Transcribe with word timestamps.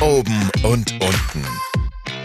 Oben 0.00 0.50
und 0.62 0.92
unten. 0.92 1.44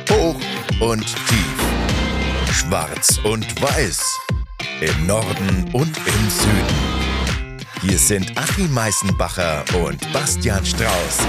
Hoch 0.09 0.39
und 0.79 1.05
tief. 1.05 2.53
Schwarz 2.53 3.19
und 3.25 3.61
weiß. 3.61 4.17
Im 4.79 5.07
Norden 5.07 5.65
und 5.73 5.91
im 5.97 6.29
Süden. 6.29 7.59
Hier 7.81 7.97
sind 7.97 8.31
Achim 8.37 8.73
Meißenbacher 8.73 9.65
und 9.85 10.13
Bastian 10.13 10.65
Strauß. 10.65 11.27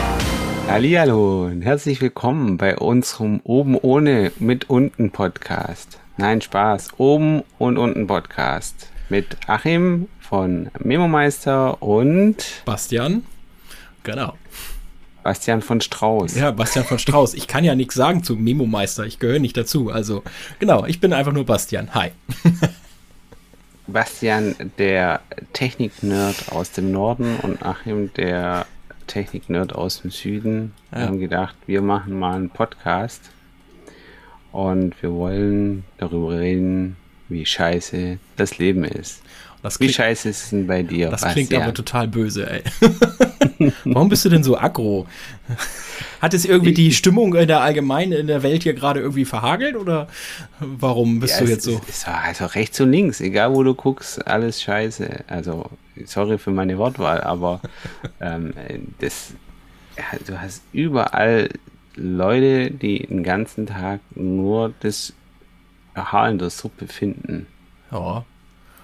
Hallihallo 0.69 1.47
und 1.47 1.63
herzlich 1.63 2.01
willkommen 2.01 2.59
bei 2.59 2.77
unserem 2.79 3.41
Oben 3.43 3.77
ohne 3.77 4.31
mit 4.39 4.71
unten 4.71 5.11
Podcast. 5.11 5.99
Nein, 6.17 6.41
Spaß. 6.41 6.91
Oben 6.99 7.43
und 7.59 7.77
unten 7.77 8.07
Podcast. 8.07 8.93
Mit 9.09 9.37
Achim 9.49 10.07
von 10.21 10.71
Memo 10.79 11.09
Meister 11.09 11.83
und 11.83 12.63
Bastian. 12.65 13.25
Genau. 14.05 14.35
Bastian 15.27 15.61
von 15.61 15.81
Strauß. 15.81 16.37
Ja, 16.37 16.53
Bastian 16.53 16.85
von 16.85 17.01
Strauß. 17.01 17.35
Ich 17.35 17.49
kann 17.49 17.65
ja 17.65 17.75
nichts 17.75 17.97
sagen 17.97 18.23
zu 18.23 18.37
Memo 18.37 18.65
Meister. 18.65 19.07
Ich 19.07 19.19
gehöre 19.19 19.41
nicht 19.41 19.57
dazu. 19.57 19.91
Also, 19.91 20.23
genau, 20.61 20.87
ich 20.87 21.01
bin 21.01 21.13
einfach 21.13 21.33
nur 21.33 21.45
Bastian. 21.45 21.93
Hi. 21.97 22.13
Bastian, 23.89 24.55
der 24.79 25.23
Technik-Nerd 25.53 26.53
aus 26.53 26.71
dem 26.71 26.93
Norden 26.93 27.39
und 27.43 27.61
Achim, 27.67 28.15
der 28.15 28.67
Technik-Nerd 29.09 29.75
aus 29.75 30.03
dem 30.03 30.13
Süden, 30.13 30.75
ja. 30.93 31.01
haben 31.01 31.19
gedacht, 31.19 31.57
wir 31.67 31.83
machen 31.83 32.17
mal 32.17 32.37
einen 32.37 32.51
Podcast 32.51 33.23
und 34.53 34.95
wir 35.03 35.13
wollen 35.13 35.83
darüber 35.99 36.39
reden, 36.39 36.95
wie 37.29 37.45
scheiße 37.45 38.19
das 38.37 38.59
Leben 38.59 38.85
ist. 38.85 39.23
Wie 39.79 39.93
scheiße 39.93 40.29
ist 40.29 40.45
es 40.45 40.51
denn 40.51 40.67
bei 40.67 40.83
dir? 40.83 41.11
Das 41.11 41.23
klingt 41.23 41.53
aber 41.55 41.75
total 41.75 42.09
böse, 42.09 42.49
ey. 42.49 42.63
Warum 43.85 44.09
bist 44.09 44.25
du 44.25 44.29
denn 44.29 44.43
so 44.43 44.57
aggro? 44.59 45.07
Hat 46.21 46.35
es 46.35 46.45
irgendwie 46.45 46.73
die 46.73 46.93
Stimmung 46.93 47.35
in 47.35 47.49
der 47.49 47.61
allgemeinen 47.61 48.13
in 48.13 48.27
der 48.27 48.43
Welt 48.43 48.63
hier 48.63 48.75
gerade 48.75 49.01
irgendwie 49.01 49.25
verhagelt 49.25 49.77
oder 49.77 50.09
warum 50.61 51.21
bist 51.21 51.41
ja, 51.41 51.47
du 51.47 51.51
jetzt 51.51 51.65
so? 51.65 51.81
Ist 51.89 52.07
also 52.09 52.47
rechts 52.47 52.81
und 52.81 52.91
links, 52.91 53.21
egal 53.21 53.55
wo 53.55 53.63
du 53.63 53.75
guckst, 53.75 54.27
alles 54.27 54.63
scheiße. 54.63 55.25
Also, 55.27 55.71
sorry 56.05 56.39
für 56.39 56.51
meine 56.51 56.77
Wortwahl, 56.79 57.21
aber 57.23 57.61
ähm, 58.21 58.53
das, 58.99 59.33
du 60.27 60.41
hast 60.41 60.63
überall 60.73 61.49
Leute, 61.97 62.71
die 62.71 63.07
den 63.07 63.23
ganzen 63.23 63.67
Tag 63.67 64.01
nur 64.15 64.75
das 64.81 65.15
Haar 65.95 66.29
in 66.29 66.39
der 66.39 66.51
Suppe 66.51 66.87
finden. 66.87 67.47
Ja. 67.91 68.25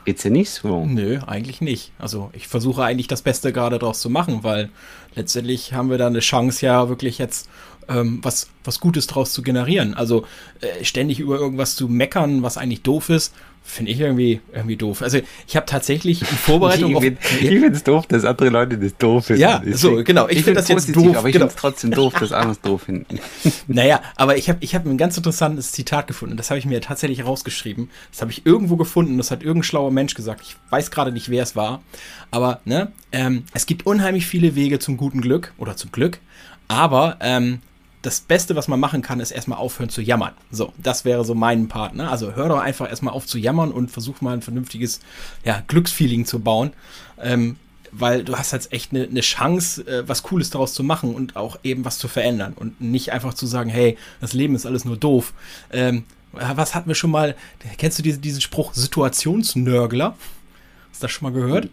Geht's 0.05 0.25
ja 0.25 0.31
nicht 0.31 0.51
so? 0.51 0.85
Nö, 0.85 1.21
eigentlich 1.27 1.61
nicht. 1.61 1.93
Also 1.99 2.31
ich 2.33 2.49
versuche 2.49 2.83
eigentlich 2.83 3.07
das 3.07 3.23
Beste 3.23 3.53
gerade 3.53 3.79
draus 3.79 4.01
zu 4.01 4.11
machen, 4.11 4.43
weil 4.43 4.71
letztendlich 5.15 5.75
haben 5.75 5.91
wir 5.91 5.99
da 5.99 6.09
eine 6.09 6.21
Chance 6.21 6.67
ja 6.67 6.89
wirklich 6.89 7.19
jetzt 7.19 7.49
ähm, 7.89 8.19
was, 8.23 8.49
was 8.65 8.81
Gutes 8.81 9.07
draus 9.07 9.33
zu 9.33 9.43
generieren. 9.43 9.95
Also 9.95 10.25
äh, 10.61 10.85
ständig 10.85 11.21
über 11.21 11.39
irgendwas 11.39 11.77
zu 11.77 11.89
meckern, 11.89 12.43
was 12.43 12.59
eigentlich 12.59 12.83
doof 12.83 13.11
ist, 13.11 13.35
finde 13.65 13.93
ich 13.93 14.01
irgendwie, 14.01 14.41
irgendwie 14.53 14.77
doof. 14.77 15.03
Also 15.03 15.21
ich 15.47 15.57
habe 15.57 15.67
tatsächlich 15.67 16.21
in 16.21 16.27
Vorbereitung. 16.27 17.01
ich 17.03 17.19
finde 17.49 17.69
es 17.69 17.85
doof, 17.85 18.07
dass 18.07 18.25
andere 18.25 18.49
Leute 18.49 18.77
das 18.77 18.97
doof 18.97 19.27
finden. 19.27 19.41
Ja, 19.43 19.63
ich 19.65 19.77
so, 19.77 20.03
genau. 20.05 20.29
Ich, 20.29 20.39
ich 20.39 20.45
finde 20.45 20.61
das 20.61 20.69
jetzt 20.69 20.95
doof. 20.95 21.17
Aber 21.17 21.29
ich 21.29 21.33
genau. 21.33 21.47
finde 21.47 21.55
es 21.55 21.57
trotzdem 21.57 21.91
doof, 21.93 22.15
dass 22.19 22.33
andere 22.33 22.53
es 22.53 22.61
doof 22.61 22.83
finden. 22.83 23.21
naja, 23.69 24.03
aber 24.17 24.37
ich 24.37 24.49
habe 24.49 24.59
ich 24.61 24.75
hab 24.75 24.85
ein 24.85 24.99
ganz 24.99 25.17
interessantes 25.17 25.73
Zitat 25.73 26.07
gefunden. 26.07 26.37
Das 26.37 26.51
habe 26.51 26.59
ich 26.59 26.67
mir 26.67 26.81
tatsächlich 26.81 27.25
rausgeschrieben. 27.25 27.89
Das 28.11 28.21
habe 28.21 28.31
ich 28.31 28.45
irgendwo 28.45 28.77
gefunden. 28.77 29.17
Das 29.17 29.31
hat 29.31 29.43
irgendein 29.43 29.65
schlauer 29.65 29.91
Mensch 29.91 30.15
gesagt. 30.15 30.43
Ich 30.43 30.57
weiß 30.71 30.91
gerade 30.91 31.13
nicht, 31.13 31.31
wer 31.31 31.43
es 31.43 31.57
war. 31.57 31.83
Aber 32.31 32.61
ne, 32.65 32.93
ähm, 33.13 33.45
es 33.55 33.67
gibt 33.67 33.87
unheimlich 33.87 34.27
viele 34.27 34.55
Wege 34.55 34.81
zum 34.81 34.97
guten 34.97 35.21
Glück 35.21 35.53
oder 35.57 35.77
zum 35.77 35.93
Glück. 35.93 36.19
Aber 36.69 37.19
ähm, 37.21 37.61
das 38.03 38.21
Beste, 38.21 38.57
was 38.57 38.69
man 38.69 38.81
machen 38.81 39.01
kann, 39.01 39.21
ist 39.21 39.31
erstmal 39.31 39.59
aufhören 39.59 39.89
zu 39.89 40.03
jammern. 40.03 40.33
So, 40.51 40.73
das 40.77 41.05
wäre 41.05 41.25
so 41.25 41.35
mein 41.35 41.69
Part. 41.69 41.95
Ne? 41.95 42.11
Also 42.11 42.35
hör 42.35 42.49
doch 42.49 42.61
einfach 42.61 42.89
erstmal 42.89 43.15
auf 43.15 43.27
zu 43.27 43.39
jammern 43.39 43.71
und 43.71 43.91
versuch 43.91 44.21
mal 44.21 44.35
ein 44.35 44.43
vernünftiges 44.43 45.01
ja, 45.45 45.63
Glücksfeeling 45.69 46.27
zu 46.27 46.41
bauen. 46.41 46.73
Ähm, 47.21 47.57
weil 47.93 48.25
du 48.25 48.37
hast 48.37 48.53
jetzt 48.53 48.73
echt 48.73 48.93
eine 48.93 49.07
ne 49.07 49.21
Chance, 49.21 49.87
äh, 49.87 50.09
was 50.09 50.23
Cooles 50.23 50.51
daraus 50.51 50.73
zu 50.75 50.83
machen 50.83 51.15
und 51.15 51.37
auch 51.37 51.59
eben 51.63 51.85
was 51.85 51.99
zu 51.99 52.09
verändern 52.09 52.55
und 52.57 52.81
nicht 52.81 53.13
einfach 53.13 53.35
zu 53.35 53.47
sagen, 53.47 53.71
hey, 53.71 53.99
das 54.21 54.33
Leben 54.33 54.55
ist 54.55 54.67
alles 54.67 54.85
nur 54.85 54.97
doof. 54.97 55.35
Ähm, 55.71 56.05
was 56.33 56.75
hatten 56.75 56.89
wir 56.89 56.95
schon 56.95 57.11
mal? 57.11 57.37
Kennst 57.77 57.99
du 57.99 58.03
diese, 58.03 58.19
diesen 58.19 58.41
Spruch 58.41 58.73
Situationsnörgler? 58.73 60.17
Hast 60.91 61.03
du 61.03 61.05
das 61.05 61.13
schon 61.13 61.31
mal 61.31 61.39
gehört? 61.39 61.69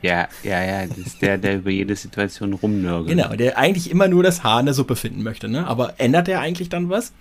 Ja, 0.00 0.28
ja, 0.44 0.62
ja, 0.62 0.86
das 0.86 0.98
ist 0.98 1.22
der, 1.22 1.38
der 1.38 1.56
über 1.56 1.70
jede 1.70 1.96
Situation 1.96 2.52
rumnörgelt. 2.52 3.16
Genau, 3.16 3.34
der 3.34 3.58
eigentlich 3.58 3.90
immer 3.90 4.06
nur 4.06 4.22
das 4.22 4.44
Haar 4.44 4.60
in 4.60 4.66
der 4.66 4.74
Suppe 4.74 4.94
finden 4.94 5.22
möchte, 5.22 5.48
ne? 5.48 5.66
Aber 5.66 5.94
ändert 5.98 6.28
der 6.28 6.40
eigentlich 6.40 6.68
dann 6.68 6.88
was? 6.88 7.12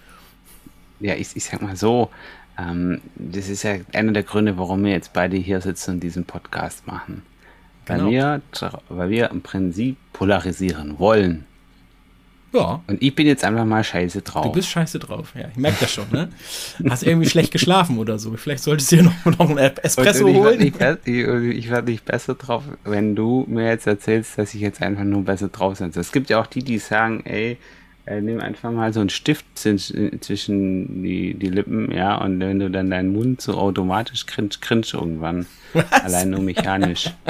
Ja, 0.99 1.15
ich, 1.15 1.35
ich 1.35 1.45
sag 1.45 1.61
mal 1.61 1.75
so, 1.75 2.09
ähm, 2.57 3.01
das 3.15 3.49
ist 3.49 3.63
ja 3.63 3.77
einer 3.93 4.11
der 4.11 4.23
Gründe, 4.23 4.57
warum 4.57 4.83
wir 4.83 4.91
jetzt 4.91 5.13
beide 5.13 5.37
hier 5.37 5.61
sitzen 5.61 5.95
und 5.95 5.99
diesen 6.01 6.25
Podcast 6.25 6.85
machen. 6.85 7.23
Weil, 7.87 7.99
genau. 7.99 8.11
wir, 8.11 8.41
weil 8.89 9.09
wir 9.09 9.31
im 9.31 9.41
Prinzip 9.41 9.97
polarisieren 10.13 10.99
wollen. 10.99 11.45
Ja. 12.53 12.81
Und 12.87 13.01
ich 13.01 13.13
bin 13.13 13.27
jetzt 13.27 13.43
einfach 13.43 13.65
mal 13.65 13.83
scheiße 13.83 14.21
drauf. 14.21 14.45
Du 14.45 14.51
bist 14.51 14.69
scheiße 14.69 14.99
drauf, 14.99 15.33
ja. 15.35 15.47
Ich 15.51 15.57
merke 15.57 15.77
das 15.81 15.91
schon, 15.91 16.05
ne? 16.11 16.29
Hast 16.89 17.03
irgendwie 17.03 17.29
schlecht 17.29 17.51
geschlafen 17.51 17.97
oder 17.97 18.17
so. 18.17 18.31
Vielleicht 18.37 18.63
solltest 18.63 18.91
du 18.91 18.97
dir 18.97 19.03
noch, 19.03 19.37
noch 19.37 19.49
einen 19.49 19.57
Espresso 19.57 20.27
ich 20.27 20.35
holen. 20.35 20.59
Werd 20.79 21.07
nicht, 21.07 21.57
ich, 21.57 21.69
werde 21.69 21.91
nicht 21.91 22.05
besser 22.05 22.35
drauf, 22.35 22.63
wenn 22.85 23.15
du 23.15 23.45
mir 23.47 23.67
jetzt 23.67 23.85
erzählst, 23.85 24.37
dass 24.37 24.53
ich 24.53 24.61
jetzt 24.61 24.81
einfach 24.81 25.03
nur 25.03 25.23
besser 25.25 25.49
drauf 25.49 25.79
bin. 25.79 25.91
Es 25.93 26.11
gibt 26.11 26.29
ja 26.29 26.39
auch 26.39 26.47
die, 26.47 26.63
die 26.63 26.79
sagen, 26.79 27.21
ey, 27.25 27.57
äh, 28.05 28.21
nimm 28.21 28.39
einfach 28.39 28.71
mal 28.71 28.93
so 28.93 29.01
einen 29.01 29.09
Stift 29.09 29.45
zwischen 29.57 31.03
die, 31.03 31.33
die 31.33 31.49
Lippen, 31.49 31.91
ja, 31.91 32.15
und 32.15 32.39
wenn 32.39 32.59
du 32.59 32.69
dann 32.69 32.89
deinen 32.89 33.11
Mund 33.11 33.41
so 33.41 33.55
automatisch 33.55 34.25
cringe, 34.25 34.51
cringe 34.61 34.87
irgendwann. 34.93 35.45
Was? 35.73 35.91
Allein 35.91 36.29
nur 36.29 36.41
mechanisch. 36.41 37.11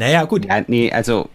Naja, 0.00 0.24
gut. 0.26 0.46
Ja, 0.46 0.62
nee, 0.68 0.92
also 0.92 1.28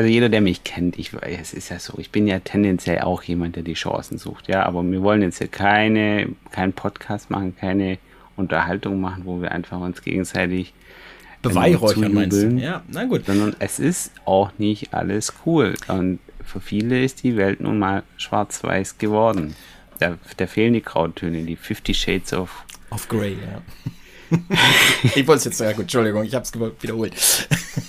also 0.00 0.08
jeder, 0.10 0.30
der 0.30 0.40
mich 0.40 0.64
kennt, 0.64 0.98
ich 0.98 1.12
weiß, 1.12 1.40
es 1.40 1.52
ist 1.52 1.68
ja 1.68 1.78
so, 1.78 1.98
ich 1.98 2.10
bin 2.10 2.26
ja 2.26 2.38
tendenziell 2.38 3.00
auch 3.00 3.22
jemand, 3.22 3.56
der 3.56 3.62
die 3.62 3.74
Chancen 3.74 4.16
sucht, 4.16 4.48
ja, 4.48 4.64
aber 4.64 4.82
wir 4.82 5.02
wollen 5.02 5.20
jetzt 5.20 5.36
hier 5.36 5.48
keine, 5.48 6.30
keinen 6.50 6.72
Podcast 6.72 7.28
machen, 7.28 7.54
keine 7.54 7.98
Unterhaltung 8.34 8.98
machen, 8.98 9.26
wo 9.26 9.42
wir 9.42 9.52
einfach 9.52 9.78
uns 9.78 10.00
gegenseitig 10.00 10.72
Beweihräuchern 11.42 12.14
meinst 12.14 12.42
du? 12.42 12.48
Ja, 12.52 12.82
na 12.88 13.04
gut. 13.04 13.26
Sondern 13.26 13.54
es 13.58 13.78
ist 13.78 14.12
auch 14.24 14.52
nicht 14.56 14.94
alles 14.94 15.34
cool 15.44 15.74
und 15.88 16.18
für 16.46 16.60
viele 16.62 17.04
ist 17.04 17.22
die 17.22 17.36
Welt 17.36 17.60
nun 17.60 17.78
mal 17.78 18.02
schwarz-weiß 18.16 18.96
geworden. 18.96 19.54
Da, 19.98 20.16
da 20.38 20.46
fehlen 20.46 20.72
die 20.72 20.82
Grautöne, 20.82 21.42
die 21.42 21.56
50 21.56 21.98
Shades 21.98 22.32
of... 22.32 22.64
Of 22.88 23.06
Grey, 23.06 23.32
ja. 23.32 23.60
ich 25.14 25.26
wollte 25.26 25.38
es 25.38 25.44
jetzt, 25.44 25.60
ja 25.60 25.70
Entschuldigung, 25.70 26.24
ich 26.24 26.34
habe 26.34 26.44
es 26.44 26.52
wiederholt. 26.82 27.14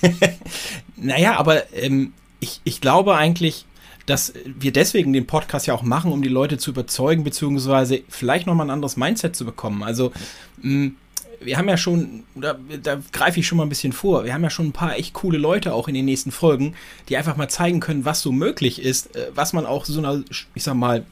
naja, 0.96 1.36
aber 1.36 1.72
ähm, 1.74 2.12
ich, 2.40 2.60
ich 2.64 2.80
glaube 2.80 3.16
eigentlich, 3.16 3.66
dass 4.06 4.34
wir 4.44 4.72
deswegen 4.72 5.12
den 5.12 5.26
Podcast 5.26 5.66
ja 5.66 5.74
auch 5.74 5.82
machen, 5.82 6.12
um 6.12 6.22
die 6.22 6.28
Leute 6.28 6.58
zu 6.58 6.70
überzeugen, 6.70 7.24
beziehungsweise 7.24 8.02
vielleicht 8.08 8.46
nochmal 8.46 8.66
ein 8.66 8.70
anderes 8.70 8.96
Mindset 8.96 9.36
zu 9.36 9.44
bekommen. 9.44 9.82
Also, 9.82 10.12
mh, 10.60 10.86
mm, 10.86 10.96
wir 11.44 11.58
haben 11.58 11.68
ja 11.68 11.76
schon, 11.76 12.22
da, 12.36 12.56
da 12.82 13.00
greife 13.10 13.40
ich 13.40 13.48
schon 13.48 13.58
mal 13.58 13.64
ein 13.64 13.68
bisschen 13.68 13.92
vor, 13.92 14.24
wir 14.24 14.32
haben 14.32 14.44
ja 14.44 14.50
schon 14.50 14.66
ein 14.66 14.72
paar 14.72 14.96
echt 14.96 15.12
coole 15.12 15.38
Leute 15.38 15.74
auch 15.74 15.88
in 15.88 15.94
den 15.94 16.04
nächsten 16.04 16.30
Folgen, 16.30 16.74
die 17.08 17.16
einfach 17.16 17.36
mal 17.36 17.48
zeigen 17.48 17.80
können, 17.80 18.04
was 18.04 18.20
so 18.20 18.30
möglich 18.30 18.80
ist, 18.80 19.16
äh, 19.16 19.30
was 19.34 19.52
man 19.52 19.66
auch 19.66 19.84
so 19.84 19.98
einer, 19.98 20.22
ich 20.54 20.62
sag 20.62 20.74
mal, 20.74 21.04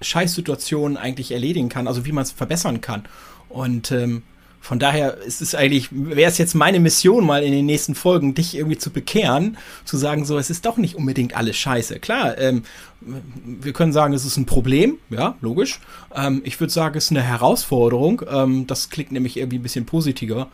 Scheißsituation 0.00 0.96
eigentlich 0.96 1.32
erledigen 1.32 1.68
kann, 1.68 1.88
also 1.88 2.04
wie 2.04 2.12
man 2.12 2.22
es 2.22 2.32
verbessern 2.32 2.80
kann. 2.80 3.04
Und 3.48 3.90
ähm, 3.90 4.22
von 4.64 4.78
daher 4.78 5.18
ist 5.18 5.42
es 5.42 5.54
eigentlich, 5.54 5.90
wäre 5.92 6.30
es 6.30 6.38
jetzt 6.38 6.54
meine 6.54 6.80
Mission, 6.80 7.26
mal 7.26 7.42
in 7.42 7.52
den 7.52 7.66
nächsten 7.66 7.94
Folgen 7.94 8.34
dich 8.34 8.56
irgendwie 8.56 8.78
zu 8.78 8.88
bekehren, 8.88 9.58
zu 9.84 9.98
sagen, 9.98 10.24
so, 10.24 10.38
es 10.38 10.48
ist 10.48 10.64
doch 10.64 10.78
nicht 10.78 10.94
unbedingt 10.94 11.36
alles 11.36 11.58
scheiße. 11.58 12.00
Klar, 12.00 12.38
ähm, 12.38 12.62
wir 13.02 13.74
können 13.74 13.92
sagen, 13.92 14.14
es 14.14 14.24
ist 14.24 14.38
ein 14.38 14.46
Problem, 14.46 14.96
ja, 15.10 15.36
logisch. 15.42 15.80
Ähm, 16.14 16.40
ich 16.46 16.58
würde 16.60 16.72
sagen, 16.72 16.96
es 16.96 17.04
ist 17.04 17.10
eine 17.10 17.20
Herausforderung. 17.20 18.22
Ähm, 18.26 18.66
das 18.66 18.88
klingt 18.88 19.12
nämlich 19.12 19.36
irgendwie 19.36 19.58
ein 19.58 19.62
bisschen 19.62 19.84
positiver. 19.84 20.48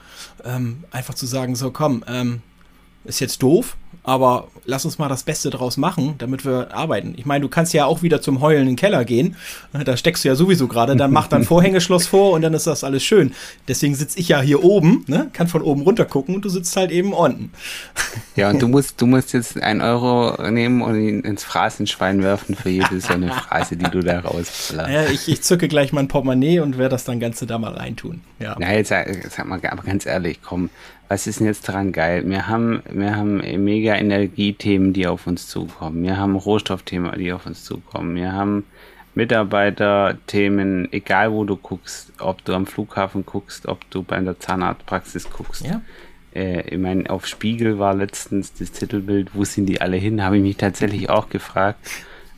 Ähm, 0.45 0.83
einfach 0.91 1.15
zu 1.15 1.27
sagen, 1.27 1.55
so, 1.55 1.71
komm, 1.71 2.05
ähm, 2.09 2.43
ist 3.05 3.20
jetzt 3.20 3.43
doof, 3.43 3.76
aber 4.02 4.49
lass 4.64 4.85
uns 4.85 4.99
mal 4.99 5.08
das 5.08 5.23
Beste 5.23 5.50
draus 5.50 5.76
machen, 5.76 6.14
damit 6.19 6.44
wir 6.44 6.75
arbeiten. 6.75 7.14
Ich 7.17 7.26
meine, 7.26 7.43
du 7.43 7.49
kannst 7.49 7.73
ja 7.75 7.87
auch 7.87 8.02
wieder 8.02 8.20
zum 8.20 8.41
heulenden 8.41 8.76
Keller 8.76 9.05
gehen. 9.05 9.37
Da 9.85 9.97
steckst 9.97 10.25
du 10.25 10.29
ja 10.29 10.35
sowieso 10.35 10.69
gerade. 10.69 10.94
Dann 10.94 11.11
mach 11.11 11.26
dann 11.26 11.44
Vorhängeschloss 11.50 12.06
vor 12.06 12.32
und 12.32 12.43
dann 12.43 12.55
ist 12.55 12.67
das 12.67 12.85
alles 12.85 13.02
schön. 13.02 13.32
Deswegen 13.67 13.94
sitze 13.94 14.19
ich 14.19 14.29
ja 14.29 14.41
hier 14.41 14.62
oben, 14.62 15.05
ne? 15.06 15.31
kann 15.32 15.49
von 15.49 15.62
oben 15.62 15.82
runter 15.82 16.05
gucken 16.05 16.35
und 16.35 16.44
du 16.44 16.49
sitzt 16.49 16.76
halt 16.76 16.91
eben 16.91 17.12
unten. 17.12 17.52
Ja, 18.37 18.50
und 18.50 18.62
du 18.62 18.69
musst, 18.69 19.00
du 19.00 19.06
musst 19.06 19.32
jetzt 19.35 19.61
ein 19.61 19.81
Euro 19.81 20.50
nehmen 20.50 20.82
und 20.82 20.94
ihn 20.97 21.20
ins 21.20 21.44
Phrasenschwein 21.44 22.23
werfen 22.23 22.55
für 22.55 22.70
jede 22.70 23.00
so 23.00 23.12
eine 23.12 23.29
Phrase, 23.29 23.76
die 23.76 23.91
du 23.91 24.00
da 24.00 24.20
rausplärst. 24.20 24.91
Ja, 24.91 25.05
ich, 25.05 25.29
ich 25.29 25.43
zücke 25.43 25.69
gleich 25.69 25.93
mein 25.93 26.08
Portemonnaie 26.08 26.61
und 26.61 26.79
werde 26.79 26.91
das 26.91 27.05
dann 27.05 27.20
Ganze 27.20 27.47
da 27.47 27.58
mal 27.58 27.75
reintun. 27.75 28.23
Ja. 28.38 28.56
Na, 28.58 28.73
jetzt 28.73 28.88
sag, 28.88 29.08
sag 29.31 29.47
mal, 29.47 29.61
aber 29.62 29.82
ganz 29.82 30.06
ehrlich, 30.06 30.41
komm, 30.43 30.70
was 31.11 31.27
ist 31.27 31.41
denn 31.41 31.49
jetzt 31.49 31.69
daran 31.69 31.91
geil? 31.91 32.23
Wir 32.25 32.47
haben, 32.47 32.85
wir 32.89 33.17
haben 33.17 33.39
mega 33.65 33.97
Energiethemen, 33.97 34.93
die 34.93 35.09
auf 35.09 35.27
uns 35.27 35.49
zukommen. 35.49 36.05
Wir 36.05 36.17
haben 36.17 36.37
Rohstoffthemen, 36.37 37.19
die 37.19 37.33
auf 37.33 37.47
uns 37.47 37.65
zukommen. 37.65 38.15
Wir 38.15 38.33
haben 38.33 38.65
Mitarbeiterthemen, 39.17 40.89
egal 40.93 41.33
wo 41.33 41.43
du 41.43 41.57
guckst, 41.57 42.12
ob 42.21 42.45
du 42.45 42.55
am 42.55 42.65
Flughafen 42.65 43.27
guckst, 43.27 43.67
ob 43.67 43.91
du 43.91 44.05
bei 44.05 44.21
der 44.21 44.39
Zahnarztpraxis 44.39 45.29
guckst. 45.31 45.67
Ja. 45.67 45.83
Äh, 46.33 46.61
ich 46.73 46.79
meine, 46.79 47.11
auf 47.11 47.27
Spiegel 47.27 47.81
war 47.81 47.93
letztens 47.93 48.55
das 48.55 48.71
Titelbild, 48.71 49.35
wo 49.35 49.45
sind 49.45 49.67
die 49.67 49.81
alle 49.81 49.97
hin? 49.97 50.23
Habe 50.23 50.37
ich 50.37 50.45
mich 50.45 50.59
tatsächlich 50.59 51.11
auch 51.11 51.29
gefragt, 51.29 51.91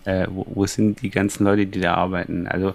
äh, 0.06 0.26
wo, 0.30 0.46
wo 0.48 0.66
sind 0.66 1.02
die 1.02 1.10
ganzen 1.10 1.44
Leute, 1.44 1.66
die 1.66 1.80
da 1.80 1.92
arbeiten? 1.96 2.46
Also 2.46 2.74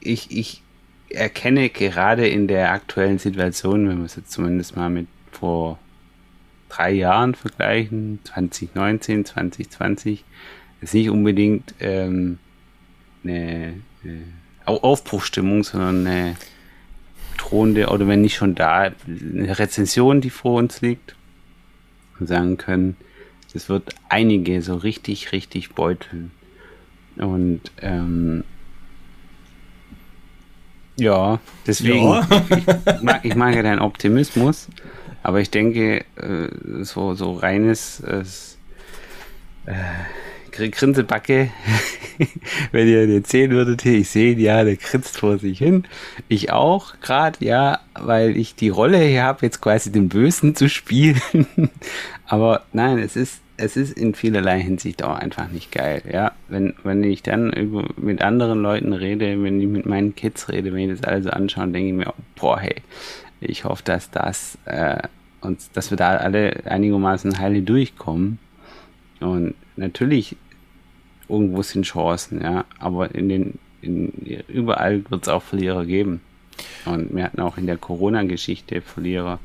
ich, 0.00 0.36
ich 0.36 0.62
erkenne 1.08 1.68
gerade 1.68 2.26
in 2.26 2.48
der 2.48 2.72
aktuellen 2.72 3.20
Situation, 3.20 3.88
wenn 3.88 3.98
wir 3.98 4.06
es 4.06 4.16
jetzt 4.16 4.32
zumindest 4.32 4.76
mal 4.76 4.90
mit 4.90 5.06
vor 5.30 5.78
drei 6.68 6.92
Jahren 6.92 7.34
vergleichen, 7.34 8.20
2019, 8.24 9.24
2020, 9.24 10.24
ist 10.80 10.94
nicht 10.94 11.10
unbedingt 11.10 11.74
ähm, 11.80 12.38
eine, 13.24 13.74
eine 14.02 14.22
Aufbruchstimmung, 14.64 15.64
sondern 15.64 16.06
eine 16.06 16.36
drohende, 17.36 17.88
oder 17.88 18.06
wenn 18.06 18.20
nicht 18.20 18.36
schon 18.36 18.54
da, 18.54 18.90
eine 19.06 19.58
Rezension, 19.58 20.20
die 20.20 20.30
vor 20.30 20.58
uns 20.58 20.80
liegt 20.80 21.16
und 22.18 22.28
sagen 22.28 22.56
können, 22.56 22.96
das 23.52 23.68
wird 23.68 23.94
einige 24.08 24.62
so 24.62 24.76
richtig, 24.76 25.32
richtig 25.32 25.70
beuteln. 25.74 26.30
Und 27.16 27.60
ähm, 27.82 28.44
ja, 30.96 31.40
deswegen, 31.66 32.04
ja. 32.04 32.26
Ich, 32.56 33.02
mag, 33.02 33.24
ich 33.24 33.34
mag 33.34 33.54
ja 33.54 33.62
deinen 33.62 33.80
Optimismus, 33.80 34.68
aber 35.22 35.40
ich 35.40 35.50
denke, 35.50 36.04
äh, 36.16 36.48
so, 36.82 37.14
so 37.14 37.34
reines 37.34 38.00
äh, 38.00 38.24
Grinselbacke, 40.50 41.50
wenn 42.72 42.88
ihr 42.88 43.06
den 43.06 43.24
sehen 43.24 43.50
würdet, 43.52 43.84
ich 43.86 44.08
sehe 44.08 44.36
ja, 44.36 44.64
der 44.64 44.76
grinst 44.76 45.18
vor 45.18 45.38
sich 45.38 45.58
hin. 45.58 45.84
Ich 46.28 46.52
auch, 46.52 46.94
gerade, 47.00 47.44
ja, 47.44 47.80
weil 47.94 48.36
ich 48.36 48.54
die 48.54 48.68
Rolle 48.68 48.98
hier 48.98 49.22
habe, 49.22 49.46
jetzt 49.46 49.60
quasi 49.60 49.92
den 49.92 50.08
Bösen 50.08 50.54
zu 50.54 50.68
spielen. 50.68 51.20
Aber 52.26 52.64
nein, 52.72 52.98
es 52.98 53.16
ist, 53.16 53.40
es 53.56 53.76
ist 53.76 53.96
in 53.96 54.14
vielerlei 54.14 54.60
Hinsicht 54.60 55.02
auch 55.02 55.16
einfach 55.16 55.50
nicht 55.50 55.72
geil, 55.72 56.02
ja. 56.10 56.32
Wenn, 56.48 56.74
wenn 56.82 57.02
ich 57.04 57.22
dann 57.22 57.52
über, 57.52 57.84
mit 57.96 58.22
anderen 58.22 58.62
Leuten 58.62 58.92
rede, 58.92 59.42
wenn 59.42 59.60
ich 59.60 59.66
mit 59.66 59.86
meinen 59.86 60.14
Kids 60.14 60.48
rede, 60.48 60.72
wenn 60.72 60.90
ich 60.90 61.00
das 61.00 61.08
alles 61.08 61.26
anschaue, 61.26 61.68
denke 61.68 61.88
ich 61.88 61.94
mir, 61.94 62.14
boah, 62.36 62.58
hey, 62.60 62.76
ich 63.40 63.64
hoffe, 63.64 63.82
dass 63.84 64.10
das, 64.10 64.58
äh, 64.66 65.02
und 65.40 65.58
dass 65.74 65.90
wir 65.90 65.96
da 65.96 66.16
alle 66.16 66.62
einigermaßen 66.66 67.38
heile 67.38 67.62
durchkommen. 67.62 68.38
Und 69.20 69.54
natürlich 69.76 70.36
irgendwo 71.28 71.62
sind 71.62 71.84
Chancen, 71.84 72.42
ja, 72.42 72.64
aber 72.78 73.14
in 73.14 73.28
den 73.28 73.58
in, 73.82 74.12
überall 74.48 75.02
wird 75.10 75.22
es 75.22 75.28
auch 75.28 75.42
Verlierer 75.42 75.84
geben. 75.84 76.20
Und 76.84 77.14
wir 77.14 77.24
hatten 77.24 77.40
auch 77.40 77.56
in 77.56 77.66
der 77.66 77.78
Corona-Geschichte 77.78 78.82
Verlierer. 78.82 79.38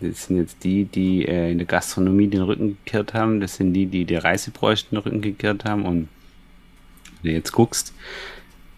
Das 0.00 0.26
sind 0.26 0.38
jetzt 0.38 0.64
die, 0.64 0.84
die 0.84 1.26
äh, 1.26 1.52
in 1.52 1.58
der 1.58 1.66
Gastronomie 1.66 2.26
den 2.26 2.42
Rücken 2.42 2.76
gekehrt 2.84 3.14
haben. 3.14 3.40
Das 3.40 3.56
sind 3.56 3.72
die, 3.72 3.86
die 3.86 4.04
der 4.04 4.24
Reisebranche 4.24 4.86
den 4.90 4.98
Rücken 4.98 5.20
gekehrt 5.20 5.64
haben. 5.64 5.84
Und 5.84 6.08
wenn 7.22 7.30
du 7.30 7.36
jetzt 7.36 7.52
guckst, 7.52 7.94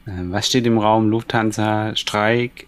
äh, 0.07 0.11
was 0.25 0.47
steht 0.47 0.67
im 0.67 0.79
Raum? 0.79 1.09
Lufthansa, 1.09 1.97
Streik. 1.97 2.67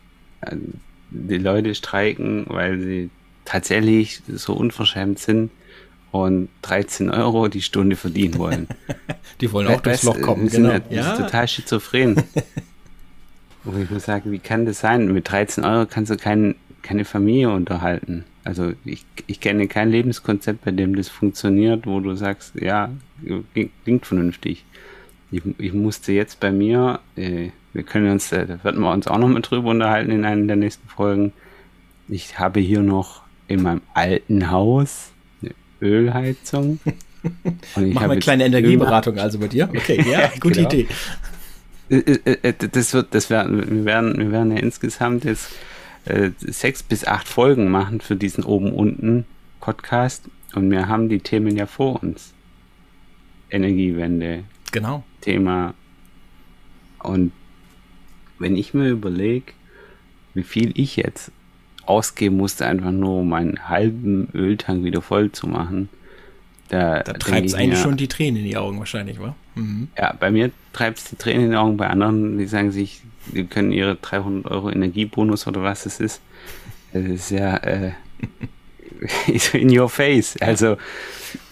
Die 1.10 1.38
Leute 1.38 1.74
streiken, 1.74 2.46
weil 2.48 2.80
sie 2.80 3.10
tatsächlich 3.44 4.22
so 4.28 4.54
unverschämt 4.54 5.18
sind 5.18 5.50
und 6.10 6.48
13 6.62 7.10
Euro 7.10 7.48
die 7.48 7.62
Stunde 7.62 7.96
verdienen 7.96 8.38
wollen. 8.38 8.68
die 9.40 9.52
wollen 9.52 9.68
auch 9.68 9.80
durchs 9.80 10.02
Loch 10.02 10.20
kommen, 10.20 10.48
genau. 10.48 10.70
Halt, 10.70 10.84
ja. 10.90 11.12
ist 11.12 11.20
total 11.20 11.48
schizophren. 11.48 12.22
Wo 13.64 13.78
ich 13.78 13.90
muss 13.90 14.04
sagen, 14.04 14.30
wie 14.30 14.38
kann 14.38 14.64
das 14.64 14.80
sein? 14.80 15.12
Mit 15.12 15.30
13 15.30 15.64
Euro 15.64 15.86
kannst 15.86 16.10
du 16.10 16.16
kein, 16.16 16.54
keine 16.82 17.04
Familie 17.04 17.50
unterhalten. 17.50 18.24
Also 18.44 18.72
ich, 18.84 19.04
ich 19.26 19.40
kenne 19.40 19.66
kein 19.66 19.90
Lebenskonzept, 19.90 20.64
bei 20.64 20.70
dem 20.70 20.94
das 20.94 21.08
funktioniert, 21.08 21.84
wo 21.84 21.98
du 21.98 22.14
sagst, 22.14 22.54
ja, 22.54 22.90
klingt 23.82 24.06
vernünftig. 24.06 24.64
Ich, 25.32 25.42
ich 25.58 25.72
musste 25.72 26.12
jetzt 26.12 26.38
bei 26.38 26.52
mir, 26.52 27.00
äh, 27.16 27.48
wir 27.76 27.82
können 27.82 28.10
uns, 28.10 28.30
da 28.30 28.48
werden 28.64 28.80
wir 28.80 28.90
uns 28.90 29.06
auch 29.06 29.18
noch 29.18 29.28
mal 29.28 29.42
drüber 29.42 29.68
unterhalten 29.68 30.10
in 30.10 30.24
einer 30.24 30.46
der 30.46 30.56
nächsten 30.56 30.88
Folgen. 30.88 31.34
Ich 32.08 32.38
habe 32.38 32.58
hier 32.58 32.80
noch 32.80 33.20
in 33.48 33.62
meinem 33.62 33.82
alten 33.92 34.50
Haus 34.50 35.10
Ölheizung. 35.82 36.80
Und 37.74 37.86
ich 37.86 37.92
Machen 37.94 38.06
wir 38.06 38.12
eine 38.12 38.20
kleine 38.20 38.46
Energieberatung 38.46 39.18
also 39.18 39.38
bei 39.38 39.48
dir? 39.48 39.68
Okay, 39.68 40.02
ja, 40.10 40.30
gute 40.40 40.62
genau. 40.62 40.70
Idee. 40.70 40.86
Äh, 41.90 41.96
äh, 41.96 42.38
äh, 42.48 42.54
das 42.54 42.94
wird, 42.94 43.14
das 43.14 43.28
werden, 43.28 43.58
wir 43.68 43.84
werden, 43.84 44.16
wir 44.16 44.32
werden 44.32 44.52
ja 44.52 44.58
insgesamt 44.58 45.24
jetzt 45.24 45.50
äh, 46.06 46.30
sechs 46.38 46.82
bis 46.82 47.04
acht 47.04 47.28
Folgen 47.28 47.70
machen 47.70 48.00
für 48.00 48.16
diesen 48.16 48.42
oben-unten-Podcast 48.42 50.24
und 50.54 50.70
wir 50.70 50.88
haben 50.88 51.10
die 51.10 51.18
Themen 51.18 51.54
ja 51.56 51.66
vor 51.66 52.02
uns. 52.02 52.32
Energiewende. 53.50 54.44
Genau. 54.72 55.04
Thema. 55.20 55.74
Und 57.00 57.32
wenn 58.38 58.56
ich 58.56 58.74
mir 58.74 58.90
überlege, 58.90 59.52
wie 60.34 60.42
viel 60.42 60.72
ich 60.78 60.96
jetzt 60.96 61.30
ausgeben 61.86 62.36
musste, 62.36 62.66
einfach 62.66 62.90
nur 62.90 63.20
um 63.20 63.28
meinen 63.28 63.68
halben 63.68 64.28
Öltank 64.34 64.84
wieder 64.84 65.02
voll 65.02 65.32
zu 65.32 65.46
machen. 65.46 65.88
Da, 66.68 67.02
da 67.02 67.12
treibt 67.12 67.46
es 67.46 67.54
eigentlich 67.54 67.78
schon 67.78 67.96
die 67.96 68.08
Tränen 68.08 68.38
in 68.38 68.44
die 68.44 68.56
Augen 68.56 68.78
wahrscheinlich, 68.78 69.20
wa? 69.20 69.36
Mhm. 69.54 69.88
Ja, 69.96 70.14
bei 70.18 70.30
mir 70.30 70.50
treibt 70.72 70.98
es 70.98 71.04
die 71.04 71.16
Tränen 71.16 71.44
in 71.44 71.50
die 71.52 71.56
Augen, 71.56 71.76
bei 71.76 71.86
anderen, 71.86 72.38
die 72.38 72.46
sagen 72.46 72.72
sich, 72.72 73.02
die 73.32 73.44
können 73.44 73.72
ihre 73.72 73.96
300 73.96 74.50
Euro 74.50 74.70
Energiebonus 74.70 75.46
oder 75.46 75.62
was 75.62 75.86
es 75.86 76.00
ist. 76.00 76.20
Das 76.92 77.04
ist 77.04 77.30
ja 77.30 77.56
äh, 77.58 77.92
in 79.52 79.78
your 79.78 79.88
face. 79.88 80.36
Also, 80.40 80.76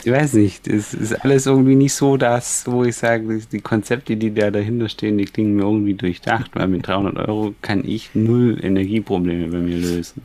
ich 0.04 0.12
weiß 0.12 0.34
nicht, 0.34 0.66
das 0.66 0.94
ist 0.94 1.24
alles 1.24 1.46
irgendwie 1.46 1.74
nicht 1.74 1.94
so 1.94 2.16
das, 2.16 2.64
wo 2.66 2.84
ich 2.84 2.96
sage, 2.96 3.40
die 3.50 3.60
Konzepte, 3.60 4.16
die 4.16 4.32
da 4.32 4.50
dahinter 4.50 4.88
stehen, 4.88 5.18
die 5.18 5.24
klingen 5.24 5.56
mir 5.56 5.62
irgendwie 5.62 5.94
durchdacht, 5.94 6.50
weil 6.54 6.68
mit 6.68 6.86
300 6.86 7.28
Euro 7.28 7.54
kann 7.62 7.86
ich 7.86 8.10
null 8.14 8.58
Energieprobleme 8.62 9.48
bei 9.48 9.58
mir 9.58 9.76
lösen 9.76 10.22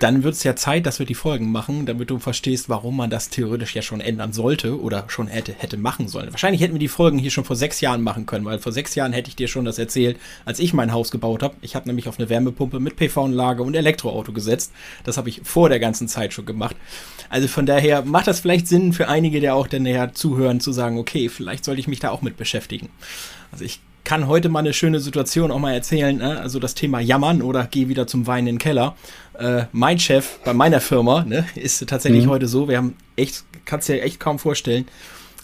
dann 0.00 0.22
wird 0.22 0.34
es 0.34 0.44
ja 0.44 0.56
Zeit, 0.56 0.86
dass 0.86 0.98
wir 0.98 1.04
die 1.04 1.14
Folgen 1.14 1.52
machen, 1.52 1.84
damit 1.84 2.08
du 2.08 2.18
verstehst, 2.18 2.70
warum 2.70 2.96
man 2.96 3.10
das 3.10 3.28
theoretisch 3.28 3.76
ja 3.76 3.82
schon 3.82 4.00
ändern 4.00 4.32
sollte 4.32 4.80
oder 4.80 5.04
schon 5.08 5.26
hätte, 5.28 5.52
hätte 5.52 5.76
machen 5.76 6.08
sollen. 6.08 6.32
Wahrscheinlich 6.32 6.62
hätten 6.62 6.72
wir 6.72 6.80
die 6.80 6.88
Folgen 6.88 7.18
hier 7.18 7.30
schon 7.30 7.44
vor 7.44 7.54
sechs 7.54 7.82
Jahren 7.82 8.02
machen 8.02 8.24
können, 8.24 8.46
weil 8.46 8.58
vor 8.58 8.72
sechs 8.72 8.94
Jahren 8.94 9.12
hätte 9.12 9.28
ich 9.28 9.36
dir 9.36 9.46
schon 9.46 9.66
das 9.66 9.78
erzählt, 9.78 10.18
als 10.46 10.58
ich 10.58 10.72
mein 10.72 10.92
Haus 10.92 11.10
gebaut 11.10 11.42
habe. 11.42 11.54
Ich 11.60 11.76
habe 11.76 11.86
nämlich 11.86 12.08
auf 12.08 12.18
eine 12.18 12.30
Wärmepumpe 12.30 12.80
mit 12.80 12.96
PV-Anlage 12.96 13.62
und 13.62 13.76
Elektroauto 13.76 14.32
gesetzt. 14.32 14.72
Das 15.04 15.18
habe 15.18 15.28
ich 15.28 15.42
vor 15.44 15.68
der 15.68 15.80
ganzen 15.80 16.08
Zeit 16.08 16.32
schon 16.32 16.46
gemacht. 16.46 16.76
Also 17.28 17.46
von 17.46 17.66
daher 17.66 18.02
macht 18.02 18.26
das 18.26 18.40
vielleicht 18.40 18.68
Sinn 18.68 18.94
für 18.94 19.08
einige, 19.08 19.40
der 19.40 19.54
auch 19.54 19.66
dann 19.66 19.82
näher 19.82 20.14
zuhören, 20.14 20.60
zu 20.60 20.72
sagen, 20.72 20.98
okay, 20.98 21.28
vielleicht 21.28 21.66
sollte 21.66 21.80
ich 21.80 21.88
mich 21.88 22.00
da 22.00 22.10
auch 22.10 22.22
mit 22.22 22.38
beschäftigen. 22.38 22.88
Also 23.52 23.64
ich 23.64 23.80
kann 24.10 24.26
heute 24.26 24.48
mal 24.48 24.58
eine 24.58 24.72
schöne 24.72 24.98
Situation 24.98 25.52
auch 25.52 25.60
mal 25.60 25.72
erzählen, 25.72 26.16
ne? 26.16 26.40
also 26.40 26.58
das 26.58 26.74
Thema 26.74 26.98
Jammern 26.98 27.42
oder 27.42 27.68
geh 27.70 27.86
wieder 27.86 28.08
zum 28.08 28.26
Wein 28.26 28.40
in 28.48 28.56
den 28.56 28.58
Keller. 28.58 28.96
Äh, 29.38 29.66
mein 29.70 30.00
Chef 30.00 30.40
bei 30.44 30.52
meiner 30.52 30.80
Firma 30.80 31.22
ne, 31.22 31.46
ist 31.54 31.88
tatsächlich 31.88 32.26
mhm. 32.26 32.30
heute 32.30 32.48
so, 32.48 32.66
wir 32.66 32.78
haben 32.78 32.96
echt, 33.14 33.44
kannst 33.66 33.88
dir 33.88 34.02
echt 34.02 34.18
kaum 34.18 34.40
vorstellen, 34.40 34.86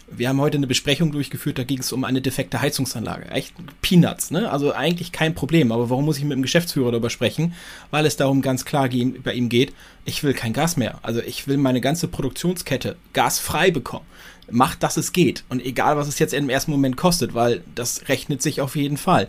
wir 0.08 0.28
haben 0.28 0.40
heute 0.40 0.56
eine 0.56 0.66
Besprechung 0.66 1.10
durchgeführt, 1.12 1.58
da 1.58 1.64
ging 1.64 1.80
es 1.80 1.92
um 1.92 2.04
eine 2.04 2.20
defekte 2.20 2.60
Heizungsanlage. 2.60 3.28
Echt 3.30 3.54
Peanuts, 3.82 4.30
ne? 4.30 4.50
Also 4.50 4.72
eigentlich 4.72 5.12
kein 5.12 5.34
Problem. 5.34 5.72
Aber 5.72 5.90
warum 5.90 6.04
muss 6.04 6.18
ich 6.18 6.25
mit 6.25 6.32
dem 6.32 6.42
Geschäftsführer 6.42 6.92
darüber 6.92 7.10
sprechen? 7.10 7.54
Weil 7.90 8.06
es 8.06 8.16
darum 8.16 8.42
ganz 8.42 8.64
klar 8.64 8.88
bei 9.25 9.34
ihm 9.34 9.48
geht, 9.48 9.72
ich 10.04 10.22
will 10.22 10.34
kein 10.34 10.52
Gas 10.52 10.76
mehr. 10.76 11.00
Also 11.02 11.20
ich 11.20 11.48
will 11.48 11.56
meine 11.56 11.80
ganze 11.80 12.06
Produktionskette 12.08 12.96
gasfrei 13.12 13.70
bekommen 13.70 14.06
macht, 14.50 14.82
dass 14.82 14.96
es 14.96 15.12
geht. 15.12 15.44
Und 15.48 15.64
egal, 15.64 15.96
was 15.96 16.08
es 16.08 16.18
jetzt 16.18 16.34
im 16.34 16.48
ersten 16.48 16.70
Moment 16.70 16.96
kostet, 16.96 17.34
weil 17.34 17.62
das 17.75 18.08
rechnet 18.08 18.42
sich 18.42 18.60
auf 18.60 18.76
jeden 18.76 18.96
Fall. 18.96 19.28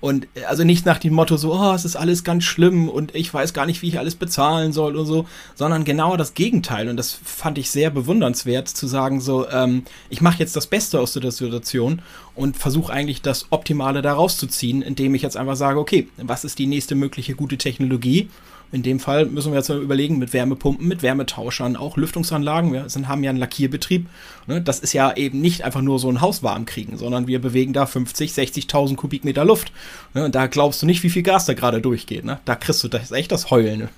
Und 0.00 0.26
äh, 0.34 0.44
also 0.44 0.64
nicht 0.64 0.86
nach 0.86 0.98
dem 0.98 1.14
Motto 1.14 1.36
so, 1.36 1.54
oh, 1.54 1.72
es 1.74 1.84
ist 1.84 1.96
alles 1.96 2.24
ganz 2.24 2.44
schlimm 2.44 2.88
und 2.88 3.14
ich 3.14 3.32
weiß 3.32 3.52
gar 3.52 3.66
nicht, 3.66 3.82
wie 3.82 3.88
ich 3.88 3.98
alles 3.98 4.14
bezahlen 4.14 4.72
soll 4.72 4.96
und 4.96 5.06
so, 5.06 5.26
sondern 5.54 5.84
genau 5.84 6.16
das 6.16 6.34
Gegenteil. 6.34 6.88
Und 6.88 6.96
das 6.96 7.12
fand 7.12 7.58
ich 7.58 7.70
sehr 7.70 7.90
bewundernswert, 7.90 8.68
zu 8.68 8.86
sagen 8.86 9.20
so, 9.20 9.48
ähm, 9.48 9.84
ich 10.14 10.20
mache 10.20 10.38
jetzt 10.38 10.54
das 10.54 10.68
Beste 10.68 11.00
aus 11.00 11.12
der 11.12 11.32
Situation 11.32 12.00
und 12.36 12.56
versuche 12.56 12.92
eigentlich 12.92 13.20
das 13.20 13.46
Optimale 13.50 14.00
da 14.00 14.12
rauszuziehen, 14.12 14.80
indem 14.80 15.12
ich 15.16 15.22
jetzt 15.22 15.36
einfach 15.36 15.56
sage, 15.56 15.80
okay, 15.80 16.06
was 16.18 16.44
ist 16.44 16.60
die 16.60 16.68
nächste 16.68 16.94
mögliche 16.94 17.34
gute 17.34 17.58
Technologie? 17.58 18.28
In 18.74 18.82
dem 18.82 18.98
Fall 18.98 19.26
müssen 19.26 19.52
wir 19.52 19.58
jetzt 19.58 19.68
überlegen, 19.68 20.18
mit 20.18 20.32
Wärmepumpen, 20.32 20.88
mit 20.88 21.04
Wärmetauschern, 21.04 21.76
auch 21.76 21.96
Lüftungsanlagen. 21.96 22.72
Wir 22.72 22.88
sind, 22.88 23.06
haben 23.06 23.22
ja 23.22 23.30
einen 23.30 23.38
Lackierbetrieb. 23.38 24.08
Ne? 24.48 24.60
Das 24.60 24.80
ist 24.80 24.92
ja 24.92 25.16
eben 25.16 25.40
nicht 25.40 25.62
einfach 25.62 25.80
nur 25.80 26.00
so 26.00 26.08
ein 26.08 26.20
Haus 26.20 26.42
warm 26.42 26.66
kriegen, 26.66 26.98
sondern 26.98 27.28
wir 27.28 27.40
bewegen 27.40 27.72
da 27.72 27.86
50, 27.86 28.32
60.000 28.32 28.96
Kubikmeter 28.96 29.44
Luft. 29.44 29.70
Ne? 30.12 30.24
Und 30.24 30.34
da 30.34 30.48
glaubst 30.48 30.82
du 30.82 30.86
nicht, 30.86 31.04
wie 31.04 31.10
viel 31.10 31.22
Gas 31.22 31.46
da 31.46 31.54
gerade 31.54 31.80
durchgeht. 31.80 32.24
Ne? 32.24 32.40
Da 32.46 32.56
kriegst 32.56 32.82
du 32.82 32.88
das 32.88 33.12
echt 33.12 33.30
das 33.30 33.52
Heulen. 33.52 33.90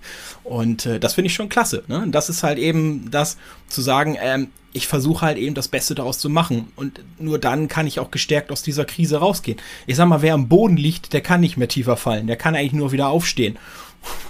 Und 0.45 0.85
äh, 0.85 1.01
das 1.01 1.15
finde 1.15 1.29
ich 1.29 1.35
schon 1.35 1.49
klasse. 1.49 1.83
Ne? 1.89 2.05
Das 2.09 2.29
ist 2.29 2.43
halt 2.43 2.59
eben 2.59 3.11
das, 3.11 3.39
zu 3.69 3.81
sagen, 3.81 4.19
ähm, 4.21 4.49
ich 4.77 4.87
versuche 4.87 5.25
halt 5.25 5.39
eben 5.39 5.55
das 5.55 5.69
Beste 5.69 5.95
daraus 5.95 6.19
zu 6.19 6.29
machen. 6.29 6.69
Und 6.77 7.01
nur 7.19 7.39
dann 7.39 7.67
kann 7.69 7.87
ich 7.87 7.99
auch 7.99 8.11
gestärkt 8.11 8.53
aus 8.53 8.63
dieser 8.63 8.85
Krise 8.85 9.17
rausgehen. 9.17 9.59
Ich 9.87 9.97
sag 9.97 10.07
mal, 10.07 10.21
wer 10.21 10.35
am 10.35 10.49
Boden 10.49 10.77
liegt, 10.77 11.15
der 11.15 11.23
kann 11.23 11.41
nicht 11.41 11.57
mehr 11.57 11.69
tiefer 11.69 11.97
fallen. 11.97 12.27
Der 12.27 12.37
kann 12.37 12.55
eigentlich 12.55 12.75
nur 12.75 12.93
wieder 12.93 13.09
aufstehen. 13.09 13.57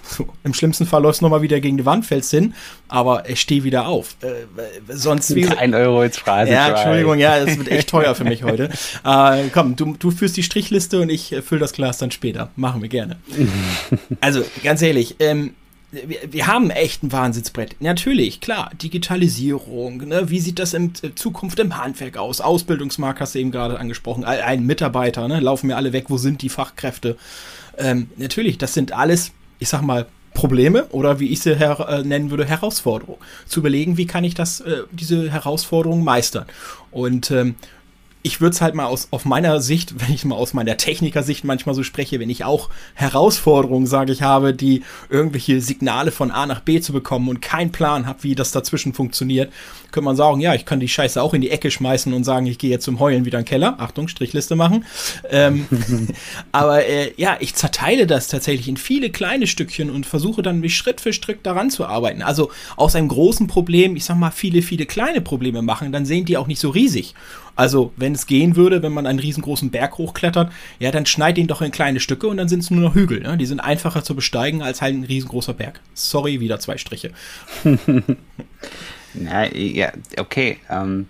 So, 0.08 0.28
Im 0.44 0.54
schlimmsten 0.54 0.86
Fall 0.86 1.02
läufst 1.02 1.20
du 1.20 1.24
nochmal 1.24 1.42
wieder 1.42 1.60
gegen 1.60 1.76
die 1.76 1.84
Wand, 1.84 2.06
fällst 2.06 2.30
hin, 2.30 2.54
aber 2.88 3.28
ich 3.28 3.40
stehe 3.40 3.64
wieder 3.64 3.86
auf. 3.86 4.16
Äh, 4.22 4.46
sonst 4.88 5.34
wie. 5.34 5.46
Ein 5.48 5.74
Euro 5.74 6.02
jetzt 6.04 6.20
Phrase. 6.20 6.52
Ja, 6.52 6.68
Entschuldigung, 6.68 7.18
ja, 7.18 7.38
es 7.38 7.58
wird 7.58 7.68
echt 7.68 7.90
teuer 7.90 8.14
für 8.14 8.24
mich 8.24 8.42
heute. 8.42 8.70
Äh, 9.04 9.48
komm, 9.52 9.76
du, 9.76 9.94
du 9.98 10.10
führst 10.10 10.36
die 10.36 10.42
Strichliste 10.42 11.00
und 11.00 11.10
ich 11.10 11.34
fülle 11.44 11.60
das 11.60 11.72
Glas 11.72 11.98
dann 11.98 12.10
später. 12.10 12.50
Machen 12.56 12.82
wir 12.82 12.88
gerne. 12.88 13.16
also, 14.20 14.42
ganz 14.62 14.82
ehrlich, 14.82 15.16
ähm, 15.18 15.54
wir, 15.90 16.18
wir, 16.30 16.46
haben 16.46 16.70
echt 16.70 17.02
ein 17.02 17.12
Wahnsinnsbrett. 17.12 17.76
Natürlich, 17.80 18.40
klar, 18.40 18.70
Digitalisierung, 18.82 20.08
ne? 20.08 20.28
wie 20.30 20.40
sieht 20.40 20.58
das 20.58 20.74
in 20.74 20.92
Zukunft 21.14 21.58
im 21.58 21.76
Handwerk 21.76 22.16
aus? 22.16 22.40
Ausbildungsmarkt 22.40 23.20
hast 23.20 23.34
du 23.34 23.38
eben 23.38 23.50
gerade 23.50 23.78
angesprochen, 23.78 24.24
ein 24.24 24.66
Mitarbeiter, 24.66 25.28
ne? 25.28 25.40
laufen 25.40 25.68
mir 25.68 25.76
alle 25.76 25.92
weg, 25.92 26.06
wo 26.08 26.18
sind 26.18 26.42
die 26.42 26.48
Fachkräfte? 26.48 27.16
Ähm, 27.78 28.10
natürlich, 28.16 28.58
das 28.58 28.74
sind 28.74 28.92
alles, 28.92 29.32
ich 29.58 29.68
sag 29.68 29.82
mal, 29.82 30.06
Probleme 30.34 30.84
oder 30.90 31.18
wie 31.18 31.28
ich 31.28 31.40
sie 31.40 31.56
her 31.56 31.86
äh, 31.88 32.02
nennen 32.02 32.30
würde, 32.30 32.44
Herausforderungen. 32.44 33.18
Zu 33.46 33.60
überlegen, 33.60 33.96
wie 33.96 34.06
kann 34.06 34.22
ich 34.22 34.34
das, 34.34 34.60
äh, 34.60 34.82
diese 34.92 35.30
Herausforderungen 35.30 36.04
meistern. 36.04 36.44
Und 36.90 37.30
ähm, 37.30 37.54
ich 38.26 38.40
würde 38.40 38.54
es 38.54 38.60
halt 38.60 38.74
mal 38.74 38.86
aus, 38.86 39.06
auf 39.12 39.24
meiner 39.24 39.60
Sicht, 39.60 40.00
wenn 40.00 40.12
ich 40.12 40.24
mal 40.24 40.34
aus 40.34 40.52
meiner 40.52 40.76
Technikersicht 40.76 41.44
manchmal 41.44 41.76
so 41.76 41.84
spreche, 41.84 42.18
wenn 42.18 42.28
ich 42.28 42.44
auch 42.44 42.70
Herausforderungen, 42.94 43.86
sage 43.86 44.10
ich, 44.10 44.22
habe, 44.22 44.52
die 44.52 44.82
irgendwelche 45.08 45.60
Signale 45.60 46.10
von 46.10 46.32
A 46.32 46.44
nach 46.44 46.58
B 46.58 46.80
zu 46.80 46.92
bekommen 46.92 47.28
und 47.28 47.40
keinen 47.40 47.70
Plan 47.70 48.04
habe, 48.04 48.24
wie 48.24 48.34
das 48.34 48.50
dazwischen 48.50 48.94
funktioniert, 48.94 49.52
könnte 49.92 50.06
man 50.06 50.16
sagen, 50.16 50.40
ja, 50.40 50.54
ich 50.54 50.64
kann 50.64 50.80
die 50.80 50.88
Scheiße 50.88 51.22
auch 51.22 51.34
in 51.34 51.40
die 51.40 51.50
Ecke 51.50 51.70
schmeißen 51.70 52.12
und 52.12 52.24
sagen, 52.24 52.46
ich 52.46 52.58
gehe 52.58 52.68
jetzt 52.68 52.84
zum 52.84 52.98
Heulen 52.98 53.24
wieder 53.24 53.38
in 53.38 53.44
den 53.44 53.48
Keller. 53.48 53.76
Achtung, 53.78 54.08
Strichliste 54.08 54.56
machen. 54.56 54.84
Ähm, 55.30 55.68
aber 56.52 56.84
äh, 56.84 57.12
ja, 57.16 57.36
ich 57.38 57.54
zerteile 57.54 58.08
das 58.08 58.26
tatsächlich 58.26 58.66
in 58.66 58.76
viele 58.76 59.10
kleine 59.10 59.46
Stückchen 59.46 59.88
und 59.88 60.04
versuche 60.04 60.42
dann 60.42 60.58
mich 60.58 60.76
Schritt 60.76 61.00
für 61.00 61.12
Schritt 61.12 61.46
daran 61.46 61.70
zu 61.70 61.86
arbeiten. 61.86 62.22
Also 62.22 62.50
aus 62.74 62.96
einem 62.96 63.06
großen 63.06 63.46
Problem, 63.46 63.94
ich 63.94 64.04
sag 64.04 64.16
mal, 64.16 64.32
viele, 64.32 64.62
viele 64.62 64.84
kleine 64.84 65.20
Probleme 65.20 65.62
machen, 65.62 65.92
dann 65.92 66.04
sehen 66.04 66.24
die 66.24 66.36
auch 66.36 66.48
nicht 66.48 66.60
so 66.60 66.70
riesig. 66.70 67.14
Also, 67.56 67.92
wenn 67.96 68.12
es 68.12 68.26
gehen 68.26 68.54
würde, 68.54 68.82
wenn 68.82 68.92
man 68.92 69.06
einen 69.06 69.18
riesengroßen 69.18 69.70
Berg 69.70 69.98
hochklettert, 69.98 70.52
ja, 70.78 70.90
dann 70.90 71.06
schneid 71.06 71.38
ihn 71.38 71.46
doch 71.46 71.62
in 71.62 71.72
kleine 71.72 72.00
Stücke 72.00 72.28
und 72.28 72.36
dann 72.36 72.48
sind 72.48 72.60
es 72.60 72.70
nur 72.70 72.82
noch 72.82 72.94
Hügel. 72.94 73.20
Ne? 73.20 73.36
Die 73.38 73.46
sind 73.46 73.60
einfacher 73.60 74.04
zu 74.04 74.14
besteigen 74.14 74.62
als 74.62 74.82
halt 74.82 74.94
ein 74.94 75.04
riesengroßer 75.04 75.54
Berg. 75.54 75.80
Sorry, 75.94 76.40
wieder 76.40 76.60
zwei 76.60 76.76
Striche. 76.76 77.10
Na, 79.14 79.52
ja, 79.54 79.92
okay. 80.18 80.58
Ähm, 80.68 81.08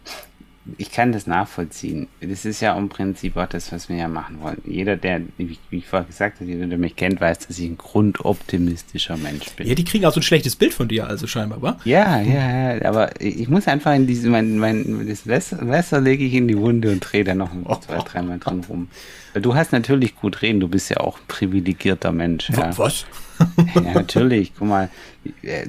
ich 0.79 0.91
kann 0.91 1.13
das 1.13 1.27
nachvollziehen. 1.27 2.09
Das 2.21 2.45
ist 2.45 2.61
ja 2.61 2.77
im 2.77 2.89
Prinzip 2.89 3.37
auch 3.37 3.47
das, 3.47 3.71
was 3.73 3.89
wir 3.89 3.97
ja 3.97 4.09
machen 4.09 4.41
wollen. 4.41 4.61
Jeder, 4.67 4.97
der, 4.97 5.23
wie 5.39 5.59
ich 5.71 5.87
vorher 5.87 6.07
gesagt 6.07 6.41
habe, 6.41 6.51
jeder, 6.51 6.67
der 6.67 6.79
mich 6.79 6.97
kennt, 6.97 7.21
weiß, 7.21 7.47
dass 7.47 7.59
ich 7.59 7.67
ein 7.67 7.79
grundoptimistischer 7.79 9.17
Mensch 9.17 9.51
bin. 9.51 9.67
Ja, 9.69 9.75
die 9.75 9.85
kriegen 9.85 10.05
auch 10.05 10.13
so 10.13 10.21
ein 10.21 10.25
schlechtes 10.25 10.57
Bild 10.57 10.75
von 10.75 10.89
dir, 10.89 11.07
also 11.07 11.27
scheinbar, 11.27 11.63
wa? 11.63 11.79
Ja, 11.85 12.21
ja, 12.21 12.75
ja. 12.75 12.85
Aber 12.85 13.21
ich 13.21 13.49
muss 13.49 13.69
einfach 13.69 13.95
in 13.95 14.07
diese, 14.07 14.29
mein, 14.29 14.59
mein, 14.59 15.07
das 15.09 15.25
Messer, 15.25 15.65
Messer 15.65 16.01
lege 16.01 16.25
ich 16.25 16.35
in 16.35 16.49
die 16.49 16.59
Wunde 16.59 16.91
und 16.91 17.01
drehe 17.01 17.23
da 17.23 17.35
noch 17.35 17.51
oh. 17.65 17.77
zwei, 17.77 17.99
dreimal 17.99 18.39
dran 18.39 18.65
rum. 18.69 18.89
Du 19.35 19.55
hast 19.55 19.73
natürlich 19.73 20.17
gut 20.17 20.43
reden, 20.43 20.61
du 20.61 20.69
bist 20.69 20.91
ja 20.91 20.99
auch 20.99 21.19
ein 21.19 21.27
privilegierter 21.29 22.11
Mensch. 22.11 22.51
Ja. 22.51 22.77
Was? 22.77 23.07
ja, 23.75 23.93
natürlich. 23.95 24.53
Guck 24.59 24.69
mal, 24.69 24.89
äh, 25.43 25.67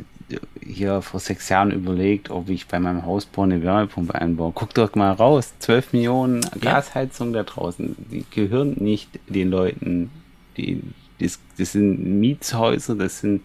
hier 0.61 1.01
vor 1.01 1.19
sechs 1.19 1.49
Jahren 1.49 1.71
überlegt, 1.71 2.29
ob 2.29 2.49
ich 2.49 2.67
bei 2.67 2.79
meinem 2.79 3.05
Hausbau 3.05 3.43
eine 3.43 3.63
Wärmepumpe 3.63 4.15
einbaue. 4.15 4.51
Guck 4.53 4.73
doch 4.73 4.93
mal 4.95 5.11
raus, 5.11 5.53
12 5.59 5.93
Millionen 5.93 6.41
Gasheizungen 6.59 7.33
da 7.33 7.43
draußen, 7.43 7.95
die 8.11 8.25
gehören 8.29 8.75
nicht 8.79 9.09
den 9.27 9.49
Leuten, 9.49 10.09
die, 10.57 10.81
das, 11.19 11.39
das 11.57 11.73
sind 11.73 12.19
Mietshäuser, 12.19 12.95
das 12.95 13.19
sind 13.19 13.41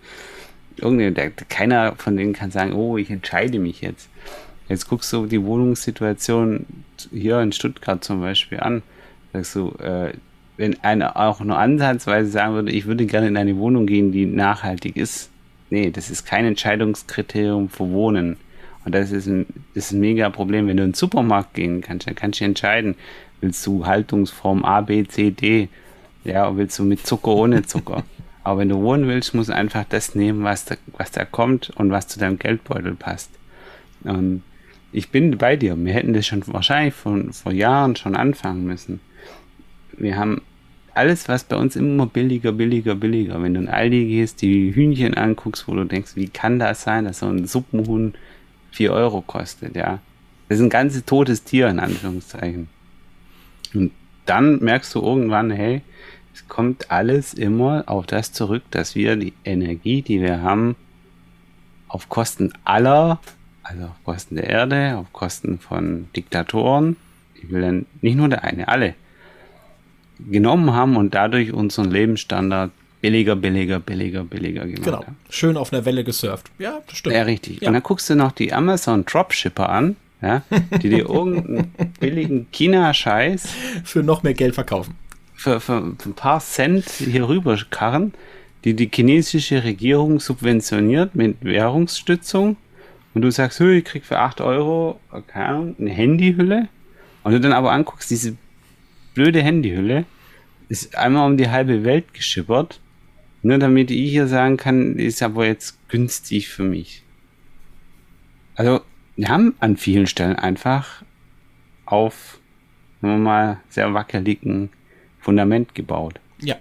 irgendeine, 0.76 1.30
keiner 1.48 1.94
von 1.96 2.16
denen 2.16 2.32
kann 2.32 2.50
sagen, 2.50 2.72
oh, 2.72 2.96
ich 2.96 3.10
entscheide 3.10 3.58
mich 3.58 3.80
jetzt. 3.80 4.08
Jetzt 4.68 4.88
guckst 4.88 5.12
du 5.12 5.26
die 5.26 5.44
Wohnungssituation 5.44 6.66
hier 7.10 7.40
in 7.40 7.52
Stuttgart 7.52 8.02
zum 8.02 8.20
Beispiel 8.20 8.60
an, 8.60 8.82
sagst 9.32 9.54
du, 9.54 9.70
äh, 9.78 10.12
wenn 10.56 10.78
einer 10.82 11.16
auch 11.16 11.40
nur 11.40 11.58
ansatzweise 11.58 12.30
sagen 12.30 12.54
würde, 12.54 12.72
ich 12.72 12.86
würde 12.86 13.06
gerne 13.06 13.28
in 13.28 13.36
eine 13.36 13.56
Wohnung 13.56 13.86
gehen, 13.86 14.12
die 14.12 14.26
nachhaltig 14.26 14.96
ist, 14.96 15.31
nee, 15.72 15.90
das 15.90 16.10
ist 16.10 16.26
kein 16.26 16.44
Entscheidungskriterium 16.44 17.70
für 17.70 17.88
Wohnen. 17.90 18.36
Und 18.84 18.94
das 18.94 19.10
ist 19.10 19.26
ein, 19.26 19.46
ist 19.72 19.92
ein 19.92 20.00
mega 20.00 20.28
Problem. 20.28 20.68
Wenn 20.68 20.76
du 20.76 20.82
in 20.82 20.90
den 20.90 20.94
Supermarkt 20.94 21.54
gehen 21.54 21.80
kannst, 21.80 22.06
dann 22.06 22.14
kannst 22.14 22.40
du 22.40 22.44
entscheiden, 22.44 22.94
willst 23.40 23.66
du 23.66 23.86
Haltungsform 23.86 24.64
A, 24.64 24.82
B, 24.82 25.04
C, 25.04 25.30
D, 25.30 25.68
ja, 26.24 26.46
oder 26.46 26.58
willst 26.58 26.78
du 26.78 26.84
mit 26.84 27.06
Zucker, 27.06 27.32
ohne 27.32 27.62
Zucker. 27.62 28.04
Aber 28.44 28.60
wenn 28.60 28.68
du 28.68 28.82
wohnen 28.82 29.08
willst, 29.08 29.34
musst 29.34 29.48
du 29.48 29.54
einfach 29.54 29.84
das 29.88 30.14
nehmen, 30.14 30.44
was 30.44 30.66
da, 30.66 30.74
was 30.98 31.10
da 31.10 31.24
kommt 31.24 31.70
und 31.70 31.90
was 31.90 32.06
zu 32.06 32.18
deinem 32.18 32.38
Geldbeutel 32.38 32.94
passt. 32.94 33.30
Und 34.04 34.42
ich 34.92 35.08
bin 35.10 35.38
bei 35.38 35.56
dir. 35.56 35.74
Wir 35.82 35.94
hätten 35.94 36.12
das 36.12 36.26
schon 36.26 36.46
wahrscheinlich 36.48 36.92
von, 36.92 37.32
vor 37.32 37.52
Jahren 37.52 37.96
schon 37.96 38.14
anfangen 38.14 38.66
müssen. 38.66 39.00
Wir 39.96 40.16
haben 40.16 40.42
alles, 40.94 41.28
was 41.28 41.44
bei 41.44 41.56
uns 41.56 41.76
immer 41.76 42.06
billiger, 42.06 42.52
billiger, 42.52 42.94
billiger. 42.94 43.42
Wenn 43.42 43.54
du 43.54 43.60
in 43.60 43.68
Aldi 43.68 44.06
gehst, 44.06 44.42
die 44.42 44.74
Hühnchen 44.74 45.14
anguckst, 45.14 45.66
wo 45.68 45.74
du 45.74 45.84
denkst, 45.84 46.16
wie 46.16 46.28
kann 46.28 46.58
das 46.58 46.82
sein, 46.82 47.04
dass 47.04 47.20
so 47.20 47.26
ein 47.26 47.46
Suppenhuhn 47.46 48.14
4 48.72 48.92
Euro 48.92 49.20
kostet, 49.20 49.76
ja. 49.76 50.00
Das 50.48 50.58
ist 50.58 50.64
ein 50.64 50.70
ganzes 50.70 51.04
totes 51.04 51.44
Tier, 51.44 51.68
in 51.68 51.80
Anführungszeichen. 51.80 52.68
Und 53.74 53.92
dann 54.26 54.58
merkst 54.58 54.94
du 54.94 55.00
irgendwann, 55.00 55.50
hey, 55.50 55.82
es 56.34 56.46
kommt 56.48 56.90
alles 56.90 57.34
immer 57.34 57.84
auf 57.86 58.06
das 58.06 58.32
zurück, 58.32 58.62
dass 58.70 58.94
wir 58.94 59.16
die 59.16 59.32
Energie, 59.44 60.02
die 60.02 60.20
wir 60.20 60.42
haben, 60.42 60.76
auf 61.88 62.08
Kosten 62.08 62.52
aller, 62.64 63.20
also 63.62 63.84
auf 63.84 64.04
Kosten 64.04 64.36
der 64.36 64.48
Erde, 64.48 64.96
auf 64.96 65.12
Kosten 65.12 65.58
von 65.58 66.08
Diktatoren, 66.16 66.96
ich 67.34 67.50
will 67.50 67.60
dann 67.60 67.86
nicht 68.00 68.16
nur 68.16 68.28
der 68.28 68.44
eine, 68.44 68.68
alle, 68.68 68.94
genommen 70.30 70.72
haben 70.72 70.96
und 70.96 71.14
dadurch 71.14 71.52
unseren 71.52 71.90
Lebensstandard 71.90 72.70
billiger, 73.02 73.36
billiger, 73.36 73.80
billiger, 73.80 74.24
billiger 74.24 74.64
gemacht 74.64 74.84
genau. 74.84 74.98
haben. 74.98 75.16
Schön 75.28 75.56
auf 75.58 75.72
einer 75.72 75.84
Welle 75.84 76.04
gesurft. 76.04 76.50
Ja, 76.58 76.80
das 76.86 76.96
stimmt. 76.96 77.16
Ja, 77.16 77.22
richtig. 77.22 77.60
Ja. 77.60 77.68
Und 77.68 77.74
dann 77.74 77.82
guckst 77.82 78.08
du 78.08 78.14
noch 78.14 78.32
die 78.32 78.52
Amazon 78.52 79.04
Dropshipper 79.04 79.68
an, 79.68 79.96
ja, 80.22 80.42
die 80.80 80.88
dir 80.88 81.08
irgendeinen 81.10 81.74
billigen 82.00 82.46
China-Scheiß 82.52 83.48
für 83.84 84.02
noch 84.02 84.22
mehr 84.22 84.34
Geld 84.34 84.54
verkaufen. 84.54 84.94
Für, 85.34 85.60
für, 85.60 85.94
für 85.98 86.08
ein 86.08 86.14
paar 86.14 86.40
Cent 86.40 86.88
hier 86.88 87.28
rüber 87.28 87.58
karren, 87.70 88.14
die 88.64 88.74
die 88.74 88.88
chinesische 88.92 89.64
Regierung 89.64 90.20
subventioniert 90.20 91.16
mit 91.16 91.44
Währungsstützung. 91.44 92.56
Und 93.14 93.22
du 93.22 93.30
sagst, 93.30 93.60
ich 93.60 93.84
krieg 93.84 94.04
für 94.04 94.20
8 94.20 94.40
Euro, 94.40 95.00
keine 95.26 95.46
Ahnung, 95.46 95.76
eine 95.78 95.90
Handyhülle. 95.90 96.68
Und 97.24 97.32
du 97.32 97.40
dann 97.40 97.52
aber 97.52 97.72
anguckst, 97.72 98.10
diese 98.10 98.36
blöde 99.14 99.42
Handyhülle 99.42 100.04
ist 100.68 100.96
einmal 100.96 101.26
um 101.26 101.36
die 101.36 101.50
halbe 101.50 101.84
Welt 101.84 102.14
geschippert, 102.14 102.80
nur 103.42 103.58
damit 103.58 103.90
ich 103.90 104.10
hier 104.10 104.26
sagen 104.26 104.56
kann, 104.56 104.98
ist 104.98 105.22
aber 105.22 105.46
jetzt 105.46 105.76
günstig 105.88 106.48
für 106.48 106.62
mich. 106.62 107.02
Also, 108.54 108.80
wir 109.16 109.28
haben 109.28 109.54
an 109.60 109.76
vielen 109.76 110.06
Stellen 110.06 110.36
einfach 110.36 111.02
auf, 111.84 112.38
sagen 113.00 113.14
wir 113.14 113.18
mal, 113.18 113.60
sehr 113.68 113.92
wackeligen 113.92 114.70
Fundament 115.18 115.74
gebaut. 115.74 116.20
Ja. 116.40 116.56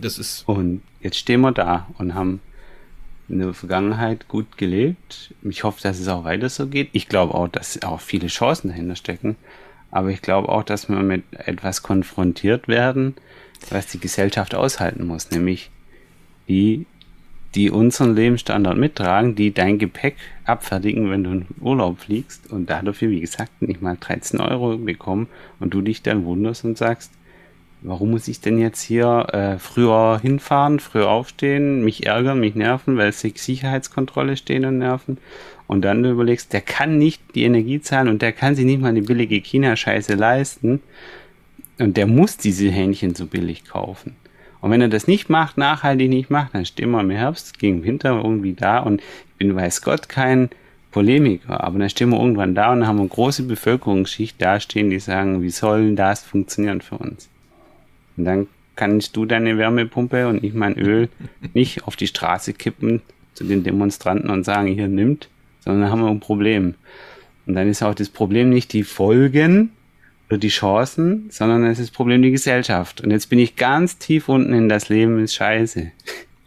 Das 0.00 0.18
ist. 0.18 0.48
Und 0.48 0.82
jetzt 1.00 1.16
stehen 1.16 1.40
wir 1.40 1.52
da 1.52 1.88
und 1.98 2.14
haben 2.14 2.40
in 3.28 3.38
der 3.38 3.54
Vergangenheit 3.54 4.28
gut 4.28 4.58
gelebt. 4.58 5.34
Ich 5.42 5.64
hoffe, 5.64 5.80
dass 5.82 5.98
es 5.98 6.08
auch 6.08 6.24
weiter 6.24 6.48
so 6.48 6.66
geht. 6.66 6.90
Ich 6.92 7.08
glaube 7.08 7.34
auch, 7.34 7.48
dass 7.48 7.82
auch 7.82 8.00
viele 8.00 8.26
Chancen 8.26 8.68
dahinter 8.68 8.96
stecken. 8.96 9.36
Aber 9.90 10.10
ich 10.10 10.22
glaube 10.22 10.48
auch, 10.48 10.62
dass 10.62 10.88
wir 10.88 10.96
mit 10.96 11.24
etwas 11.32 11.82
konfrontiert 11.82 12.68
werden, 12.68 13.14
was 13.70 13.86
die 13.88 13.98
Gesellschaft 13.98 14.54
aushalten 14.54 15.06
muss, 15.06 15.30
nämlich 15.30 15.70
die, 16.48 16.86
die 17.54 17.70
unseren 17.70 18.14
Lebensstandard 18.14 18.76
mittragen, 18.76 19.34
die 19.34 19.52
dein 19.52 19.78
Gepäck 19.78 20.16
abfertigen, 20.44 21.10
wenn 21.10 21.24
du 21.24 21.30
in 21.30 21.46
Urlaub 21.60 22.00
fliegst. 22.00 22.50
Und 22.50 22.70
dafür, 22.70 23.10
wie 23.10 23.20
gesagt, 23.20 23.62
nicht 23.62 23.82
mal 23.82 23.96
13 23.98 24.40
Euro 24.40 24.76
bekommen. 24.78 25.28
Und 25.58 25.74
du 25.74 25.80
dich 25.82 26.02
dann 26.02 26.24
wunderst 26.24 26.64
und 26.64 26.78
sagst, 26.78 27.12
warum 27.82 28.10
muss 28.10 28.28
ich 28.28 28.40
denn 28.40 28.58
jetzt 28.58 28.82
hier 28.82 29.26
äh, 29.32 29.58
früher 29.58 30.18
hinfahren, 30.20 30.80
früher 30.80 31.08
aufstehen, 31.08 31.84
mich 31.84 32.06
ärgern, 32.06 32.40
mich 32.40 32.54
nerven, 32.54 32.96
weil 32.96 33.08
es 33.08 33.20
Sicherheitskontrolle 33.20 34.36
stehen 34.36 34.64
und 34.64 34.78
nerven. 34.78 35.18
Und 35.66 35.82
dann 35.82 36.02
du 36.02 36.10
überlegst, 36.10 36.52
der 36.52 36.60
kann 36.60 36.98
nicht 36.98 37.22
die 37.34 37.44
Energie 37.44 37.80
zahlen 37.80 38.08
und 38.08 38.22
der 38.22 38.32
kann 38.32 38.54
sich 38.54 38.64
nicht 38.64 38.80
mal 38.80 38.88
eine 38.88 39.02
billige 39.02 39.36
China-Scheiße 39.36 40.14
leisten. 40.14 40.80
Und 41.78 41.96
der 41.96 42.06
muss 42.06 42.36
diese 42.36 42.68
Hähnchen 42.68 43.14
so 43.14 43.26
billig 43.26 43.64
kaufen. 43.64 44.16
Und 44.60 44.70
wenn 44.70 44.82
er 44.82 44.88
das 44.88 45.06
nicht 45.06 45.30
macht, 45.30 45.56
nachhaltig 45.56 46.10
nicht 46.10 46.28
macht, 46.28 46.54
dann 46.54 46.66
stehen 46.66 46.90
wir 46.90 47.00
im 47.00 47.10
Herbst 47.10 47.58
gegen 47.58 47.82
Winter 47.82 48.20
irgendwie 48.22 48.52
da 48.52 48.80
und 48.80 49.00
ich 49.00 49.36
bin 49.38 49.56
weiß 49.56 49.80
Gott 49.80 50.08
kein 50.08 50.50
Polemiker, 50.90 51.62
aber 51.64 51.78
dann 51.78 51.88
stehen 51.88 52.10
wir 52.10 52.18
irgendwann 52.18 52.54
da 52.54 52.72
und 52.72 52.86
haben 52.86 52.98
eine 52.98 53.08
große 53.08 53.44
Bevölkerungsschicht 53.44 54.42
dastehen, 54.42 54.90
die 54.90 54.98
sagen, 54.98 55.40
wie 55.40 55.50
soll 55.50 55.94
das 55.94 56.22
funktionieren 56.22 56.82
für 56.82 56.98
uns? 56.98 57.30
Und 58.20 58.26
dann 58.26 58.48
kannst 58.76 59.16
du 59.16 59.24
deine 59.24 59.56
Wärmepumpe 59.56 60.28
und 60.28 60.44
ich 60.44 60.52
mein 60.52 60.78
Öl 60.78 61.08
nicht 61.54 61.84
auf 61.84 61.96
die 61.96 62.06
Straße 62.06 62.52
kippen 62.52 63.00
zu 63.32 63.44
den 63.44 63.64
Demonstranten 63.64 64.28
und 64.28 64.44
sagen, 64.44 64.68
hier 64.68 64.88
nimmt, 64.88 65.30
sondern 65.60 65.82
dann 65.82 65.90
haben 65.90 66.02
wir 66.02 66.10
ein 66.10 66.20
Problem. 66.20 66.74
Und 67.46 67.54
dann 67.54 67.66
ist 67.66 67.82
auch 67.82 67.94
das 67.94 68.10
Problem 68.10 68.50
nicht 68.50 68.74
die 68.74 68.82
Folgen 68.82 69.70
oder 70.28 70.36
die 70.36 70.48
Chancen, 70.48 71.30
sondern 71.30 71.64
es 71.64 71.78
ist 71.78 71.88
das 71.88 71.96
Problem 71.96 72.20
die 72.20 72.30
Gesellschaft. 72.30 73.00
Und 73.00 73.10
jetzt 73.10 73.30
bin 73.30 73.38
ich 73.38 73.56
ganz 73.56 73.96
tief 73.96 74.28
unten 74.28 74.52
in 74.52 74.68
das 74.68 74.90
Leben 74.90 75.18
ist 75.18 75.34
scheiße. 75.34 75.92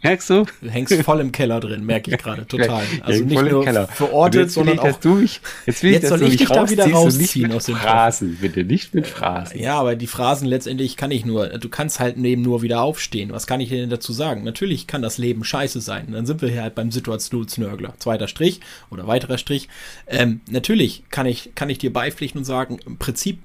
Merkst 0.04 0.28
du? 0.28 0.44
Du 0.60 0.68
hängst 0.68 0.94
voll 1.02 1.20
im 1.20 1.32
Keller 1.32 1.60
drin, 1.60 1.86
merke 1.86 2.10
ich 2.10 2.18
gerade, 2.18 2.46
total. 2.46 2.84
Also 3.00 3.24
nicht 3.24 3.40
nur 3.40 3.64
verortet, 3.88 4.50
sondern 4.50 4.78
auch. 4.78 5.00
Du 5.00 5.14
mich, 5.14 5.40
jetzt 5.64 5.82
will 5.82 5.94
ich, 5.94 6.02
jetzt 6.02 6.10
soll 6.10 6.22
ich 6.22 6.36
dich 6.36 6.46
da 6.46 6.68
wieder 6.68 6.90
rausziehen 6.90 7.50
aus 7.52 7.64
den 7.64 7.76
Phrasen, 7.76 8.36
bitte, 8.38 8.64
nicht 8.64 8.94
mit 8.94 9.06
Phrasen. 9.06 9.58
Ja, 9.58 9.80
aber 9.80 9.96
die 9.96 10.06
Phrasen 10.06 10.46
letztendlich 10.46 10.98
kann 10.98 11.10
ich 11.10 11.24
nur, 11.24 11.48
du 11.48 11.68
kannst 11.70 12.00
halt 12.00 12.18
neben 12.18 12.42
nur 12.42 12.60
wieder 12.60 12.82
aufstehen. 12.82 13.32
Was 13.32 13.46
kann 13.46 13.60
ich 13.60 13.70
denn 13.70 13.88
dazu 13.88 14.12
sagen? 14.12 14.44
Natürlich 14.44 14.86
kann 14.86 15.00
das 15.00 15.16
Leben 15.16 15.42
scheiße 15.42 15.80
sein. 15.80 16.08
Dann 16.12 16.26
sind 16.26 16.42
wir 16.42 16.50
hier 16.50 16.62
halt 16.62 16.74
beim 16.74 16.90
Situationsnörgler. 16.90 17.94
Zweiter 17.98 18.28
Strich 18.28 18.60
oder 18.90 19.06
weiterer 19.06 19.38
Strich. 19.38 19.70
Ähm, 20.06 20.42
natürlich 20.50 21.04
kann 21.10 21.24
ich, 21.24 21.54
kann 21.54 21.70
ich 21.70 21.78
dir 21.78 21.92
beipflichten 21.92 22.40
und 22.40 22.44
sagen, 22.44 22.78
im 22.84 22.98
Prinzip 22.98 23.38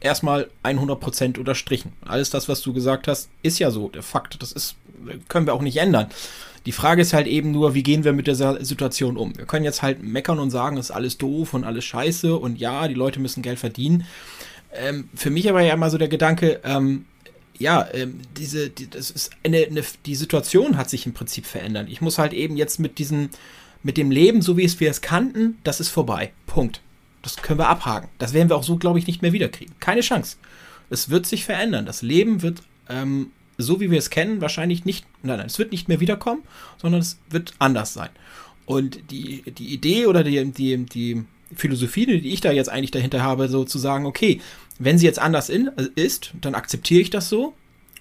erstmal 0.00 0.48
100% 0.64 1.38
unterstrichen. 1.38 1.92
Alles 2.04 2.30
das, 2.30 2.48
was 2.48 2.62
du 2.62 2.72
gesagt 2.72 3.08
hast, 3.08 3.30
ist 3.42 3.58
ja 3.58 3.70
so. 3.70 3.88
Der 3.88 4.02
Fakt, 4.02 4.40
das 4.42 4.52
ist, 4.52 4.76
können 5.28 5.46
wir 5.46 5.54
auch 5.54 5.62
nicht 5.62 5.76
ändern. 5.76 6.08
Die 6.66 6.72
Frage 6.72 7.02
ist 7.02 7.12
halt 7.12 7.28
eben 7.28 7.52
nur, 7.52 7.74
wie 7.74 7.84
gehen 7.84 8.02
wir 8.02 8.12
mit 8.12 8.26
dieser 8.26 8.64
Situation 8.64 9.16
um? 9.16 9.36
Wir 9.38 9.46
können 9.46 9.64
jetzt 9.64 9.82
halt 9.82 10.02
meckern 10.02 10.40
und 10.40 10.50
sagen, 10.50 10.76
es 10.78 10.86
ist 10.86 10.96
alles 10.96 11.16
doof 11.16 11.54
und 11.54 11.64
alles 11.64 11.84
scheiße 11.84 12.36
und 12.36 12.58
ja, 12.58 12.88
die 12.88 12.94
Leute 12.94 13.20
müssen 13.20 13.42
Geld 13.42 13.60
verdienen. 13.60 14.04
Ähm, 14.74 15.08
für 15.14 15.30
mich 15.30 15.48
aber 15.48 15.62
ja 15.62 15.74
immer 15.74 15.90
so 15.90 15.96
der 15.96 16.08
Gedanke, 16.08 16.60
ähm, 16.64 17.04
ja, 17.58 17.86
ähm, 17.92 18.20
diese, 18.36 18.68
die, 18.68 18.90
das 18.90 19.10
ist 19.10 19.30
eine, 19.44 19.64
eine, 19.64 19.82
die 20.04 20.14
Situation 20.16 20.76
hat 20.76 20.90
sich 20.90 21.06
im 21.06 21.14
Prinzip 21.14 21.46
verändert. 21.46 21.88
Ich 21.88 22.00
muss 22.00 22.18
halt 22.18 22.32
eben 22.32 22.56
jetzt 22.56 22.80
mit 22.80 22.98
diesem, 22.98 23.30
mit 23.82 23.96
dem 23.96 24.10
Leben, 24.10 24.42
so 24.42 24.56
wie 24.56 24.64
es 24.64 24.80
wir 24.80 24.90
es 24.90 25.00
kannten, 25.00 25.58
das 25.64 25.80
ist 25.80 25.88
vorbei. 25.88 26.32
Punkt. 26.46 26.80
Das 27.22 27.36
können 27.36 27.58
wir 27.58 27.68
abhaken. 27.68 28.08
Das 28.18 28.34
werden 28.34 28.48
wir 28.48 28.56
auch 28.56 28.62
so, 28.62 28.76
glaube 28.76 28.98
ich, 28.98 29.06
nicht 29.06 29.22
mehr 29.22 29.32
wiederkriegen. 29.32 29.74
Keine 29.80 30.00
Chance. 30.00 30.36
Es 30.90 31.10
wird 31.10 31.26
sich 31.26 31.44
verändern. 31.44 31.86
Das 31.86 32.02
Leben 32.02 32.42
wird, 32.42 32.62
ähm, 32.88 33.32
so 33.58 33.80
wie 33.80 33.90
wir 33.90 33.98
es 33.98 34.10
kennen, 34.10 34.40
wahrscheinlich 34.40 34.84
nicht, 34.84 35.06
nein, 35.22 35.38
nein, 35.38 35.46
es 35.46 35.58
wird 35.58 35.72
nicht 35.72 35.88
mehr 35.88 36.00
wiederkommen, 36.00 36.42
sondern 36.80 37.00
es 37.00 37.18
wird 37.30 37.54
anders 37.58 37.94
sein. 37.94 38.10
Und 38.64 39.10
die, 39.10 39.42
die 39.42 39.72
Idee 39.72 40.06
oder 40.06 40.24
die, 40.24 40.52
die, 40.52 40.84
die 40.84 41.24
Philosophie, 41.54 42.06
die 42.06 42.32
ich 42.32 42.40
da 42.40 42.50
jetzt 42.50 42.68
eigentlich 42.68 42.90
dahinter 42.90 43.22
habe, 43.22 43.48
so 43.48 43.64
zu 43.64 43.78
sagen, 43.78 44.06
okay, 44.06 44.40
wenn 44.78 44.98
sie 44.98 45.06
jetzt 45.06 45.20
anders 45.20 45.48
in, 45.48 45.70
ist, 45.94 46.32
dann 46.40 46.54
akzeptiere 46.54 47.00
ich 47.00 47.10
das 47.10 47.28
so 47.28 47.54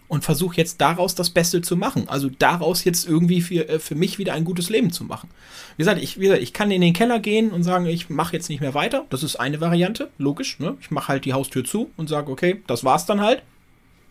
und 0.07 0.24
versuche 0.24 0.57
jetzt 0.57 0.81
daraus 0.81 1.15
das 1.15 1.29
Beste 1.29 1.62
zu 1.62 1.75
machen. 1.75 2.07
Also 2.07 2.29
daraus 2.29 2.83
jetzt 2.83 3.07
irgendwie 3.07 3.41
für, 3.41 3.67
äh, 3.67 3.79
für 3.79 3.95
mich 3.95 4.17
wieder 4.17 4.33
ein 4.33 4.45
gutes 4.45 4.69
Leben 4.69 4.91
zu 4.91 5.03
machen. 5.03 5.29
Wie 5.77 5.81
gesagt, 5.81 6.01
ich, 6.01 6.19
wie 6.19 6.25
gesagt, 6.25 6.41
ich 6.41 6.53
kann 6.53 6.71
in 6.71 6.81
den 6.81 6.93
Keller 6.93 7.19
gehen 7.19 7.51
und 7.51 7.63
sagen, 7.63 7.85
ich 7.85 8.09
mache 8.09 8.33
jetzt 8.33 8.50
nicht 8.50 8.62
mehr 8.62 8.74
weiter. 8.74 9.05
Das 9.09 9.24
ist 9.24 9.38
eine 9.38 9.62
Variante, 9.62 10.09
logisch. 10.17 10.59
Ne? 10.59 10.77
Ich 10.81 10.91
mache 10.91 11.07
halt 11.07 11.25
die 11.25 11.33
Haustür 11.33 11.63
zu 11.63 11.91
und 11.97 12.09
sage, 12.09 12.31
okay, 12.31 12.62
das 12.67 12.83
war's 12.83 13.05
dann 13.05 13.21
halt. 13.21 13.41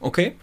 Okay. 0.01 0.35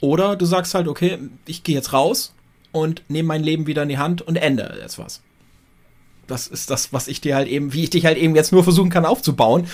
Oder 0.00 0.36
du 0.36 0.46
sagst 0.46 0.74
halt, 0.74 0.88
okay, 0.88 1.18
ich 1.46 1.62
gehe 1.62 1.74
jetzt 1.74 1.92
raus 1.92 2.32
und 2.72 3.02
nehme 3.08 3.28
mein 3.28 3.42
Leben 3.42 3.66
wieder 3.66 3.82
in 3.82 3.88
die 3.88 3.98
Hand 3.98 4.22
und 4.22 4.36
ändere 4.36 4.78
jetzt 4.80 4.98
was 4.98 5.20
das 6.30 6.46
ist 6.46 6.70
das, 6.70 6.92
was 6.92 7.08
ich 7.08 7.20
dir 7.20 7.34
halt 7.34 7.48
eben, 7.48 7.72
wie 7.72 7.84
ich 7.84 7.90
dich 7.90 8.06
halt 8.06 8.16
eben 8.16 8.36
jetzt 8.36 8.52
nur 8.52 8.62
versuchen 8.62 8.90
kann 8.90 9.04
aufzubauen. 9.04 9.66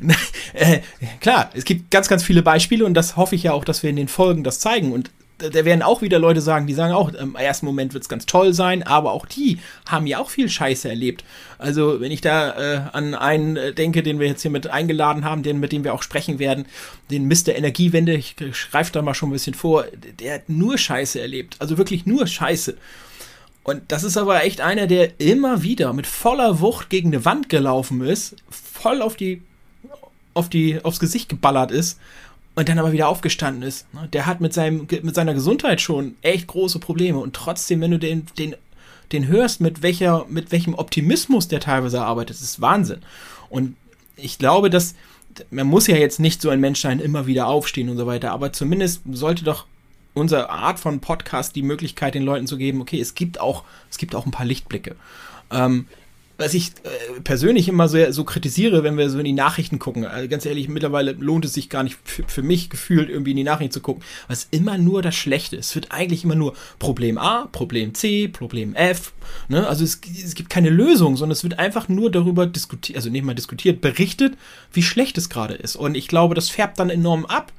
äh, 0.54 0.80
klar, 1.20 1.50
es 1.54 1.64
gibt 1.64 1.90
ganz, 1.90 2.08
ganz 2.08 2.22
viele 2.22 2.42
Beispiele 2.42 2.84
und 2.84 2.94
das 2.94 3.16
hoffe 3.16 3.34
ich 3.34 3.42
ja 3.42 3.52
auch, 3.52 3.64
dass 3.64 3.82
wir 3.82 3.90
in 3.90 3.96
den 3.96 4.08
Folgen 4.08 4.44
das 4.44 4.60
zeigen. 4.60 4.92
Und 4.92 5.10
da 5.38 5.64
werden 5.64 5.82
auch 5.82 6.02
wieder 6.02 6.18
Leute 6.18 6.40
sagen, 6.40 6.66
die 6.66 6.74
sagen 6.74 6.92
auch, 6.92 7.12
im 7.12 7.34
ersten 7.34 7.66
Moment 7.66 7.94
wird 7.94 8.04
es 8.04 8.08
ganz 8.08 8.26
toll 8.26 8.52
sein, 8.52 8.82
aber 8.82 9.12
auch 9.12 9.26
die 9.26 9.58
haben 9.86 10.06
ja 10.06 10.18
auch 10.18 10.30
viel 10.30 10.48
Scheiße 10.48 10.88
erlebt. 10.88 11.24
Also 11.58 12.00
wenn 12.00 12.12
ich 12.12 12.20
da 12.20 12.56
äh, 12.56 12.80
an 12.92 13.14
einen 13.14 13.56
äh, 13.56 13.72
denke, 13.72 14.02
den 14.02 14.20
wir 14.20 14.26
jetzt 14.26 14.42
hier 14.42 14.50
mit 14.50 14.68
eingeladen 14.68 15.24
haben, 15.24 15.42
den, 15.42 15.60
mit 15.60 15.72
dem 15.72 15.84
wir 15.84 15.94
auch 15.94 16.02
sprechen 16.02 16.38
werden, 16.38 16.66
den 17.10 17.26
Mr. 17.26 17.54
Energiewende, 17.54 18.14
ich 18.14 18.36
greife 18.36 18.92
da 18.92 19.02
mal 19.02 19.14
schon 19.14 19.30
ein 19.30 19.32
bisschen 19.32 19.54
vor, 19.54 19.84
der 20.20 20.34
hat 20.34 20.48
nur 20.48 20.78
Scheiße 20.78 21.20
erlebt. 21.20 21.56
Also 21.58 21.78
wirklich 21.78 22.06
nur 22.06 22.26
Scheiße. 22.26 22.76
Und 23.64 23.82
das 23.88 24.04
ist 24.04 24.16
aber 24.16 24.42
echt 24.44 24.60
einer, 24.60 24.86
der 24.86 25.20
immer 25.20 25.62
wieder 25.62 25.92
mit 25.92 26.06
voller 26.06 26.60
Wucht 26.60 26.90
gegen 26.90 27.08
eine 27.08 27.24
Wand 27.24 27.48
gelaufen 27.48 28.02
ist, 28.02 28.36
voll 28.50 29.02
auf 29.02 29.16
die, 29.16 29.42
auf 30.34 30.48
die, 30.48 30.84
aufs 30.84 30.98
Gesicht 31.00 31.28
geballert 31.28 31.70
ist 31.70 31.98
und 32.54 32.68
dann 32.68 32.78
aber 32.78 32.92
wieder 32.92 33.08
aufgestanden 33.08 33.62
ist. 33.62 33.92
Ne? 33.94 34.08
Der 34.12 34.26
hat 34.26 34.40
mit 34.40 34.52
seinem, 34.52 34.86
mit 35.02 35.14
seiner 35.14 35.34
Gesundheit 35.34 35.80
schon 35.80 36.16
echt 36.22 36.46
große 36.46 36.78
Probleme 36.78 37.18
und 37.18 37.34
trotzdem, 37.34 37.80
wenn 37.80 37.90
du 37.90 37.98
den, 37.98 38.26
den, 38.38 38.56
den 39.12 39.26
hörst, 39.26 39.60
mit 39.60 39.82
welcher, 39.82 40.26
mit 40.28 40.52
welchem 40.52 40.74
Optimismus 40.74 41.48
der 41.48 41.60
teilweise 41.60 42.02
arbeitet, 42.02 42.40
ist 42.40 42.60
Wahnsinn. 42.60 43.00
Und 43.48 43.76
ich 44.16 44.38
glaube, 44.38 44.70
dass, 44.70 44.94
man 45.50 45.66
muss 45.66 45.86
ja 45.86 45.96
jetzt 45.96 46.20
nicht 46.20 46.42
so 46.42 46.50
ein 46.50 46.60
Mensch 46.60 46.80
sein, 46.80 47.00
immer 47.00 47.26
wieder 47.26 47.46
aufstehen 47.46 47.88
und 47.88 47.96
so 47.96 48.06
weiter, 48.06 48.32
aber 48.32 48.52
zumindest 48.52 49.02
sollte 49.10 49.44
doch 49.44 49.66
unsere 50.14 50.50
Art 50.50 50.78
von 50.78 51.00
Podcast 51.00 51.56
die 51.56 51.62
Möglichkeit 51.62 52.14
den 52.14 52.22
Leuten 52.22 52.46
zu 52.46 52.58
geben, 52.58 52.82
okay, 52.82 53.00
es 53.00 53.14
gibt 53.14 53.40
auch, 53.40 53.64
es 53.90 53.96
gibt 53.96 54.14
auch 54.14 54.26
ein 54.26 54.30
paar 54.30 54.44
Lichtblicke. 54.44 54.96
Ähm, 55.50 55.86
was 56.42 56.54
ich 56.54 56.72
äh, 56.82 57.20
persönlich 57.22 57.68
immer 57.68 57.88
so, 57.88 58.10
so 58.10 58.24
kritisiere, 58.24 58.82
wenn 58.82 58.98
wir 58.98 59.08
so 59.08 59.18
in 59.18 59.24
die 59.24 59.32
Nachrichten 59.32 59.78
gucken, 59.78 60.04
also 60.04 60.28
ganz 60.28 60.44
ehrlich, 60.44 60.68
mittlerweile 60.68 61.12
lohnt 61.12 61.44
es 61.44 61.54
sich 61.54 61.68
gar 61.68 61.84
nicht 61.84 61.96
für 62.04 62.42
mich 62.42 62.68
gefühlt 62.68 63.08
irgendwie 63.08 63.30
in 63.30 63.36
die 63.36 63.44
Nachrichten 63.44 63.72
zu 63.72 63.80
gucken, 63.80 64.02
es 64.28 64.48
immer 64.50 64.76
nur 64.76 65.02
das 65.02 65.14
Schlechte 65.14 65.56
ist. 65.56 65.66
Es 65.70 65.74
wird 65.76 65.92
eigentlich 65.92 66.24
immer 66.24 66.34
nur 66.34 66.54
Problem 66.80 67.16
A, 67.16 67.46
Problem 67.52 67.94
C, 67.94 68.26
Problem 68.26 68.74
F. 68.74 69.12
Ne? 69.48 69.66
Also 69.66 69.84
es, 69.84 70.00
es 70.24 70.34
gibt 70.34 70.50
keine 70.50 70.70
Lösung, 70.70 71.16
sondern 71.16 71.32
es 71.32 71.44
wird 71.44 71.60
einfach 71.60 71.88
nur 71.88 72.10
darüber 72.10 72.46
diskutiert, 72.46 72.96
also 72.96 73.08
nicht 73.08 73.24
mal 73.24 73.34
diskutiert, 73.34 73.80
berichtet, 73.80 74.34
wie 74.72 74.82
schlecht 74.82 75.16
es 75.18 75.28
gerade 75.28 75.54
ist. 75.54 75.76
Und 75.76 75.96
ich 75.96 76.08
glaube, 76.08 76.34
das 76.34 76.48
färbt 76.48 76.80
dann 76.80 76.90
enorm 76.90 77.24
ab 77.24 77.52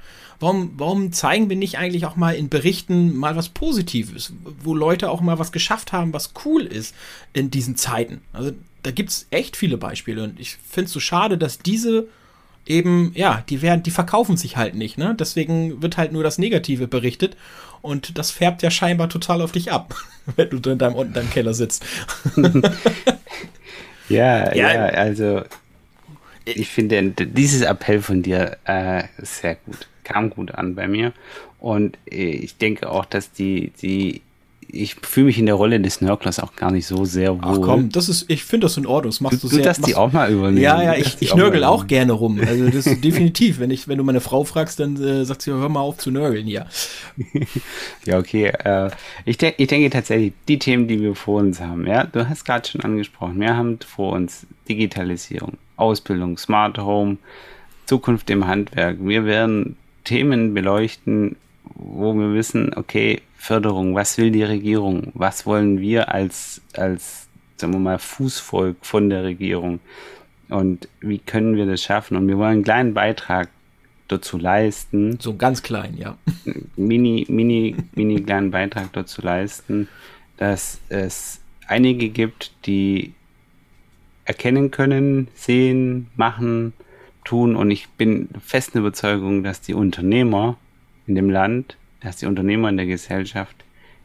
warum, 0.44 0.74
warum 0.78 1.12
zeigen 1.12 1.50
wir 1.50 1.56
nicht 1.56 1.78
eigentlich 1.78 2.06
auch 2.06 2.16
mal 2.16 2.36
in 2.36 2.50
Berichten 2.50 3.16
mal 3.16 3.36
was 3.36 3.50
Positives, 3.50 4.34
wo 4.62 4.76
Leute 4.76 5.10
auch 5.10 5.22
mal 5.22 5.40
was 5.40 5.52
geschafft 5.52 5.94
haben, 5.94 6.14
was 6.14 6.34
cool 6.46 6.64
ist 6.64 6.94
in 7.32 7.50
diesen 7.50 7.78
Zeiten? 7.78 8.22
Also 8.34 8.52
da 8.84 8.92
gibt 8.92 9.10
es 9.10 9.28
echt 9.32 9.56
viele 9.56 9.78
Beispiele 9.78 10.24
und 10.24 10.40
ich 10.40 10.58
finde 10.70 10.88
es 10.88 10.94
so 10.94 11.00
schade, 11.00 11.38
dass 11.38 11.60
diese 11.60 12.08
eben, 12.66 13.12
ja, 13.16 13.44
die 13.50 13.62
werden, 13.62 13.84
die 13.84 13.92
verkaufen 13.92 14.38
sich 14.38 14.58
halt 14.58 14.76
nicht, 14.76 14.98
ne? 14.98 15.16
Deswegen 15.18 15.82
wird 15.82 15.98
halt 15.98 16.12
nur 16.12 16.24
das 16.24 16.38
Negative 16.38 16.88
berichtet 16.88 17.36
und 17.82 18.18
das 18.18 18.32
färbt 18.32 18.62
ja 18.62 18.72
scheinbar 18.72 19.10
total 19.10 19.42
auf 19.42 19.54
dich 19.54 19.72
ab, 19.72 19.96
wenn 20.36 20.50
du 20.50 20.70
in 20.70 20.78
deinem, 20.78 20.96
unten 20.96 21.14
deinem 21.14 21.30
Keller 21.30 21.54
sitzt. 21.54 21.86
ja, 24.10 24.54
ja, 24.54 24.74
ja, 24.74 24.86
also 24.86 25.44
ich 26.46 26.68
finde 26.68 27.12
dieses 27.12 27.62
Appell 27.62 28.02
von 28.02 28.22
dir 28.22 28.58
äh, 28.66 29.04
sehr 29.18 29.56
gut 29.56 29.88
kam 30.04 30.30
gut 30.30 30.54
an 30.54 30.76
bei 30.76 30.88
mir. 30.88 31.14
Und 31.60 31.98
äh, 32.12 32.32
ich 32.32 32.58
denke 32.58 32.90
auch, 32.90 33.06
dass 33.06 33.32
die, 33.32 33.72
die, 33.82 34.22
ich 34.68 34.96
fühle 34.96 35.28
mich 35.28 35.38
in 35.38 35.46
der 35.46 35.56
Rolle 35.56 35.80
des 35.80 36.02
Nörklers 36.02 36.40
auch 36.40 36.56
gar 36.56 36.72
nicht 36.72 36.88
so 36.88 37.06
sehr 37.06 37.34
wohl. 37.36 37.42
Ach 37.44 37.62
komm, 37.62 37.90
das 37.90 38.10
ist, 38.10 38.30
ich 38.30 38.44
finde 38.44 38.66
das 38.66 38.76
in 38.78 38.86
Ordnung. 38.86 39.12
Das 39.12 39.22
machst 39.22 39.44
du, 39.44 39.48
du 39.48 39.56
sehr. 39.56 39.64
Das 39.64 39.80
die 39.80 39.96
auch 39.96 40.12
mal 40.12 40.32
übernehmen. 40.32 40.62
Ja, 40.62 40.82
ja, 40.82 40.96
ich, 40.96 41.22
ich 41.22 41.36
nörgel 41.36 41.64
auch, 41.64 41.84
auch 41.84 41.88
gerne 41.88 42.14
rum. 42.14 42.42
Also 42.46 42.66
das 42.70 42.86
ist 42.88 43.04
definitiv. 43.04 43.60
Wenn 43.60 43.72
ich, 43.72 43.88
wenn 43.88 43.98
du 43.98 44.04
meine 44.04 44.20
Frau 44.20 44.44
fragst, 44.44 44.80
dann 44.80 45.02
äh, 45.02 45.26
sagt 45.26 45.44
sie, 45.44 45.52
hör 45.52 45.70
mal 45.70 45.82
auf 45.82 45.98
zu 45.98 46.12
nörgeln 46.12 46.46
hier. 46.46 46.66
ja, 48.06 48.18
okay. 48.18 48.48
Äh, 48.48 48.90
ich, 49.26 49.38
de 49.38 49.54
ich 49.58 49.68
denke 49.68 49.90
tatsächlich, 49.90 50.34
die 50.48 50.60
Themen, 50.60 50.88
die 50.88 51.00
wir 51.00 51.16
vor 51.16 51.42
uns 51.42 51.62
haben, 51.62 51.86
ja, 51.86 52.06
du 52.06 52.28
hast 52.28 52.44
gerade 52.44 52.68
schon 52.68 52.82
angesprochen, 52.82 53.40
wir 53.40 53.56
haben 53.56 53.80
vor 53.88 54.14
uns 54.14 54.48
Digitalisierung, 54.68 55.54
Ausbildung, 55.78 56.38
Smart 56.38 56.78
Home, 56.78 57.18
Zukunft 57.86 58.30
im 58.30 58.48
Handwerk. 58.48 58.98
Wir 59.00 59.26
werden 59.26 59.78
Themen 60.04 60.54
beleuchten, 60.54 61.36
wo 61.76 62.14
wir 62.14 62.34
wissen, 62.34 62.74
okay, 62.76 63.22
Förderung, 63.36 63.96
was 63.96 64.18
will 64.18 64.32
die 64.32 64.44
Regierung? 64.44 65.12
Was 65.14 65.46
wollen 65.46 65.80
wir 65.80 66.14
als, 66.14 66.62
als, 66.76 67.28
sagen 67.58 67.74
wir 67.74 67.80
mal, 67.80 68.00
Fußvolk 68.00 68.78
von 68.82 69.10
der 69.10 69.24
Regierung? 69.24 69.80
Und 70.50 70.88
wie 71.02 71.20
können 71.20 71.56
wir 71.56 71.66
das 71.66 71.82
schaffen? 71.82 72.18
Und 72.18 72.28
wir 72.28 72.38
wollen 72.38 72.52
einen 72.52 72.64
kleinen 72.64 72.94
Beitrag 72.94 73.50
dazu 74.08 74.38
leisten. 74.38 75.20
So 75.20 75.36
ganz 75.36 75.64
klein, 75.64 75.98
ja. 75.98 76.18
Mini, 76.76 77.26
mini, 77.30 77.76
mini 77.96 78.22
kleinen 78.22 78.52
Beitrag 78.52 78.94
dazu 78.94 79.22
leisten, 79.22 79.88
dass 80.38 80.80
es 80.90 81.42
einige 81.68 82.10
gibt, 82.10 82.52
die 82.66 83.14
erkennen 84.26 84.72
können, 84.72 85.28
sehen, 85.34 86.08
machen, 86.16 86.74
tun. 87.24 87.56
Und 87.56 87.72
ich 87.72 87.90
bin 87.90 88.30
festen 88.44 88.80
Überzeugung, 88.80 89.44
dass 89.44 89.62
die 89.62 89.74
Unternehmer 89.74 90.58
in 91.08 91.16
dem 91.16 91.30
Land, 91.30 91.78
dass 92.02 92.18
die 92.18 92.26
Unternehmer 92.26 92.70
in 92.70 92.78
der 92.78 92.86
Gesellschaft 92.86 93.56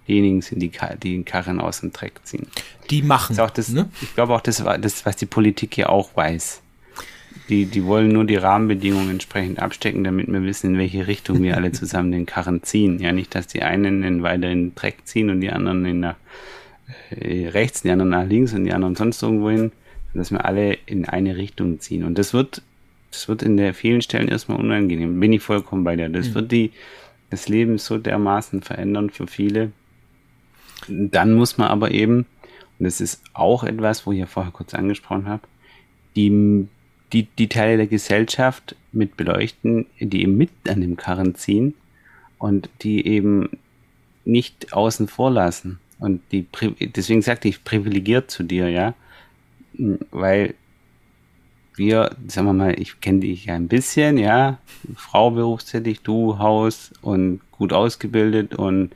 diejenigen 0.07 0.41
sind, 0.41 0.61
die, 0.61 0.71
die 1.03 1.13
den 1.13 1.25
Karren 1.25 1.61
aus 1.61 1.81
dem 1.81 1.93
Dreck 1.93 2.21
ziehen. 2.25 2.47
Die 2.91 3.03
machen. 3.03 3.37
Das 3.37 3.53
das, 3.53 3.69
ne? 3.69 3.89
Ich 4.01 4.15
glaube 4.15 4.35
auch, 4.35 4.41
das, 4.41 4.65
das, 4.81 5.07
was 5.07 5.17
die 5.17 5.27
Politik 5.27 5.75
hier 5.75 5.91
auch 5.91 6.17
weiß. 6.17 6.63
Die, 7.49 7.67
die 7.67 7.85
wollen 7.85 8.09
nur 8.09 8.25
die 8.25 8.37
Rahmenbedingungen 8.37 9.11
entsprechend 9.11 9.61
abstecken, 9.61 10.05
damit 10.05 10.29
wir 10.29 10.43
wissen, 10.43 10.75
in 10.75 10.79
welche 10.79 11.07
Richtung 11.07 11.43
wir 11.43 11.57
alle 11.57 11.73
zusammen 11.73 12.11
den 12.11 12.27
Karren 12.27 12.63
ziehen. 12.63 12.99
Ja, 12.99 13.13
nicht, 13.13 13.35
dass 13.35 13.47
die 13.47 13.63
einen 13.63 14.03
in 14.03 14.23
weiter 14.23 14.51
in 14.51 14.71
den 14.71 14.75
Dreck 14.75 14.97
ziehen 15.05 15.31
und 15.31 15.41
die 15.41 15.51
anderen 15.51 15.85
in 15.85 16.01
nach 16.01 16.17
äh, 17.11 17.49
rechts, 17.49 17.83
die 17.83 17.91
anderen 17.91 18.11
nach 18.11 18.27
links 18.27 18.53
und 18.55 18.65
die 18.65 18.73
anderen 18.73 18.97
sonst 18.97 19.23
irgendwo 19.23 19.51
hin, 19.51 19.73
dass 20.15 20.31
wir 20.31 20.45
alle 20.45 20.79
in 20.87 21.05
eine 21.05 21.37
Richtung 21.37 21.81
ziehen. 21.81 22.05
Und 22.05 22.19
das 22.19 22.33
wird, 22.33 22.63
das 23.11 23.29
wird 23.29 23.43
in 23.43 23.57
der 23.57 23.75
vielen 23.75 24.03
Stellen 24.03 24.29
erstmal 24.29 24.59
unangenehm. 24.59 25.19
Bin 25.19 25.33
ich 25.33 25.43
vollkommen 25.43 25.85
bei 25.85 25.97
dir. 25.97 26.09
Das 26.09 26.31
mhm. 26.31 26.35
wird 26.35 26.53
die, 26.53 26.73
das 27.31 27.49
Leben 27.49 27.79
so 27.79 27.99
dermaßen 27.99 28.63
verändern 28.63 29.11
für 29.11 29.27
viele. 29.27 29.73
Dann 30.89 31.35
muss 31.35 31.59
man 31.59 31.69
aber 31.69 31.91
eben, 31.91 32.27
und 32.79 32.85
das 32.85 33.01
ist 33.01 33.23
auch 33.33 33.65
etwas, 33.65 34.07
wo 34.07 34.13
ich 34.13 34.19
ja 34.19 34.27
vorher 34.27 34.53
kurz 34.53 34.75
angesprochen 34.75 35.27
habe, 35.27 35.43
die 36.17 36.69
die, 37.13 37.25
die 37.25 37.49
Teile 37.49 37.77
der 37.77 37.87
Gesellschaft 37.87 38.77
mit 38.93 39.17
beleuchten, 39.17 39.87
die 39.99 40.23
eben 40.23 40.37
mit 40.37 40.51
an 40.69 40.81
dem 40.81 40.97
Karren 40.97 41.35
ziehen 41.35 41.75
und 42.39 42.69
die 42.83 43.07
eben 43.07 43.51
nicht 44.25 44.73
außen 44.73 45.09
vor 45.09 45.31
lassen. 45.31 45.79
Und 45.99 46.21
die, 46.33 46.47
deswegen 46.95 47.23
sagte 47.23 47.49
ich 47.49 47.65
privilegiert 47.65 48.31
zu 48.31 48.43
dir, 48.43 48.69
ja, 48.69 48.95
weil 50.11 50.55
wir, 51.79 52.17
sagen 52.27 52.47
wir 52.47 52.53
mal, 52.53 52.81
ich 52.81 53.01
kenne 53.01 53.21
dich 53.21 53.47
ja 53.47 53.55
ein 53.55 53.69
bisschen, 53.69 54.19
ja, 54.19 54.59
Frau 54.97 55.31
berufstätig, 55.31 56.03
du 56.03 56.39
Haus 56.39 56.93
und 57.03 57.41
gut 57.53 57.73
ausgebildet 57.73 58.55
und 58.55 58.91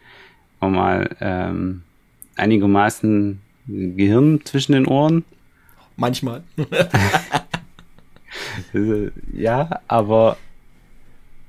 mal 0.61 1.17
ähm, 1.21 1.83
einigermaßen 2.37 3.41
Gehirn 3.67 4.41
zwischen 4.45 4.73
den 4.73 4.87
Ohren. 4.87 5.25
Manchmal. 5.97 6.43
ja, 9.33 9.81
aber 9.89 10.37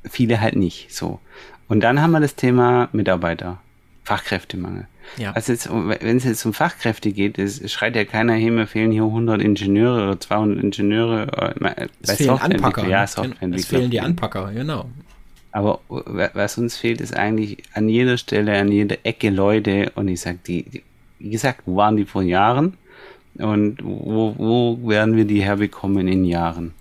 viele 0.03 0.41
halt 0.41 0.55
nicht 0.55 0.93
so. 0.93 1.19
Und 1.67 1.81
dann 1.81 2.01
haben 2.01 2.11
wir 2.11 2.19
das 2.19 2.35
Thema 2.35 2.89
Mitarbeiter, 2.91 3.61
Fachkräftemangel. 4.03 4.87
Ja. 5.17 5.31
Also 5.31 5.53
wenn 5.53 6.17
es 6.17 6.23
jetzt 6.23 6.45
um 6.45 6.53
Fachkräfte 6.53 7.11
geht, 7.11 7.37
es 7.37 7.71
schreit 7.71 7.95
ja 7.95 8.05
keiner 8.05 8.33
hin, 8.33 8.55
mir 8.55 8.67
fehlen 8.67 8.91
hier 8.91 9.03
100 9.03 9.41
Ingenieure 9.41 10.03
oder 10.03 10.19
200 10.19 10.63
Ingenieure. 10.63 11.55
Äh, 11.61 11.87
es 12.01 12.13
fehlen 12.13 12.29
Anpacker. 12.31 12.87
Ja, 12.87 13.07
Softwareentwickler. 13.07 13.55
Es 13.55 13.65
fehlen 13.65 13.91
die 13.91 14.01
Anpacker, 14.01 14.51
genau. 14.53 14.89
Aber 15.51 15.81
was 15.87 16.57
uns 16.57 16.77
fehlt, 16.77 16.99
ist 16.99 17.15
eigentlich 17.15 17.57
an 17.73 17.87
jeder 17.87 18.17
Stelle, 18.17 18.57
an 18.57 18.71
jeder 18.71 18.97
Ecke 19.03 19.29
Leute. 19.29 19.91
Und 19.93 20.07
ich 20.07 20.21
sag, 20.21 20.43
die, 20.45 20.63
die 20.63 20.83
wie 21.19 21.29
gesagt, 21.29 21.61
wo 21.65 21.77
waren 21.77 21.95
die 21.95 22.05
vor 22.05 22.23
Jahren? 22.23 22.73
Und 23.35 23.77
wo, 23.83 24.35
wo 24.37 24.89
werden 24.89 25.15
wir 25.15 25.25
die 25.25 25.41
herbekommen 25.41 26.07
in 26.07 26.25
Jahren? 26.25 26.73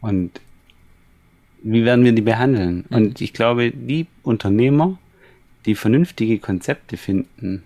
Und 0.00 0.40
wie 1.62 1.84
werden 1.84 2.04
wir 2.04 2.12
die 2.12 2.22
behandeln? 2.22 2.84
Mhm. 2.88 2.96
Und 2.96 3.20
ich 3.20 3.32
glaube, 3.32 3.70
die 3.70 4.06
Unternehmer, 4.22 4.98
die 5.66 5.74
vernünftige 5.74 6.38
Konzepte 6.38 6.96
finden 6.96 7.62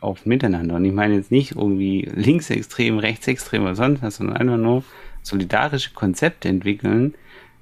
auf 0.00 0.26
Miteinander, 0.26 0.76
und 0.76 0.84
ich 0.84 0.92
meine 0.92 1.14
jetzt 1.14 1.30
nicht 1.30 1.52
irgendwie 1.52 2.08
linksextrem, 2.14 2.98
rechtsextrem 2.98 3.62
oder 3.62 3.74
sonst 3.74 4.02
was, 4.02 4.16
sondern 4.16 4.36
einfach 4.36 4.58
nur 4.58 4.84
solidarische 5.22 5.92
Konzepte 5.94 6.48
entwickeln, 6.48 7.14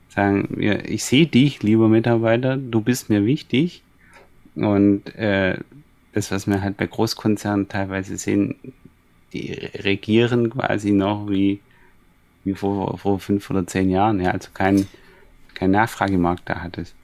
sagen 0.08 0.48
wir, 0.50 0.88
ich 0.88 1.04
sehe 1.04 1.26
dich, 1.26 1.62
lieber 1.62 1.88
Mitarbeiter, 1.88 2.56
du 2.56 2.80
bist 2.80 3.08
mir 3.08 3.24
wichtig. 3.24 3.82
Und 4.54 5.14
äh, 5.14 5.56
das, 6.12 6.30
was 6.30 6.46
wir 6.46 6.60
halt 6.60 6.76
bei 6.76 6.86
Großkonzernen 6.86 7.68
teilweise 7.68 8.18
sehen, 8.18 8.56
die 9.32 9.52
regieren 9.52 10.50
quasi 10.50 10.90
noch 10.90 11.30
wie, 11.30 11.60
wie 12.44 12.54
vor, 12.54 12.98
vor 12.98 13.18
fünf 13.18 13.48
oder 13.48 13.66
zehn 13.66 13.88
Jahren, 13.88 14.20
ja, 14.20 14.32
also 14.32 14.50
kein, 14.52 14.86
kein 15.54 15.70
Nachfragemarkt 15.70 16.42
da 16.44 16.60
hattest. 16.60 16.94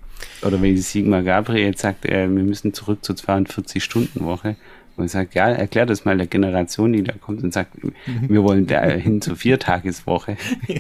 Oder 0.43 0.61
wenn 0.63 0.75
die 0.75 0.81
Sigmar 0.81 1.23
Gabriel 1.23 1.67
jetzt 1.67 1.83
sagt, 1.83 2.07
äh, 2.07 2.29
wir 2.29 2.45
müssen 2.45 2.73
zurück 2.75 3.05
zur 3.05 3.17
42-Stunden-Woche, 3.17 4.57
und 4.99 5.05
ich 5.05 5.13
sage, 5.13 5.31
ja, 5.35 5.49
erklär 5.49 5.87
das 5.87 6.05
mal 6.05 6.17
der 6.17 6.27
Generation, 6.27 6.93
die 6.93 7.05
da 7.05 7.13
kommt 7.13 7.45
und 7.45 7.55
sagt, 7.55 7.83
mhm. 7.85 7.93
wir 8.29 8.43
wollen 8.43 8.67
da 8.67 8.83
hin 8.85 9.23
zur 9.23 9.37
Viertageswoche. 9.37 10.37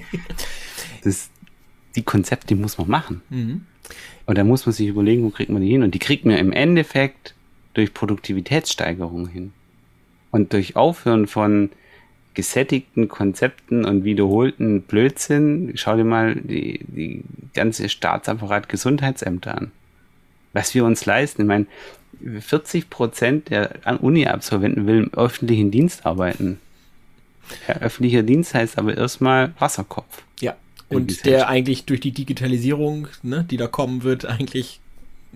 Das, 1.05 1.31
die 1.94 2.03
Konzepte 2.03 2.57
muss 2.57 2.77
man 2.77 2.88
machen. 2.88 3.22
Mhm. 3.31 3.66
Und 4.27 4.37
da 4.37 4.42
muss 4.42 4.66
man 4.66 4.72
sich 4.72 4.88
überlegen, 4.88 5.22
wo 5.22 5.31
kriegt 5.31 5.48
man 5.48 5.62
die 5.62 5.70
hin? 5.70 5.85
Und 5.85 5.94
die 5.94 6.01
kriegt 6.01 6.24
man 6.24 6.37
im 6.37 6.51
Endeffekt 6.51 7.35
durch 7.74 7.94
Produktivitätssteigerung 7.94 9.29
hin. 9.29 9.53
Und 10.33 10.53
durch 10.53 10.74
Aufhören 10.74 11.29
von 11.29 11.70
gesättigten 12.38 13.09
Konzepten 13.09 13.85
und 13.85 14.05
wiederholten 14.05 14.83
Blödsinn, 14.83 15.72
schau 15.74 15.96
dir 15.96 16.05
mal 16.05 16.37
die, 16.37 16.79
die 16.87 17.24
ganze 17.53 17.88
Staatsapparat 17.88 18.68
Gesundheitsämter 18.68 19.59
an. 19.59 19.72
Was 20.53 20.72
wir 20.72 20.85
uns 20.85 21.05
leisten. 21.05 21.42
Ich 21.42 21.48
meine, 21.48 21.66
40 22.40 22.90
Prozent 22.90 23.51
der 23.51 23.81
Uni-Absolventen 24.01 24.87
will 24.87 24.98
im 24.98 25.14
öffentlichen 25.14 25.72
Dienst 25.72 26.07
arbeiten. 26.07 26.61
Ja, 27.66 27.79
öffentlicher 27.79 28.22
Dienst 28.22 28.55
heißt 28.55 28.79
aber 28.79 28.96
erstmal 28.96 29.53
Wasserkopf. 29.59 30.22
Ja, 30.38 30.55
und 30.90 31.24
der 31.24 31.48
eigentlich 31.48 31.87
durch 31.87 31.98
die 31.98 32.12
Digitalisierung, 32.12 33.09
ne, 33.24 33.44
die 33.51 33.57
da 33.57 33.66
kommen 33.66 34.05
wird, 34.05 34.27
eigentlich 34.27 34.79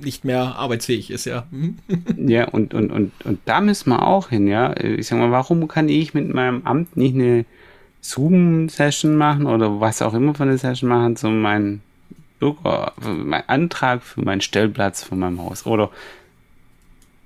nicht 0.05 0.25
mehr 0.25 0.57
arbeitsfähig 0.57 1.11
ist, 1.11 1.25
ja. 1.25 1.47
Ja, 2.17 2.49
und, 2.49 2.75
und, 2.75 2.91
und, 2.91 3.13
und 3.25 3.41
da 3.45 3.61
müssen 3.61 3.91
wir 3.91 4.07
auch 4.07 4.29
hin, 4.29 4.47
ja. 4.47 4.77
Ich 4.77 5.07
sag 5.09 5.19
mal, 5.19 5.31
warum 5.31 5.67
kann 5.69 5.89
ich 5.89 6.15
mit 6.15 6.33
meinem 6.33 6.63
Amt 6.65 6.97
nicht 6.97 7.15
eine 7.15 7.45
Zoom-Session 8.01 9.17
machen 9.17 9.47
oder 9.47 9.81
was 9.81 10.03
auch 10.03 10.15
immer 10.15 10.35
für 10.35 10.43
eine 10.43 10.59
Session 10.59 10.89
machen, 10.89 11.17
so 11.17 11.31
mein 11.31 11.81
Bürger, 12.39 12.93
mein 13.01 13.49
Antrag 13.49 14.03
für 14.03 14.23
meinen 14.23 14.41
Stellplatz 14.41 15.05
von 15.05 15.19
meinem 15.19 15.41
Haus 15.41 15.67
oder 15.67 15.91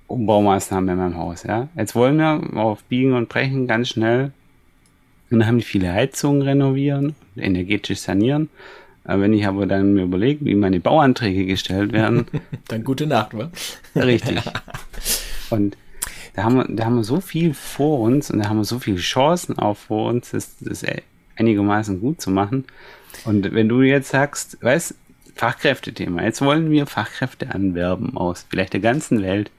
Umbaumaßnahmen 0.07 0.89
in 0.89 0.97
meinem 0.97 1.17
Haus, 1.17 1.43
ja. 1.43 1.67
Jetzt 1.75 1.95
wollen 1.95 2.17
wir 2.17 2.41
auf 2.55 2.83
Biegen 2.83 3.13
und 3.13 3.29
Brechen 3.29 3.67
ganz 3.67 3.89
schnell 3.89 4.31
und 5.29 5.39
dann 5.39 5.47
haben 5.47 5.57
die 5.57 5.63
viele 5.63 5.91
Heizungen 5.91 6.43
renovieren, 6.43 7.15
energetisch 7.35 7.99
sanieren 7.99 8.49
wenn 9.07 9.33
ich 9.33 9.47
aber 9.47 9.65
dann 9.65 9.93
mir 9.93 10.03
überlege, 10.03 10.45
wie 10.45 10.55
meine 10.55 10.79
Bauanträge 10.79 11.45
gestellt 11.45 11.93
werden. 11.93 12.27
dann 12.67 12.83
gute 12.83 13.07
Nacht, 13.07 13.37
wa? 13.37 13.49
Richtig. 13.95 14.41
Und 15.49 15.77
da 16.33 16.43
haben, 16.43 16.57
wir, 16.57 16.65
da 16.69 16.85
haben 16.85 16.97
wir 16.97 17.03
so 17.03 17.19
viel 17.19 17.53
vor 17.55 18.01
uns 18.01 18.29
und 18.29 18.37
da 18.37 18.49
haben 18.49 18.57
wir 18.57 18.63
so 18.63 18.77
viele 18.77 18.97
Chancen 18.97 19.57
auch 19.57 19.75
vor 19.75 20.09
uns, 20.09 20.31
das, 20.31 20.57
das 20.59 20.85
einigermaßen 21.35 21.99
gut 21.99 22.21
zu 22.21 22.29
machen. 22.29 22.65
Und 23.25 23.55
wenn 23.55 23.67
du 23.67 23.81
jetzt 23.81 24.09
sagst, 24.09 24.61
weißt, 24.61 24.93
Fachkräftethema, 25.33 26.23
jetzt 26.23 26.41
wollen 26.41 26.69
wir 26.69 26.85
Fachkräfte 26.85 27.53
anwerben 27.53 28.17
aus 28.17 28.45
vielleicht 28.49 28.73
der 28.73 28.81
ganzen 28.81 29.23
Welt. 29.23 29.49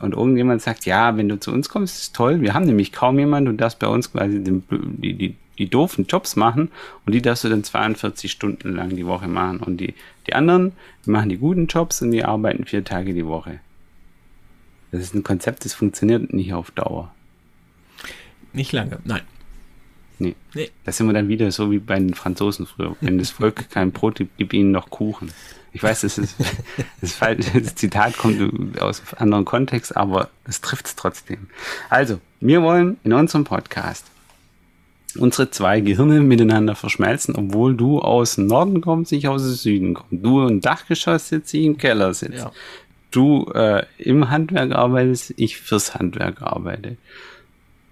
Und 0.00 0.14
irgendjemand 0.14 0.60
sagt, 0.60 0.86
ja, 0.86 1.16
wenn 1.16 1.28
du 1.28 1.38
zu 1.38 1.52
uns 1.52 1.68
kommst, 1.68 2.00
ist 2.00 2.16
toll. 2.16 2.40
Wir 2.40 2.54
haben 2.54 2.66
nämlich 2.66 2.92
kaum 2.92 3.18
jemanden, 3.18 3.50
du 3.50 3.56
darfst 3.56 3.78
bei 3.78 3.86
uns 3.86 4.10
quasi 4.10 4.42
den, 4.42 4.64
die, 4.70 5.14
die, 5.14 5.36
die 5.58 5.70
doofen 5.70 6.06
Jobs 6.06 6.34
machen 6.36 6.70
und 7.06 7.14
die 7.14 7.22
darfst 7.22 7.44
du 7.44 7.48
dann 7.48 7.62
42 7.62 8.30
Stunden 8.30 8.74
lang 8.74 8.96
die 8.96 9.06
Woche 9.06 9.28
machen. 9.28 9.60
Und 9.60 9.78
die, 9.78 9.94
die 10.26 10.34
anderen, 10.34 10.72
die 11.06 11.10
machen 11.10 11.28
die 11.28 11.38
guten 11.38 11.66
Jobs 11.66 12.02
und 12.02 12.10
die 12.10 12.24
arbeiten 12.24 12.64
vier 12.64 12.84
Tage 12.84 13.14
die 13.14 13.26
Woche. 13.26 13.60
Das 14.90 15.02
ist 15.02 15.14
ein 15.14 15.22
Konzept, 15.22 15.64
das 15.64 15.74
funktioniert 15.74 16.32
nicht 16.32 16.52
auf 16.54 16.70
Dauer. 16.70 17.12
Nicht 18.52 18.72
lange, 18.72 18.98
nein. 19.04 19.22
Nee. 20.18 20.36
nee. 20.54 20.70
Da 20.84 20.92
sind 20.92 21.06
wir 21.06 21.12
dann 21.12 21.28
wieder 21.28 21.50
so 21.50 21.70
wie 21.70 21.78
bei 21.78 21.98
den 21.98 22.14
Franzosen 22.14 22.66
früher. 22.66 22.96
Wenn 23.00 23.18
das 23.18 23.30
Volk 23.30 23.68
kein 23.70 23.90
Brot 23.90 24.16
gibt, 24.16 24.36
gib 24.38 24.52
ihnen 24.52 24.70
noch 24.70 24.90
Kuchen. 24.90 25.32
Ich 25.74 25.82
weiß, 25.82 26.02
das 26.02 26.16
ist 26.18 26.36
das, 27.02 27.18
das 27.52 27.74
Zitat 27.74 28.16
kommt 28.16 28.80
aus 28.80 29.00
einem 29.00 29.22
anderen 29.22 29.44
Kontext, 29.44 29.94
aber 29.96 30.30
es 30.44 30.62
trifft 30.62 30.86
es 30.86 30.96
trotzdem. 30.96 31.48
Also, 31.90 32.20
wir 32.40 32.62
wollen 32.62 32.96
in 33.04 33.12
unserem 33.12 33.44
Podcast 33.44 34.06
unsere 35.16 35.50
zwei 35.50 35.80
Gehirne 35.80 36.20
miteinander 36.20 36.74
verschmelzen, 36.74 37.36
obwohl 37.36 37.76
du 37.76 38.00
aus 38.00 38.36
dem 38.36 38.46
Norden 38.46 38.80
kommst, 38.80 39.12
ich 39.12 39.28
aus 39.28 39.42
dem 39.42 39.52
Süden 39.52 39.94
komme. 39.94 40.08
Du 40.10 40.46
im 40.46 40.60
Dachgeschoss 40.60 41.28
sitzt, 41.28 41.54
ich 41.54 41.64
im 41.64 41.78
Keller 41.78 42.14
sitze. 42.14 42.36
Ja. 42.36 42.52
Du 43.10 43.50
äh, 43.54 43.84
im 43.98 44.30
Handwerk 44.30 44.72
arbeitest, 44.72 45.34
ich 45.36 45.56
fürs 45.58 45.94
Handwerk 45.94 46.42
arbeite. 46.42 46.96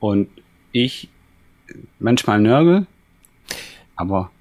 Und 0.00 0.28
ich 0.72 1.08
manchmal 2.00 2.40
nörgel, 2.40 2.86
aber 3.94 4.32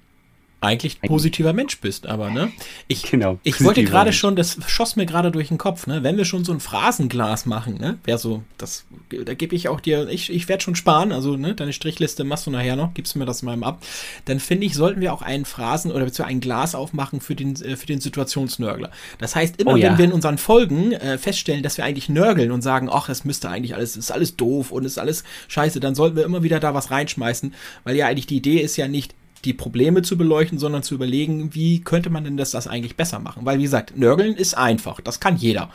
eigentlich 0.62 1.00
positiver 1.00 1.52
Mensch 1.52 1.80
bist, 1.80 2.06
aber 2.06 2.30
ne? 2.30 2.52
Ich, 2.86 3.02
genau, 3.02 3.38
ich 3.42 3.62
wollte 3.64 3.82
gerade 3.82 4.12
schon, 4.12 4.36
das 4.36 4.58
schoss 4.66 4.96
mir 4.96 5.06
gerade 5.06 5.32
durch 5.32 5.48
den 5.48 5.58
Kopf, 5.58 5.86
ne? 5.86 6.02
Wenn 6.02 6.16
wir 6.16 6.24
schon 6.24 6.44
so 6.44 6.52
ein 6.52 6.60
Phrasenglas 6.60 7.46
machen, 7.46 7.78
ne? 7.78 7.98
Wäre 8.04 8.18
so, 8.18 8.42
das, 8.58 8.84
da 9.24 9.34
gebe 9.34 9.56
ich 9.56 9.68
auch 9.68 9.80
dir, 9.80 10.08
ich, 10.08 10.32
ich 10.32 10.48
werde 10.48 10.62
schon 10.62 10.76
sparen, 10.76 11.10
also 11.10 11.36
ne, 11.36 11.54
deine 11.54 11.72
Strichliste 11.72 12.22
machst 12.22 12.46
du 12.46 12.50
nachher 12.50 12.76
noch, 12.76 12.94
gibst 12.94 13.16
mir 13.16 13.26
das 13.26 13.42
mal 13.42 13.60
ab. 13.64 13.82
Dann 14.24 14.38
finde 14.38 14.66
ich, 14.66 14.74
sollten 14.74 15.00
wir 15.00 15.12
auch 15.12 15.22
einen 15.22 15.44
Phrasen 15.44 15.90
oder 15.90 16.04
beziehungsweise 16.04 16.36
ein 16.36 16.40
Glas 16.40 16.74
aufmachen 16.74 17.20
für 17.20 17.34
den, 17.34 17.56
äh, 17.56 17.76
für 17.76 17.86
den 17.86 18.00
Situationsnörgler. 18.00 18.90
Das 19.18 19.34
heißt, 19.34 19.60
immer 19.60 19.72
oh, 19.72 19.76
ja. 19.76 19.90
wenn 19.90 19.98
wir 19.98 20.04
in 20.04 20.12
unseren 20.12 20.38
Folgen 20.38 20.92
äh, 20.92 21.18
feststellen, 21.18 21.64
dass 21.64 21.76
wir 21.76 21.84
eigentlich 21.84 22.08
nörgeln 22.08 22.52
und 22.52 22.62
sagen, 22.62 22.88
ach, 22.90 23.08
es 23.08 23.24
müsste 23.24 23.48
eigentlich 23.48 23.74
alles, 23.74 23.96
ist 23.96 24.12
alles 24.12 24.36
doof 24.36 24.70
und 24.70 24.84
ist 24.84 24.98
alles 24.98 25.24
scheiße, 25.48 25.80
dann 25.80 25.96
sollten 25.96 26.16
wir 26.16 26.24
immer 26.24 26.44
wieder 26.44 26.60
da 26.60 26.72
was 26.72 26.92
reinschmeißen, 26.92 27.52
weil 27.82 27.96
ja 27.96 28.06
eigentlich 28.06 28.26
die 28.26 28.36
Idee 28.36 28.58
ist 28.58 28.76
ja 28.76 28.86
nicht, 28.86 29.14
die 29.44 29.52
Probleme 29.52 30.02
zu 30.02 30.16
beleuchten, 30.16 30.58
sondern 30.58 30.82
zu 30.82 30.94
überlegen, 30.94 31.54
wie 31.54 31.80
könnte 31.80 32.10
man 32.10 32.24
denn 32.24 32.36
das, 32.36 32.52
das 32.52 32.68
eigentlich 32.68 32.96
besser 32.96 33.18
machen? 33.18 33.44
Weil, 33.44 33.58
wie 33.58 33.64
gesagt, 33.64 33.96
nörgeln 33.96 34.34
ist 34.34 34.54
einfach, 34.54 35.00
das 35.00 35.20
kann 35.20 35.36
jeder. 35.36 35.70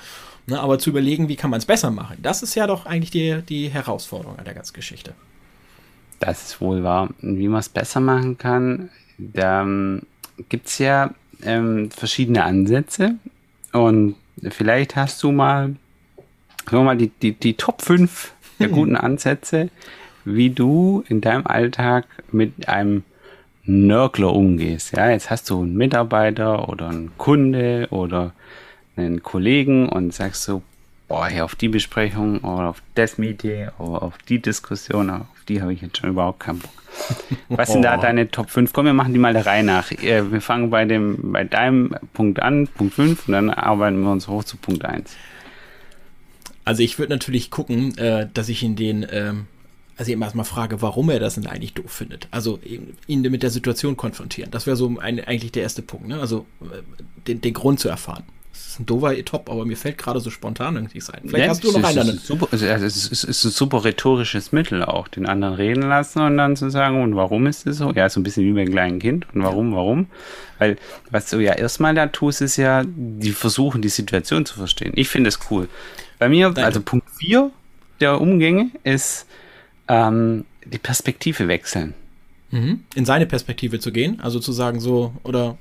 Ne, 0.49 0.59
aber 0.59 0.79
zu 0.79 0.91
überlegen, 0.91 1.27
wie 1.27 1.35
kann 1.35 1.49
man 1.49 1.57
es 1.57 1.65
besser 1.65 1.91
machen, 1.91 2.17
das 2.21 2.41
ist 2.41 2.55
ja 2.55 2.67
doch 2.67 2.85
eigentlich 2.85 3.11
die, 3.11 3.41
die 3.41 3.67
Herausforderung 3.67 4.39
an 4.39 4.45
der 4.45 4.53
ganzen 4.53 4.73
Geschichte. 4.73 5.13
Das 6.19 6.43
ist 6.43 6.61
wohl 6.61 6.83
wahr. 6.83 7.09
Wie 7.19 7.49
man 7.49 7.59
es 7.59 7.67
besser 7.67 7.99
machen 7.99 8.37
kann, 8.37 8.89
da 9.17 9.63
ähm, 9.63 10.03
gibt 10.47 10.67
es 10.67 10.77
ja 10.77 11.13
ähm, 11.43 11.91
verschiedene 11.91 12.43
Ansätze. 12.43 13.15
Und 13.73 14.15
vielleicht 14.49 14.95
hast 14.95 15.21
du 15.21 15.31
mal, 15.31 15.75
sagen 16.65 16.77
wir 16.77 16.83
mal 16.83 16.97
die, 16.97 17.09
die, 17.09 17.33
die 17.33 17.55
Top 17.55 17.81
5 17.81 18.33
der 18.59 18.67
guten 18.69 18.95
Ansätze, 18.95 19.69
wie 20.23 20.49
du 20.49 21.03
in 21.09 21.21
deinem 21.21 21.45
Alltag 21.45 22.05
mit 22.31 22.67
einem 22.69 23.03
Nörgler 23.67 24.33
umgehst. 24.33 24.95
Ja, 24.95 25.09
jetzt 25.09 25.29
hast 25.29 25.49
du 25.49 25.61
einen 25.61 25.75
Mitarbeiter 25.75 26.69
oder 26.69 26.89
einen 26.89 27.11
Kunde 27.17 27.87
oder 27.91 28.31
einen 28.95 29.21
Kollegen 29.21 29.89
und 29.89 30.13
sagst 30.13 30.43
so, 30.43 30.63
boah, 31.07 31.27
hier 31.27 31.45
auf 31.45 31.55
die 31.55 31.69
Besprechung 31.69 32.39
oder 32.39 32.69
auf 32.69 32.81
das 32.95 33.17
Meeting 33.17 33.69
oder 33.77 34.03
auf 34.03 34.17
die 34.17 34.41
Diskussion, 34.41 35.09
auf 35.09 35.27
die 35.47 35.61
habe 35.61 35.73
ich 35.73 35.81
jetzt 35.81 35.97
schon 35.97 36.09
überhaupt 36.09 36.39
keinen 36.39 36.59
Bock. 36.59 36.71
Was 37.49 37.71
sind 37.71 37.81
oh. 37.81 37.83
da 37.83 37.97
deine 37.97 38.29
Top 38.29 38.49
5? 38.49 38.73
Komm, 38.73 38.85
wir 38.85 38.93
machen 38.93 39.13
die 39.13 39.19
mal 39.19 39.33
der 39.33 39.45
Reihe 39.45 39.63
nach. 39.63 39.91
Äh, 39.91 40.31
wir 40.31 40.41
fangen 40.41 40.69
bei 40.69 40.85
dem, 40.85 41.31
bei 41.31 41.43
deinem 41.43 41.95
Punkt 42.13 42.41
an, 42.41 42.67
Punkt 42.67 42.95
5, 42.95 43.27
und 43.27 43.33
dann 43.33 43.49
arbeiten 43.49 44.01
wir 44.01 44.11
uns 44.11 44.27
hoch 44.27 44.43
zu 44.43 44.57
Punkt 44.57 44.83
1. 44.83 45.15
Also 46.65 46.83
ich 46.83 46.99
würde 46.99 47.13
natürlich 47.13 47.51
gucken, 47.51 47.97
äh, 47.97 48.27
dass 48.33 48.49
ich 48.49 48.63
in 48.63 48.75
den 48.75 49.05
ähm, 49.11 49.47
also 49.97 50.11
eben 50.11 50.21
erstmal 50.21 50.45
frage, 50.45 50.81
warum 50.81 51.09
er 51.09 51.19
das 51.19 51.35
denn 51.35 51.47
eigentlich 51.47 51.73
doof 51.73 51.91
findet. 51.91 52.27
Also 52.29 52.59
ihn 53.07 53.21
mit 53.21 53.43
der 53.43 53.49
Situation 53.49 53.97
konfrontieren. 53.97 54.51
Das 54.51 54.67
wäre 54.67 54.75
so 54.75 54.87
ein, 54.99 55.19
eigentlich 55.19 55.51
der 55.51 55.63
erste 55.63 55.81
Punkt, 55.81 56.07
ne? 56.07 56.19
Also 56.19 56.45
äh, 56.61 56.81
den, 57.27 57.41
den 57.41 57.53
Grund 57.53 57.79
zu 57.79 57.89
erfahren. 57.89 58.23
Das 58.53 58.67
ist 58.67 58.79
ein 58.79 58.85
doofer 58.85 59.13
Top, 59.25 59.49
aber 59.49 59.65
mir 59.65 59.75
fällt 59.75 59.97
gerade 59.97 60.19
so 60.19 60.29
spontan 60.29 60.75
irgendwie 60.75 60.99
sein. 60.99 61.21
Vielleicht 61.25 61.45
ja, 61.45 61.49
hast 61.49 61.63
du 61.63 61.71
noch 61.71 61.83
einen. 61.83 62.09
Ist 62.09 62.27
super, 62.27 62.47
also 62.51 62.65
es 62.65 63.11
ist, 63.11 63.23
ist, 63.23 63.43
ein 63.43 63.51
super 63.51 63.85
rhetorisches 63.85 64.51
Mittel 64.51 64.83
auch, 64.83 65.07
den 65.07 65.25
anderen 65.25 65.55
reden 65.55 65.83
lassen 65.83 66.21
und 66.21 66.37
dann 66.37 66.55
zu 66.55 66.69
sagen, 66.69 67.01
und 67.01 67.15
warum 67.15 67.47
ist 67.47 67.65
es 67.65 67.77
so? 67.77 67.91
Ja, 67.91 68.09
so 68.09 68.19
ein 68.19 68.23
bisschen 68.23 68.45
wie 68.45 68.53
beim 68.53 68.71
kleinen 68.71 68.99
Kind. 68.99 69.27
Und 69.33 69.43
warum, 69.43 69.71
ja. 69.71 69.77
warum? 69.77 70.07
Weil 70.59 70.77
was 71.09 71.29
du 71.29 71.39
ja 71.39 71.53
erstmal 71.53 71.95
da 71.95 72.07
tust, 72.07 72.41
ist 72.41 72.57
ja, 72.57 72.83
die 72.85 73.31
versuchen, 73.31 73.81
die 73.81 73.89
Situation 73.89 74.45
zu 74.45 74.55
verstehen. 74.55 74.93
Ich 74.95 75.09
finde 75.09 75.29
es 75.29 75.39
cool. 75.49 75.67
Bei 76.19 76.29
mir, 76.29 76.47
Danke. 76.47 76.65
also 76.65 76.81
Punkt 76.81 77.07
4 77.19 77.51
der 77.99 78.21
Umgänge 78.21 78.71
ist, 78.83 79.27
ähm, 79.87 80.45
die 80.65 80.77
Perspektive 80.77 81.47
wechseln. 81.47 81.93
Mhm. 82.51 82.83
In 82.95 83.05
seine 83.05 83.25
Perspektive 83.25 83.79
zu 83.79 83.91
gehen, 83.91 84.19
also 84.21 84.39
zu 84.39 84.51
sagen 84.51 84.79
so, 84.79 85.13
oder? 85.23 85.57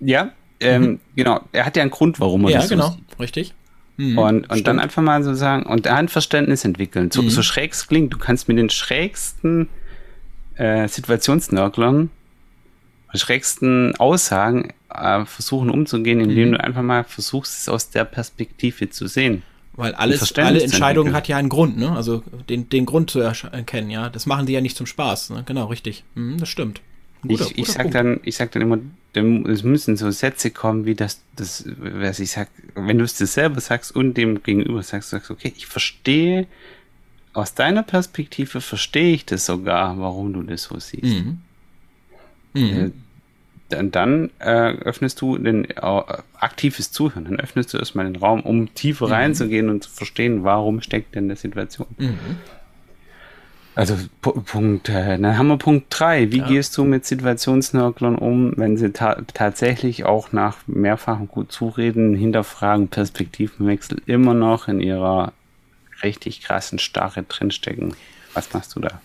Ja, 0.00 0.32
ähm, 0.60 0.82
mhm. 0.82 1.00
genau. 1.14 1.40
Er 1.52 1.66
hat 1.66 1.76
ja 1.76 1.82
einen 1.82 1.90
Grund, 1.90 2.18
warum 2.20 2.44
er 2.44 2.50
ja, 2.50 2.58
das 2.58 2.68
genau. 2.68 2.88
so 2.88 2.94
sieht. 2.94 3.20
richtig. 3.20 3.54
Mhm. 3.96 4.18
Und, 4.18 4.50
und 4.50 4.66
dann 4.66 4.78
einfach 4.78 5.02
mal 5.02 5.22
so 5.22 5.34
sagen, 5.34 5.64
und 5.64 5.86
da 5.86 5.96
ein 5.96 6.08
Verständnis 6.08 6.64
entwickeln. 6.64 7.10
So, 7.10 7.22
mhm. 7.22 7.30
so 7.30 7.42
schräg 7.42 7.72
es 7.72 7.86
klingt, 7.86 8.12
du 8.12 8.18
kannst 8.18 8.48
mit 8.48 8.58
den 8.58 8.70
schrägsten 8.70 9.68
äh, 10.56 10.88
Situationsnörglern, 10.88 12.10
schrägsten 13.14 13.96
Aussagen 13.96 14.72
äh, 14.90 15.24
versuchen 15.24 15.70
umzugehen, 15.70 16.20
indem 16.20 16.48
mhm. 16.48 16.52
du 16.52 16.64
einfach 16.64 16.82
mal 16.82 17.04
versuchst, 17.04 17.60
es 17.60 17.68
aus 17.68 17.90
der 17.90 18.04
Perspektive 18.04 18.90
zu 18.90 19.06
sehen. 19.06 19.42
Weil 19.76 19.94
alles, 19.94 20.34
alle 20.38 20.62
Entscheidungen 20.62 21.12
hat 21.12 21.28
ja 21.28 21.36
einen 21.36 21.50
Grund, 21.50 21.76
ne? 21.76 21.92
Also 21.92 22.22
den, 22.48 22.68
den 22.70 22.86
Grund 22.86 23.10
zu 23.10 23.20
erkennen, 23.20 23.90
ja. 23.90 24.08
Das 24.08 24.24
machen 24.26 24.46
die 24.46 24.54
ja 24.54 24.60
nicht 24.60 24.76
zum 24.76 24.86
Spaß, 24.86 25.30
ne? 25.30 25.42
Genau, 25.46 25.66
richtig. 25.66 26.02
Mhm, 26.14 26.38
das 26.38 26.48
stimmt. 26.48 26.80
Guter, 27.22 27.46
ich, 27.46 27.58
ich 27.58 27.68
sag 27.68 27.90
dann, 27.90 28.20
ich 28.22 28.36
sag 28.36 28.52
dann 28.52 28.62
immer, 28.62 28.78
es 29.50 29.62
müssen 29.62 29.96
so 29.96 30.10
Sätze 30.10 30.50
kommen, 30.50 30.86
wie 30.86 30.94
das, 30.94 31.20
das, 31.34 31.64
was 31.76 32.20
ich 32.20 32.30
sag, 32.30 32.48
wenn 32.74 32.98
du 32.98 33.04
es 33.04 33.16
dir 33.16 33.26
selber 33.26 33.60
sagst 33.60 33.94
und 33.94 34.14
dem 34.14 34.42
Gegenüber 34.42 34.82
sagst, 34.82 35.10
sagst, 35.10 35.30
okay, 35.30 35.52
ich 35.56 35.66
verstehe, 35.66 36.46
aus 37.32 37.54
deiner 37.54 37.82
Perspektive 37.82 38.60
verstehe 38.60 39.14
ich 39.14 39.26
das 39.26 39.46
sogar, 39.46 39.98
warum 39.98 40.32
du 40.32 40.42
das 40.42 40.64
so 40.64 40.78
siehst. 40.78 41.04
Mhm. 41.04 41.38
Mhm. 42.54 42.92
Dann, 43.68 43.90
dann 43.90 44.30
äh, 44.38 44.74
öffnest 44.74 45.20
du 45.20 45.38
den 45.38 45.64
äh, 45.64 46.02
aktives 46.38 46.92
Zuhören, 46.92 47.24
dann 47.24 47.40
öffnest 47.40 47.74
du 47.74 47.78
erstmal 47.78 48.04
den 48.04 48.16
Raum, 48.16 48.42
um 48.42 48.72
tiefer 48.74 49.06
mhm. 49.06 49.12
reinzugehen 49.12 49.68
und 49.70 49.82
zu 49.82 49.90
verstehen, 49.90 50.44
warum 50.44 50.80
steckt 50.80 51.16
denn 51.16 51.26
der 51.26 51.36
Situation. 51.36 51.88
Mhm. 51.98 52.18
Also 53.76 53.94
Punkt, 54.22 54.88
äh, 54.88 55.18
dann 55.18 55.36
haben 55.36 55.48
wir 55.48 55.58
Punkt 55.58 55.88
3. 55.90 56.32
Wie 56.32 56.38
ja. 56.38 56.46
gehst 56.46 56.78
du 56.78 56.84
mit 56.84 57.04
Situationsnörglern 57.04 58.16
um, 58.16 58.54
wenn 58.56 58.78
sie 58.78 58.90
ta 58.90 59.20
tatsächlich 59.34 60.06
auch 60.06 60.32
nach 60.32 60.56
mehrfachem 60.66 61.28
gut 61.28 61.52
zureden, 61.52 62.14
hinterfragen, 62.14 62.88
Perspektivenwechsel 62.88 64.00
immer 64.06 64.32
noch 64.32 64.68
in 64.68 64.80
ihrer 64.80 65.34
richtig 66.02 66.40
krassen 66.40 66.78
Starre 66.78 67.24
drinstecken? 67.24 67.94
Was 68.32 68.54
machst 68.54 68.74
du 68.76 68.80
da? 68.80 69.02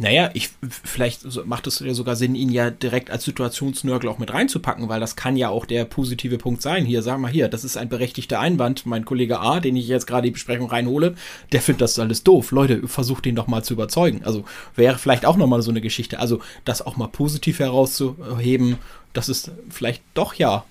Naja, 0.00 0.30
ich, 0.32 0.48
vielleicht 0.62 1.44
macht 1.44 1.66
es 1.66 1.80
ja 1.80 1.92
sogar 1.92 2.16
Sinn, 2.16 2.34
ihn 2.34 2.48
ja 2.48 2.70
direkt 2.70 3.10
als 3.10 3.24
Situationsnörgel 3.24 4.08
auch 4.08 4.16
mit 4.16 4.32
reinzupacken, 4.32 4.88
weil 4.88 4.98
das 4.98 5.14
kann 5.14 5.36
ja 5.36 5.50
auch 5.50 5.66
der 5.66 5.84
positive 5.84 6.38
Punkt 6.38 6.62
sein. 6.62 6.86
Hier, 6.86 7.02
sag 7.02 7.18
mal 7.18 7.30
hier, 7.30 7.48
das 7.48 7.64
ist 7.64 7.76
ein 7.76 7.90
berechtigter 7.90 8.40
Einwand. 8.40 8.86
Mein 8.86 9.04
Kollege 9.04 9.40
A, 9.40 9.60
den 9.60 9.76
ich 9.76 9.86
jetzt 9.88 10.06
gerade 10.06 10.28
die 10.28 10.30
Besprechung 10.30 10.70
reinhole, 10.70 11.16
der 11.52 11.60
findet 11.60 11.82
das 11.82 11.98
alles 11.98 12.24
doof. 12.24 12.50
Leute, 12.50 12.88
versucht 12.88 13.26
ihn 13.26 13.34
doch 13.34 13.46
mal 13.46 13.62
zu 13.62 13.74
überzeugen. 13.74 14.22
Also 14.24 14.46
wäre 14.74 14.96
vielleicht 14.96 15.26
auch 15.26 15.36
nochmal 15.36 15.60
so 15.60 15.70
eine 15.70 15.82
Geschichte. 15.82 16.18
Also 16.18 16.40
das 16.64 16.80
auch 16.80 16.96
mal 16.96 17.08
positiv 17.08 17.58
herauszuheben, 17.58 18.78
dass 19.12 19.28
es 19.28 19.50
vielleicht 19.68 20.02
doch 20.14 20.32
ja 20.32 20.64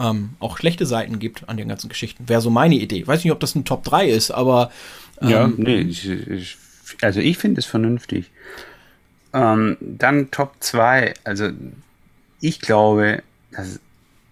ähm, 0.00 0.30
auch 0.40 0.56
schlechte 0.56 0.86
Seiten 0.86 1.18
gibt 1.18 1.46
an 1.46 1.58
den 1.58 1.68
ganzen 1.68 1.90
Geschichten. 1.90 2.26
Wäre 2.26 2.40
so 2.40 2.48
meine 2.48 2.76
Idee. 2.76 3.06
Weiß 3.06 3.22
nicht, 3.22 3.32
ob 3.32 3.40
das 3.40 3.54
ein 3.54 3.66
Top 3.66 3.84
3 3.84 4.08
ist, 4.08 4.30
aber. 4.30 4.70
Ähm, 5.20 5.28
ja, 5.28 5.46
nee, 5.46 5.80
ich, 5.80 6.08
ich 6.08 6.56
also 7.00 7.20
ich 7.20 7.38
finde 7.38 7.60
es 7.60 7.66
vernünftig. 7.66 8.30
Ähm, 9.32 9.76
dann 9.80 10.30
Top 10.30 10.54
2. 10.60 11.14
Also 11.24 11.50
ich 12.40 12.60
glaube, 12.60 13.22
dass 13.52 13.80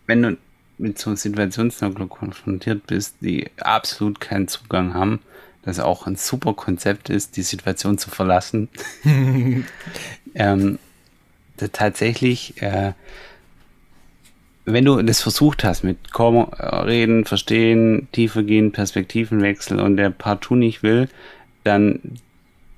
wenn 0.06 0.22
du 0.22 0.36
mit 0.78 0.98
so 0.98 1.10
einer 1.10 1.16
Situationsneugier 1.16 2.08
konfrontiert 2.08 2.86
bist, 2.86 3.16
die 3.20 3.48
absolut 3.58 4.20
keinen 4.20 4.48
Zugang 4.48 4.94
haben, 4.94 5.20
das 5.62 5.78
auch 5.78 6.06
ein 6.06 6.16
super 6.16 6.54
Konzept 6.54 7.10
ist, 7.10 7.36
die 7.36 7.42
Situation 7.42 7.98
zu 7.98 8.10
verlassen. 8.10 8.68
ähm, 10.34 10.78
tatsächlich, 11.72 12.60
äh, 12.62 12.92
wenn 14.64 14.84
du 14.84 15.02
das 15.02 15.20
versucht 15.20 15.64
hast 15.64 15.84
mit 15.84 16.12
Komma, 16.12 16.44
Reden, 16.84 17.24
Verstehen, 17.24 18.08
tiefer 18.12 18.42
gehen, 18.42 18.72
Perspektivenwechsel 18.72 19.80
und 19.80 19.96
der 19.96 20.10
partout 20.10 20.56
nicht 20.56 20.82
will, 20.82 21.08
dann 21.64 22.00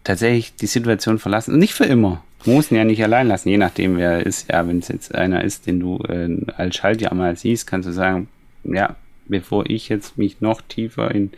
tatsächlich 0.05 0.55
die 0.57 0.67
Situation 0.67 1.19
verlassen. 1.19 1.55
Und 1.55 1.61
nicht 1.61 1.75
für 1.75 1.85
immer. 1.85 2.23
Du 2.45 2.51
musst 2.51 2.71
ihn 2.71 2.77
ja 2.77 2.85
nicht 2.85 3.03
allein 3.03 3.29
lassen, 3.29 3.49
je 3.49 3.57
nachdem, 3.57 3.97
wer 3.97 4.13
er 4.13 4.27
ist. 4.27 4.51
Ja, 4.51 4.67
wenn 4.67 4.81
es 4.81 4.89
jetzt 4.89 5.15
einer 5.15 5.45
ist, 5.45 5.67
den 5.67 5.79
du 5.79 5.99
äh, 6.09 6.29
als 6.57 6.77
Schaltjammer 6.77 7.37
siehst, 7.37 7.67
kannst 7.67 7.89
du 7.89 7.93
sagen, 7.93 8.29
ja, 8.65 8.97
bevor 9.27 9.69
ich 9.69 9.89
jetzt 9.89 10.19
mich 10.19 10.41
noch 10.41 10.61
tiefer 10.61 11.11
in 11.13 11.31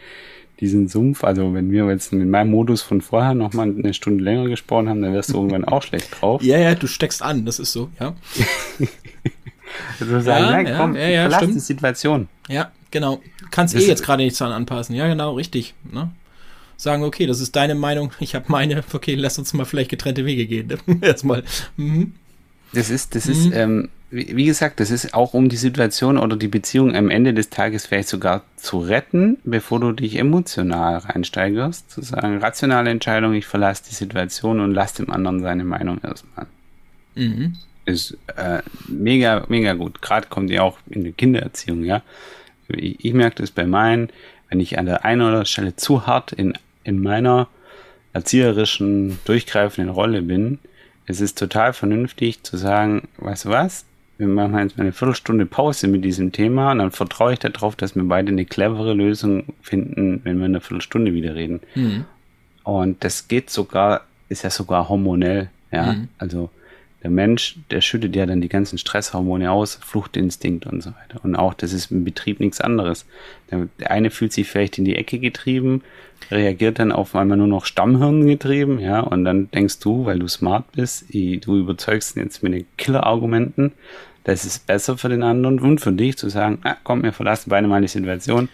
diesen 0.61 0.89
Sumpf, 0.89 1.25
also 1.25 1.53
wenn 1.53 1.71
wir 1.71 1.87
jetzt 1.89 2.13
mit 2.13 2.29
meinem 2.29 2.51
Modus 2.51 2.81
von 2.81 3.01
vorher 3.01 3.35
noch 3.35 3.53
mal 3.53 3.69
eine 3.69 3.93
Stunde 3.93 4.23
länger 4.23 4.49
gesprochen 4.49 4.89
haben, 4.89 5.03
dann 5.03 5.13
wärst 5.13 5.31
du 5.31 5.35
irgendwann 5.35 5.65
auch 5.65 5.83
schlecht 5.83 6.21
drauf. 6.21 6.43
Ja, 6.43 6.59
ja, 6.59 6.75
du 6.75 6.87
steckst 6.87 7.23
an, 7.23 7.45
das 7.45 7.59
ist 7.59 7.73
so, 7.73 7.91
ja. 8.01 8.15
also 10.01 10.21
sagen, 10.21 10.45
ja, 10.45 10.51
nein, 10.51 10.75
komm, 10.77 10.97
ja, 10.97 11.09
ja, 11.09 11.29
verlass 11.29 11.53
die 11.53 11.59
Situation. 11.59 12.29
Ja, 12.49 12.71
genau. 12.91 13.21
Kannst 13.51 13.75
eh 13.75 13.81
jetzt 13.81 14.05
gerade 14.05 14.23
nichts 14.23 14.39
dran 14.39 14.53
anpassen. 14.53 14.95
Ja, 14.95 15.09
genau, 15.09 15.35
richtig. 15.35 15.75
Ne? 15.91 16.11
Sagen, 16.77 17.03
okay, 17.05 17.27
das 17.27 17.41
ist 17.41 17.57
deine 17.57 17.75
Meinung, 17.75 18.13
ich 18.21 18.35
habe 18.35 18.47
meine, 18.49 18.83
okay, 18.93 19.15
lass 19.15 19.39
uns 19.39 19.53
mal 19.55 19.65
vielleicht 19.65 19.91
getrennte 19.91 20.25
Wege 20.25 20.47
gehen. 20.47 20.73
Erstmal. 21.01 21.45
Mhm. 21.77 22.15
Das 22.73 22.91
ist, 22.91 23.15
das 23.15 23.27
mhm. 23.27 23.33
ist, 23.33 23.51
ähm, 23.55 23.89
wie, 24.11 24.37
wie, 24.37 24.45
gesagt, 24.45 24.81
das 24.81 24.91
ist 24.91 25.15
auch 25.15 25.35
um 25.35 25.49
die 25.49 25.57
Situation 25.57 26.19
oder 26.19 26.37
die 26.37 26.49
Beziehung 26.49 26.95
am 26.95 27.11
Ende 27.11 27.35
des 27.35 27.51
Tages 27.51 27.87
vielleicht 27.87 28.09
sogar 28.09 28.43
zu 28.57 28.79
retten, 28.79 29.39
bevor 29.45 29.81
du 29.81 29.93
dich 29.93 30.17
emotional 30.17 30.99
reinsteigerst, 30.99 31.91
zu 31.91 32.03
sagen, 32.03 32.39
rationale 32.39 32.91
Entscheidung, 32.91 33.35
ich 33.35 33.47
verlasse 33.47 33.85
die 33.89 33.95
Situation 33.95 34.61
und 34.61 34.75
lass 34.75 34.95
dem 34.95 35.11
anderen 35.11 35.41
seine 35.41 35.65
Meinung 35.65 36.01
erstmal. 36.03 36.47
Mhm. 37.17 37.55
ist 37.85 38.17
äh, 38.37 38.63
mega, 38.89 39.45
mega 39.49 39.75
gut. 39.75 40.03
Gerade 40.03 40.27
kommt 40.29 40.51
ihr 40.51 40.65
auch 40.65 40.79
in 40.91 41.05
die 41.05 41.13
Kindererziehung, 41.13 41.85
ja. 41.85 42.03
Ich, 42.69 43.05
ich 43.05 43.13
merke 43.13 43.43
das 43.43 43.51
bei 43.51 43.67
meinen, 43.67 44.09
wenn 44.55 44.61
ich 44.61 44.79
an 44.79 44.87
der 44.87 45.05
einen 45.05 45.21
oder 45.21 45.31
anderen 45.31 45.47
Stelle 45.47 45.75
zu 45.75 46.07
hart 46.07 46.31
in, 46.31 46.55
in 46.85 47.03
meiner 47.03 47.49
erzieherischen, 48.13 49.19
durchgreifenden 49.25 49.93
Rolle 49.93 50.23
bin, 50.23 50.61
es 51.07 51.21
ist 51.21 51.37
total 51.37 51.73
vernünftig 51.73 52.45
zu 52.45 52.57
sagen, 52.57 53.09
weißt 53.17 53.47
du 53.47 53.49
was, 53.49 53.85
wir 54.17 54.29
machen 54.29 54.57
jetzt 54.57 54.79
mal 54.79 54.85
eine 54.85 54.93
Viertelstunde 54.93 55.45
Pause 55.45 55.89
mit 55.89 56.05
diesem 56.05 56.31
Thema 56.31 56.71
und 56.71 56.79
dann 56.79 56.93
vertraue 56.93 57.33
ich 57.33 57.41
darauf, 57.41 57.75
dass 57.75 57.97
wir 57.97 58.05
beide 58.05 58.31
eine 58.31 58.45
clevere 58.45 58.95
Lösung 58.95 59.55
finden, 59.61 60.21
wenn 60.23 60.39
wir 60.39 60.47
in 60.47 60.53
einer 60.53 60.61
Viertelstunde 60.61 61.13
wieder 61.15 61.35
reden. 61.35 61.59
Mhm. 61.75 62.05
Und 62.63 63.03
das 63.03 63.27
geht 63.27 63.51
sogar, 63.51 64.03
ist 64.29 64.45
ja 64.45 64.51
sogar 64.51 64.89
hormonell, 64.89 65.51
ja. 65.73 65.95
Mhm. 65.95 66.09
Also 66.19 66.49
der 67.05 67.11
Mensch, 67.11 67.57
der 67.71 67.83
schüttet 67.83 68.17
ja 68.17 68.25
dann 68.25 68.41
die 68.41 68.49
ganzen 68.49 68.79
Stresshormone 68.79 69.51
aus, 69.53 69.75
Fluchtinstinkt 69.75 70.67
und 70.67 70.83
so 70.83 70.91
weiter. 70.91 71.23
Und 71.23 71.37
auch 71.37 71.53
das 71.53 71.75
ist 71.75 71.91
im 71.91 72.03
Betrieb 72.03 72.41
nichts 72.41 72.63
anderes. 72.63 73.05
Der, 73.51 73.69
eine 73.85 74.11
fühlt 74.11 74.33
sich 74.33 74.49
vielleicht 74.49 74.79
in 74.79 74.87
die 74.87 74.97
Ecke 74.97 75.19
getrieben, 75.19 75.83
reagiert 76.31 76.79
dann 76.79 76.93
auf 76.93 77.15
einmal 77.15 77.37
nur 77.37 77.47
noch 77.47 77.67
Stammhirn 77.67 78.27
getrieben, 78.27 78.81
ja, 78.81 79.01
und 79.01 79.25
dann 79.25 79.51
denkst 79.51 79.81
du, 79.81 80.07
weil 80.07 80.19
du 80.19 80.27
smart 80.29 80.73
bist, 80.73 81.05
du 81.13 81.59
überzeugst 81.59 82.17
ihn 82.17 82.23
jetzt 82.23 82.43
mit 82.43 82.55
den 82.55 82.67
Killer-Argumenten, 82.79 83.73
das 84.25 84.47
ist 84.47 84.67
besser 84.67 84.97
für 84.97 85.11
den 85.11 85.23
anderen 85.23 85.61
und 85.61 85.83
für 85.83 85.93
dich 85.93 86.17
zu 86.17 86.31
sagen, 86.31 86.59
ah, 86.65 86.77
komm, 86.83 87.03
wir 87.03 87.13
verlassen 87.13 87.51
beide 87.51 87.69
mal 87.69 87.83
die 87.83 87.89
Situation 87.89 88.49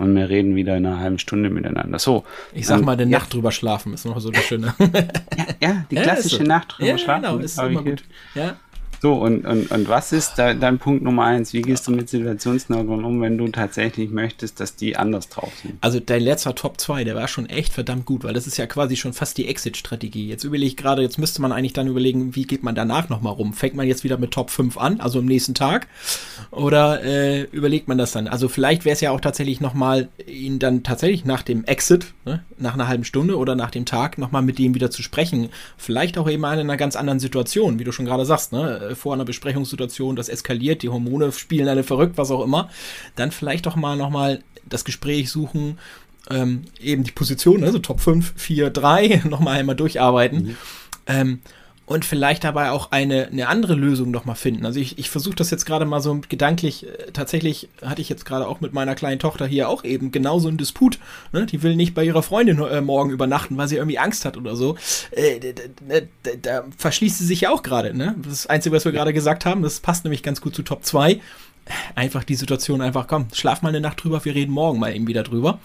und 0.00 0.16
wir 0.16 0.30
reden 0.30 0.56
wieder 0.56 0.76
in 0.76 0.86
einer 0.86 0.98
halben 0.98 1.18
Stunde 1.18 1.50
miteinander. 1.50 1.98
So. 1.98 2.24
Ich 2.54 2.66
sag 2.66 2.82
mal, 2.82 2.92
eine 2.92 3.02
ja. 3.04 3.18
Nacht 3.18 3.34
drüber 3.34 3.52
schlafen 3.52 3.92
ist 3.92 4.06
noch 4.06 4.18
so 4.18 4.30
eine 4.30 4.38
schöne. 4.38 4.74
ja, 4.80 5.44
ja, 5.60 5.84
die 5.90 5.94
klassische 6.02 6.38
ja, 6.38 6.42
so. 6.42 6.48
Nacht 6.48 6.74
drüber 6.78 6.98
schlafen. 6.98 7.22
Genau, 7.22 7.38
ist 7.38 7.58
immer 7.58 7.82
gut. 7.82 8.02
Ja. 8.34 8.56
So, 9.02 9.14
und, 9.14 9.46
und, 9.46 9.70
und 9.70 9.88
was 9.88 10.12
ist 10.12 10.34
da, 10.34 10.52
dein 10.52 10.78
Punkt 10.78 11.02
Nummer 11.02 11.24
eins? 11.24 11.54
Wie 11.54 11.62
gehst 11.62 11.88
du 11.88 11.90
mit 11.90 12.10
Situationsnörgeln 12.10 13.02
um, 13.02 13.22
wenn 13.22 13.38
du 13.38 13.48
tatsächlich 13.48 14.10
möchtest, 14.10 14.60
dass 14.60 14.76
die 14.76 14.94
anders 14.94 15.30
drauf 15.30 15.50
sind? 15.62 15.78
Also 15.80 16.00
dein 16.00 16.22
letzter 16.22 16.54
Top 16.54 16.78
2, 16.78 17.04
der 17.04 17.14
war 17.14 17.26
schon 17.26 17.46
echt 17.46 17.72
verdammt 17.72 18.04
gut, 18.04 18.24
weil 18.24 18.34
das 18.34 18.46
ist 18.46 18.58
ja 18.58 18.66
quasi 18.66 18.96
schon 18.96 19.14
fast 19.14 19.38
die 19.38 19.48
Exit-Strategie. 19.48 20.28
Jetzt 20.28 20.44
überlege 20.44 20.66
ich 20.66 20.76
gerade, 20.76 21.00
jetzt 21.00 21.18
müsste 21.18 21.40
man 21.40 21.50
eigentlich 21.50 21.72
dann 21.72 21.86
überlegen, 21.86 22.36
wie 22.36 22.44
geht 22.44 22.62
man 22.62 22.74
danach 22.74 23.08
nochmal 23.08 23.32
rum? 23.32 23.54
Fängt 23.54 23.74
man 23.74 23.86
jetzt 23.86 24.04
wieder 24.04 24.18
mit 24.18 24.32
Top 24.32 24.50
5 24.50 24.76
an, 24.76 25.00
also 25.00 25.20
am 25.20 25.24
nächsten 25.24 25.54
Tag? 25.54 25.88
Oder 26.50 27.02
äh, 27.02 27.44
überlegt 27.52 27.88
man 27.88 27.96
das 27.96 28.12
dann? 28.12 28.28
Also 28.28 28.50
vielleicht 28.50 28.84
wäre 28.84 28.92
es 28.92 29.00
ja 29.00 29.12
auch 29.12 29.20
tatsächlich 29.22 29.62
nochmal, 29.62 30.08
ihn 30.26 30.58
dann 30.58 30.82
tatsächlich 30.82 31.24
nach 31.24 31.42
dem 31.42 31.64
Exit, 31.64 32.12
ne, 32.26 32.44
nach 32.58 32.74
einer 32.74 32.86
halben 32.86 33.04
Stunde 33.04 33.38
oder 33.38 33.54
nach 33.54 33.70
dem 33.70 33.86
Tag 33.86 34.18
nochmal 34.18 34.42
mit 34.42 34.58
dem 34.58 34.74
wieder 34.74 34.90
zu 34.90 35.02
sprechen. 35.02 35.48
Vielleicht 35.78 36.18
auch 36.18 36.28
eben 36.28 36.44
in 36.44 36.50
einer 36.50 36.76
ganz 36.76 36.96
anderen 36.96 37.18
Situation, 37.18 37.78
wie 37.78 37.84
du 37.84 37.92
schon 37.92 38.04
gerade 38.04 38.26
sagst, 38.26 38.52
ne? 38.52 38.89
Äh, 38.90 38.94
vor 38.94 39.14
einer 39.14 39.24
Besprechungssituation, 39.24 40.16
das 40.16 40.28
eskaliert, 40.28 40.82
die 40.82 40.88
Hormone 40.88 41.32
spielen 41.32 41.68
alle 41.68 41.84
verrückt, 41.84 42.18
was 42.18 42.30
auch 42.30 42.42
immer, 42.42 42.70
dann 43.16 43.30
vielleicht 43.30 43.66
doch 43.66 43.76
mal 43.76 43.96
nochmal 43.96 44.42
das 44.68 44.84
Gespräch 44.84 45.30
suchen, 45.30 45.78
ähm, 46.28 46.62
eben 46.80 47.02
die 47.02 47.12
Position, 47.12 47.64
also 47.64 47.78
Top 47.78 48.00
5, 48.00 48.34
4, 48.36 48.70
3, 48.70 49.22
nochmal 49.28 49.58
einmal 49.58 49.76
durcharbeiten. 49.76 50.42
Mhm. 50.42 50.56
Ähm, 51.06 51.38
und 51.90 52.04
vielleicht 52.04 52.44
dabei 52.44 52.70
auch 52.70 52.92
eine, 52.92 53.26
eine 53.26 53.48
andere 53.48 53.74
Lösung 53.74 54.12
nochmal 54.12 54.36
finden. 54.36 54.64
Also 54.64 54.78
ich, 54.78 54.96
ich 55.00 55.10
versuche 55.10 55.34
das 55.34 55.50
jetzt 55.50 55.66
gerade 55.66 55.84
mal 55.84 56.00
so 56.00 56.20
gedanklich, 56.28 56.86
äh, 56.86 57.10
tatsächlich 57.12 57.68
hatte 57.84 58.00
ich 58.00 58.08
jetzt 58.08 58.24
gerade 58.24 58.46
auch 58.46 58.60
mit 58.60 58.72
meiner 58.72 58.94
kleinen 58.94 59.18
Tochter 59.18 59.44
hier 59.44 59.68
auch 59.68 59.82
eben 59.82 60.12
genauso 60.12 60.46
einen 60.46 60.56
Disput. 60.56 61.00
Ne? 61.32 61.46
Die 61.46 61.64
will 61.64 61.74
nicht 61.74 61.92
bei 61.92 62.04
ihrer 62.04 62.22
Freundin 62.22 62.60
äh, 62.60 62.80
morgen 62.80 63.10
übernachten, 63.10 63.56
weil 63.56 63.66
sie 63.66 63.74
irgendwie 63.74 63.98
Angst 63.98 64.24
hat 64.24 64.36
oder 64.36 64.54
so. 64.54 64.76
Äh, 65.10 65.40
da, 65.40 65.94
da, 66.22 66.30
da, 66.40 66.64
verschließt 66.78 67.18
sie 67.18 67.26
sich 67.26 67.40
ja 67.40 67.50
auch 67.50 67.64
gerade. 67.64 67.92
Ne? 67.92 68.14
Das 68.22 68.46
Einzige, 68.46 68.76
was 68.76 68.84
wir 68.84 68.92
gerade 68.92 69.12
gesagt 69.12 69.44
haben, 69.44 69.62
das 69.62 69.80
passt 69.80 70.04
nämlich 70.04 70.22
ganz 70.22 70.40
gut 70.40 70.54
zu 70.54 70.62
Top 70.62 70.84
2. 70.84 71.20
Einfach 71.96 72.22
die 72.22 72.36
Situation 72.36 72.82
einfach, 72.82 73.08
komm, 73.08 73.26
schlaf 73.32 73.62
mal 73.62 73.70
eine 73.70 73.80
Nacht 73.80 74.04
drüber, 74.04 74.24
wir 74.24 74.36
reden 74.36 74.52
morgen 74.52 74.78
mal 74.78 74.94
eben 74.94 75.08
wieder 75.08 75.24
drüber. 75.24 75.58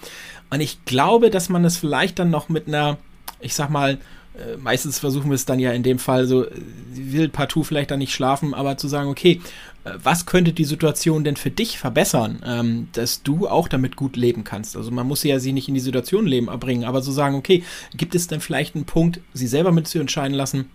Und 0.50 0.60
ich 0.60 0.86
glaube, 0.86 1.30
dass 1.30 1.50
man 1.50 1.62
das 1.62 1.78
vielleicht 1.78 2.18
dann 2.18 2.32
noch 2.32 2.50
mit 2.50 2.68
einer, 2.68 2.98
ich 3.42 3.54
sag 3.54 3.70
mal, 3.70 4.00
äh, 4.38 4.58
meistens 4.58 5.00
versuchen 5.00 5.30
wir 5.30 5.36
es 5.36 5.46
dann 5.46 5.60
ja 5.60 5.72
in 5.72 5.84
dem 5.84 6.00
Fall 6.00 6.28
so, 6.28 6.46
sie 6.92 7.14
will 7.14 7.30
partout 7.30 7.64
vielleicht 7.64 7.92
dann 7.92 8.00
nicht 8.00 8.14
schlafen, 8.14 8.54
aber 8.54 8.78
zu 8.78 8.88
sagen, 8.88 9.10
okay, 9.10 9.42
äh, 9.84 9.92
was 10.02 10.26
könnte 10.26 10.54
die 10.54 10.66
Situation 10.66 11.24
denn 11.24 11.36
für 11.36 11.52
dich 11.52 11.78
verbessern, 11.78 12.42
ähm, 12.46 12.88
dass 12.94 13.24
du 13.24 13.48
auch 13.48 13.68
damit 13.68 13.96
gut 13.96 14.16
leben 14.16 14.44
kannst? 14.44 14.76
Also 14.76 14.92
man 14.92 15.08
muss 15.08 15.24
ja 15.24 15.40
sie 15.40 15.54
nicht 15.54 15.68
in 15.68 15.74
die 15.74 15.80
Situation 15.80 16.26
leben 16.26 16.48
erbringen, 16.48 16.84
aber 16.86 17.02
zu 17.02 17.12
sagen, 17.12 17.36
okay, 17.36 17.64
gibt 17.96 18.16
es 18.16 18.28
denn 18.28 18.42
vielleicht 18.42 18.76
einen 18.76 18.86
Punkt, 18.86 19.22
sie 19.34 19.48
selber 19.48 19.72
mit 19.72 19.88
zu 19.88 20.00
entscheiden 20.00 20.36
lassen, 20.36 20.70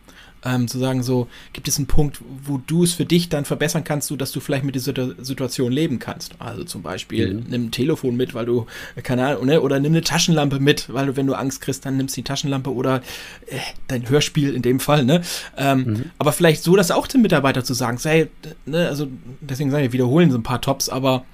ähm, 0.45 0.69
zu 0.69 0.79
sagen, 0.79 1.03
so, 1.03 1.29
gibt 1.53 1.69
es 1.69 1.77
einen 1.77 1.87
Punkt, 1.87 2.21
wo 2.45 2.61
du 2.67 2.85
es 2.85 2.95
für 2.95 3.05
dich 3.05 3.29
dann 3.29 3.45
verbessern 3.45 3.85
kannst, 3.85 4.09
so 4.09 4.17
dass 4.17 4.33
du 4.33 4.41
vielleicht 4.41 4.65
mit 4.65 4.75
dieser 4.75 5.15
Situation 5.23 5.73
leben 5.73 5.99
kannst? 5.99 6.35
Also 6.39 6.65
zum 6.65 6.83
Beispiel, 6.83 7.35
mhm. 7.35 7.45
nimm 7.49 7.65
ein 7.67 7.71
Telefon 7.71 8.17
mit, 8.17 8.35
weil 8.35 8.47
du, 8.47 8.67
äh, 8.97 9.03
keine 9.03 9.27
Ahnung, 9.27 9.47
ne? 9.47 9.61
oder 9.61 9.79
nimm 9.81 9.93
eine 9.93 10.03
Taschenlampe 10.03 10.61
mit, 10.61 10.93
weil 10.93 11.07
du, 11.07 11.17
wenn 11.17 11.27
du 11.27 11.35
Angst 11.35 11.61
kriegst, 11.61 11.85
dann 11.85 11.97
nimmst 11.97 12.17
du 12.17 12.21
die 12.21 12.25
Taschenlampe 12.25 12.73
oder 12.73 13.03
äh, 13.47 13.59
dein 13.89 14.09
Hörspiel 14.09 14.55
in 14.55 14.63
dem 14.63 14.81
Fall, 14.81 15.05
ne? 15.05 15.23
Ähm, 15.57 15.85
mhm. 15.85 16.05
Aber 16.19 16.33
vielleicht 16.33 16.63
so, 16.63 16.77
dass 16.77 16.91
auch 16.91 17.07
den 17.07 17.23
Mitarbeiter 17.23 17.65
zu 17.65 17.75
sagen, 17.75 17.99
sei, 17.99 18.29
ne, 18.67 18.89
also 18.89 19.09
deswegen 19.41 19.71
sage 19.71 19.87
ich, 19.87 19.93
wiederholen 19.93 20.31
so 20.31 20.39
ein 20.39 20.43
paar 20.43 20.61
Tops, 20.61 20.89
aber 20.89 21.25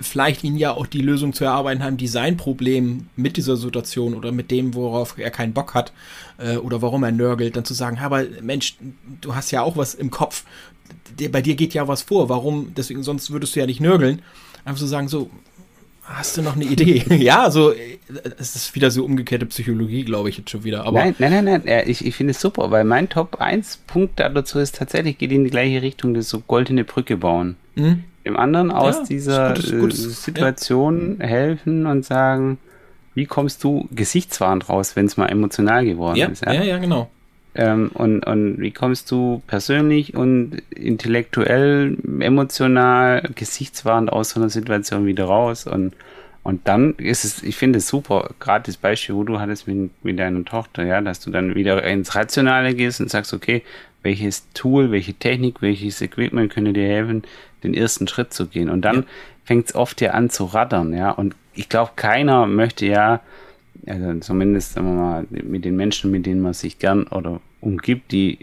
vielleicht 0.00 0.44
ihnen 0.44 0.56
ja 0.56 0.72
auch 0.72 0.86
die 0.86 1.00
Lösung 1.00 1.32
zu 1.32 1.44
erarbeiten 1.44 1.82
haben, 1.82 1.96
die 1.96 2.06
sein 2.06 2.36
Problem 2.36 3.08
mit 3.16 3.36
dieser 3.36 3.56
Situation 3.56 4.14
oder 4.14 4.30
mit 4.30 4.50
dem, 4.50 4.74
worauf 4.74 5.18
er 5.18 5.30
keinen 5.30 5.52
Bock 5.52 5.74
hat 5.74 5.92
äh, 6.38 6.56
oder 6.56 6.82
warum 6.82 7.02
er 7.02 7.12
nörgelt, 7.12 7.56
dann 7.56 7.64
zu 7.64 7.74
sagen, 7.74 7.98
aber 7.98 8.24
Mensch, 8.40 8.76
du 9.20 9.34
hast 9.34 9.50
ja 9.50 9.62
auch 9.62 9.76
was 9.76 9.94
im 9.94 10.10
Kopf, 10.10 10.44
bei 11.30 11.42
dir 11.42 11.56
geht 11.56 11.74
ja 11.74 11.88
was 11.88 12.02
vor, 12.02 12.28
warum, 12.28 12.72
deswegen 12.76 13.02
sonst 13.02 13.30
würdest 13.30 13.56
du 13.56 13.60
ja 13.60 13.66
nicht 13.66 13.80
nörgeln. 13.80 14.22
Einfach 14.64 14.80
zu 14.80 14.86
sagen, 14.86 15.08
so, 15.08 15.30
Hast 16.04 16.36
du 16.36 16.42
noch 16.42 16.56
eine 16.56 16.64
Idee? 16.64 17.04
ja, 17.16 17.48
so, 17.48 17.72
es 18.36 18.56
ist 18.56 18.74
wieder 18.74 18.90
so 18.90 19.04
umgekehrte 19.04 19.46
Psychologie, 19.46 20.04
glaube 20.04 20.30
ich 20.30 20.36
jetzt 20.36 20.50
schon 20.50 20.64
wieder. 20.64 20.84
Aber 20.84 20.98
nein, 20.98 21.14
nein, 21.20 21.44
nein, 21.44 21.62
nein. 21.64 21.84
Ich, 21.86 22.04
ich 22.04 22.16
finde 22.16 22.32
es 22.32 22.40
super, 22.40 22.72
weil 22.72 22.82
mein 22.82 23.08
Top 23.08 23.36
1 23.40 23.82
Punkt 23.86 24.18
dazu 24.18 24.58
ist 24.58 24.74
tatsächlich, 24.74 25.16
geht 25.18 25.30
in 25.30 25.44
die 25.44 25.50
gleiche 25.50 25.80
Richtung, 25.80 26.12
das 26.12 26.28
so 26.28 26.40
goldene 26.40 26.82
Brücke 26.82 27.16
bauen. 27.16 27.54
Mhm 27.76 28.02
dem 28.24 28.36
anderen 28.36 28.70
aus 28.70 28.98
ja, 28.98 29.04
dieser 29.04 29.48
gutes, 29.54 29.70
gutes, 29.72 30.06
äh, 30.06 30.10
Situation 30.10 31.16
ja. 31.20 31.26
helfen 31.26 31.86
und 31.86 32.04
sagen, 32.04 32.58
wie 33.14 33.26
kommst 33.26 33.62
du 33.64 33.88
gesichtswahrend 33.90 34.68
raus, 34.68 34.96
wenn 34.96 35.06
es 35.06 35.16
mal 35.16 35.26
emotional 35.26 35.84
geworden 35.84 36.16
ja, 36.16 36.28
ist. 36.28 36.44
Ja, 36.44 36.52
ja, 36.52 36.62
ja 36.62 36.78
genau. 36.78 37.10
Ähm, 37.54 37.90
und, 37.92 38.24
und 38.26 38.60
wie 38.60 38.70
kommst 38.70 39.10
du 39.10 39.42
persönlich 39.46 40.14
und 40.14 40.62
intellektuell, 40.70 41.98
emotional, 42.20 43.28
gesichtswahrend 43.34 44.10
aus 44.10 44.30
so 44.30 44.40
einer 44.40 44.48
Situation 44.48 45.04
wieder 45.04 45.24
raus? 45.24 45.66
Und, 45.66 45.94
und 46.42 46.66
dann 46.66 46.94
ist 46.94 47.24
es, 47.24 47.42
ich 47.42 47.56
finde 47.56 47.78
es 47.78 47.88
super, 47.88 48.30
gerade 48.40 48.64
das 48.66 48.78
Beispiel, 48.78 49.14
wo 49.14 49.24
du 49.24 49.38
hattest 49.38 49.68
mit, 49.68 49.90
mit 50.02 50.18
deiner 50.18 50.44
Tochter, 50.46 50.84
ja, 50.84 51.02
dass 51.02 51.20
du 51.20 51.30
dann 51.30 51.54
wieder 51.54 51.82
ins 51.84 52.14
Rationale 52.14 52.74
gehst 52.74 53.02
und 53.02 53.10
sagst, 53.10 53.34
okay, 53.34 53.62
welches 54.02 54.50
Tool, 54.52 54.90
welche 54.90 55.14
Technik, 55.14 55.62
welches 55.62 56.00
Equipment 56.00 56.52
könnte 56.52 56.72
dir 56.72 56.86
helfen, 56.86 57.22
den 57.62 57.74
ersten 57.74 58.08
Schritt 58.08 58.32
zu 58.32 58.46
gehen. 58.46 58.70
Und 58.70 58.82
dann 58.82 58.96
ja. 58.96 59.02
fängt 59.44 59.66
es 59.66 59.74
oft 59.74 60.00
ja 60.00 60.12
an 60.12 60.30
zu 60.30 60.44
rattern, 60.46 60.94
ja. 60.94 61.10
Und 61.10 61.34
ich 61.54 61.68
glaube, 61.68 61.92
keiner 61.96 62.46
möchte 62.46 62.86
ja, 62.86 63.20
also 63.86 64.18
zumindest 64.20 64.74
sagen 64.74 64.94
wir 64.94 65.02
mal, 65.02 65.26
mit 65.30 65.64
den 65.64 65.76
Menschen, 65.76 66.10
mit 66.10 66.26
denen 66.26 66.40
man 66.40 66.54
sich 66.54 66.78
gern 66.78 67.04
oder 67.08 67.40
umgibt, 67.60 68.12
die 68.12 68.38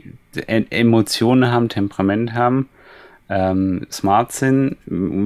Emotionen 0.47 1.51
haben, 1.51 1.69
Temperament 1.69 2.33
haben, 2.33 2.69
ähm, 3.29 3.85
smart 3.91 4.31
sind. 4.31 4.77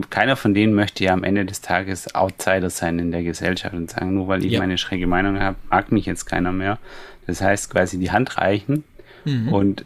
Keiner 0.10 0.36
von 0.36 0.54
denen 0.54 0.74
möchte 0.74 1.04
ja 1.04 1.14
am 1.14 1.24
Ende 1.24 1.46
des 1.46 1.62
Tages 1.62 2.14
Outsider 2.16 2.70
sein 2.70 3.00
in 3.00 3.12
der 3.12 3.24
Gesellschaft 3.24 3.74
und 3.74 3.90
sagen, 3.90 4.14
nur 4.14 4.28
weil 4.28 4.44
ich 4.44 4.54
ja. 4.54 4.60
meine 4.60 4.78
schräge 4.78 5.08
Meinung 5.08 5.40
habe, 5.40 5.56
mag 5.70 5.92
mich 5.92 6.06
jetzt 6.06 6.26
keiner 6.26 6.52
mehr. 6.52 6.80
Das 7.28 7.42
heißt 7.42 7.70
quasi 7.70 7.98
die 8.00 8.12
Hand 8.12 8.38
reichen 8.38 8.84
mhm. 9.24 9.54
und 9.54 9.86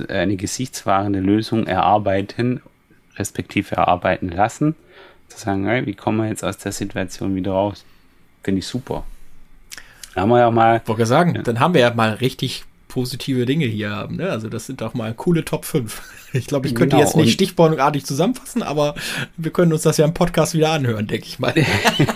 eine 0.00 0.36
gesichtswahrende 0.36 1.20
Lösung 1.20 1.66
erarbeiten 1.66 2.60
respektive 3.18 3.76
erarbeiten 3.76 4.28
lassen. 4.30 4.74
Zu 5.28 5.38
sagen, 5.38 5.66
hey, 5.66 5.84
wie 5.86 5.94
kommen 5.94 6.18
wir 6.18 6.28
jetzt 6.28 6.44
aus 6.44 6.58
der 6.58 6.72
Situation 6.72 7.34
wieder 7.34 7.52
raus? 7.52 7.84
Finde 8.42 8.60
ich 8.60 8.66
super. 8.66 9.04
Da 10.14 10.22
haben 10.22 10.30
wir 10.30 10.38
ja 10.38 10.50
mal. 10.50 10.80
Wollte 10.86 11.06
sagen, 11.06 11.34
ja. 11.34 11.42
dann 11.42 11.60
haben 11.60 11.74
wir 11.74 11.82
ja 11.82 11.92
mal 11.92 12.14
richtig 12.14 12.64
positive 12.88 13.46
Dinge 13.46 13.66
hier 13.66 13.90
haben. 13.90 14.16
Ne? 14.16 14.30
Also 14.30 14.48
das 14.48 14.66
sind 14.66 14.80
doch 14.80 14.94
mal 14.94 15.14
coole 15.14 15.44
Top 15.44 15.64
5. 15.64 16.02
Ich 16.34 16.46
glaube, 16.46 16.66
ich 16.66 16.74
könnte 16.74 16.96
genau, 16.96 17.08
jetzt 17.08 17.16
nicht 17.16 17.32
stichwortartig 17.32 18.04
zusammenfassen, 18.04 18.62
aber 18.62 18.94
wir 19.38 19.50
können 19.50 19.72
uns 19.72 19.80
das 19.80 19.96
ja 19.96 20.04
im 20.04 20.12
Podcast 20.12 20.52
wieder 20.52 20.72
anhören, 20.72 21.06
denke 21.06 21.24
ich 21.24 21.38
mal. 21.38 21.54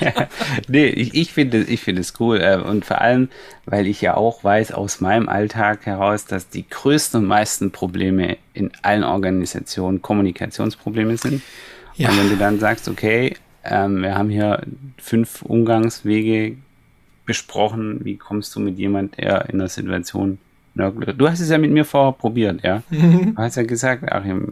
nee, 0.68 0.84
ich, 0.84 1.14
ich 1.14 1.32
finde 1.32 1.62
ich 1.62 1.80
finde 1.80 2.02
es 2.02 2.12
cool. 2.20 2.38
Äh, 2.38 2.58
und 2.58 2.84
vor 2.84 3.00
allem, 3.00 3.30
weil 3.64 3.86
ich 3.86 4.02
ja 4.02 4.14
auch 4.14 4.44
weiß 4.44 4.72
aus 4.72 5.00
meinem 5.00 5.30
Alltag 5.30 5.86
heraus, 5.86 6.26
dass 6.26 6.50
die 6.50 6.68
größten 6.68 7.22
und 7.22 7.26
meisten 7.26 7.70
Probleme 7.70 8.36
in 8.52 8.70
allen 8.82 9.02
Organisationen 9.02 10.02
Kommunikationsprobleme 10.02 11.16
sind. 11.16 11.40
Ja. 11.96 12.10
Und 12.10 12.18
wenn 12.18 12.28
du 12.28 12.36
dann 12.36 12.58
sagst, 12.58 12.88
okay, 12.88 13.36
ähm, 13.64 14.02
wir 14.02 14.14
haben 14.14 14.28
hier 14.28 14.62
fünf 14.98 15.40
Umgangswege 15.40 16.56
besprochen, 17.24 18.04
wie 18.04 18.16
kommst 18.16 18.54
du 18.54 18.60
mit 18.60 18.78
jemand, 18.78 19.16
der 19.16 19.48
in 19.48 19.60
einer 19.60 19.68
Situation 19.68 20.38
Du 20.74 21.28
hast 21.28 21.40
es 21.40 21.50
ja 21.50 21.58
mit 21.58 21.70
mir 21.70 21.84
vorher 21.84 22.12
probiert, 22.12 22.62
ja. 22.62 22.82
Du 22.90 23.36
hast 23.36 23.56
ja 23.56 23.62
gesagt, 23.62 24.10
Achim, 24.10 24.50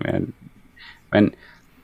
wenn, 1.10 1.32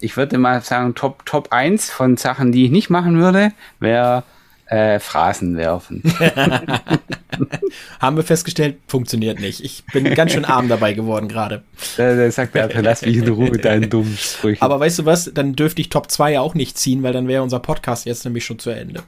ich 0.01 0.17
würde 0.17 0.39
mal 0.39 0.61
sagen, 0.63 0.95
Top, 0.95 1.25
Top 1.27 1.53
1 1.53 1.91
von 1.91 2.17
Sachen, 2.17 2.53
die 2.53 2.67
ich 2.67 2.71
nicht 2.71 2.91
machen 2.91 3.19
würde, 3.19 3.53
wäre 3.81 4.25
äh, 4.67 4.99
Phrasen 4.99 5.57
werfen. 5.57 6.03
Haben 8.01 8.17
wir 8.17 8.25
festgestellt, 8.25 8.79
funktioniert 8.89 9.41
nicht. 9.41 9.65
Ich 9.65 9.85
bin 9.93 10.13
ganz 10.15 10.33
schön 10.33 10.45
arm 10.45 10.69
dabei 10.69 10.93
geworden 10.93 11.29
gerade. 11.29 11.63
Da, 11.97 12.31
sagt 12.31 12.55
der, 12.55 12.83
lass 12.83 13.03
mich 13.03 13.17
in 13.17 13.29
Ruhe 13.29 13.51
mit 13.51 13.65
deinen 13.65 13.89
dummen 13.89 14.17
Sprüchen. 14.17 14.61
Aber 14.63 14.81
weißt 14.81 14.99
du 14.99 15.05
was, 15.07 15.31
dann 15.33 15.55
dürfte 15.55 15.81
ich 15.81 15.89
Top 15.89 16.11
2 16.11 16.33
ja 16.33 16.41
auch 16.41 16.55
nicht 16.55 16.77
ziehen, 16.77 17.03
weil 17.03 17.13
dann 17.13 17.29
wäre 17.29 17.43
unser 17.43 17.61
Podcast 17.61 18.07
jetzt 18.07 18.25
nämlich 18.25 18.45
schon 18.45 18.59
zu 18.59 18.71
Ende. 18.71 19.03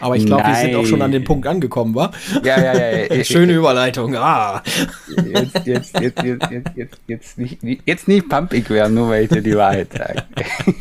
Aber 0.00 0.16
ich 0.16 0.26
glaube, 0.26 0.44
wir 0.46 0.54
sind 0.54 0.74
auch 0.74 0.86
schon 0.86 1.02
an 1.02 1.12
dem 1.12 1.24
Punkt 1.24 1.46
angekommen, 1.46 1.94
wa? 1.94 2.10
Ja, 2.42 2.60
ja, 2.60 2.74
ja. 2.74 3.14
ja. 3.14 3.24
Schöne 3.24 3.54
Überleitung. 3.54 4.14
Ah. 4.16 4.62
Jetzt, 5.08 5.66
jetzt, 5.66 6.00
jetzt, 6.00 6.22
jetzt, 6.22 6.50
jetzt, 6.50 6.70
jetzt, 6.76 7.00
jetzt, 7.06 7.38
nicht, 7.38 7.58
jetzt 7.84 8.08
nicht 8.08 8.28
pumpig 8.28 8.68
werden, 8.70 8.94
nur 8.94 9.10
weil 9.10 9.24
ich 9.24 9.30
dir 9.30 9.42
die 9.42 9.56
Wahrheit 9.56 9.88
sage. 9.92 10.24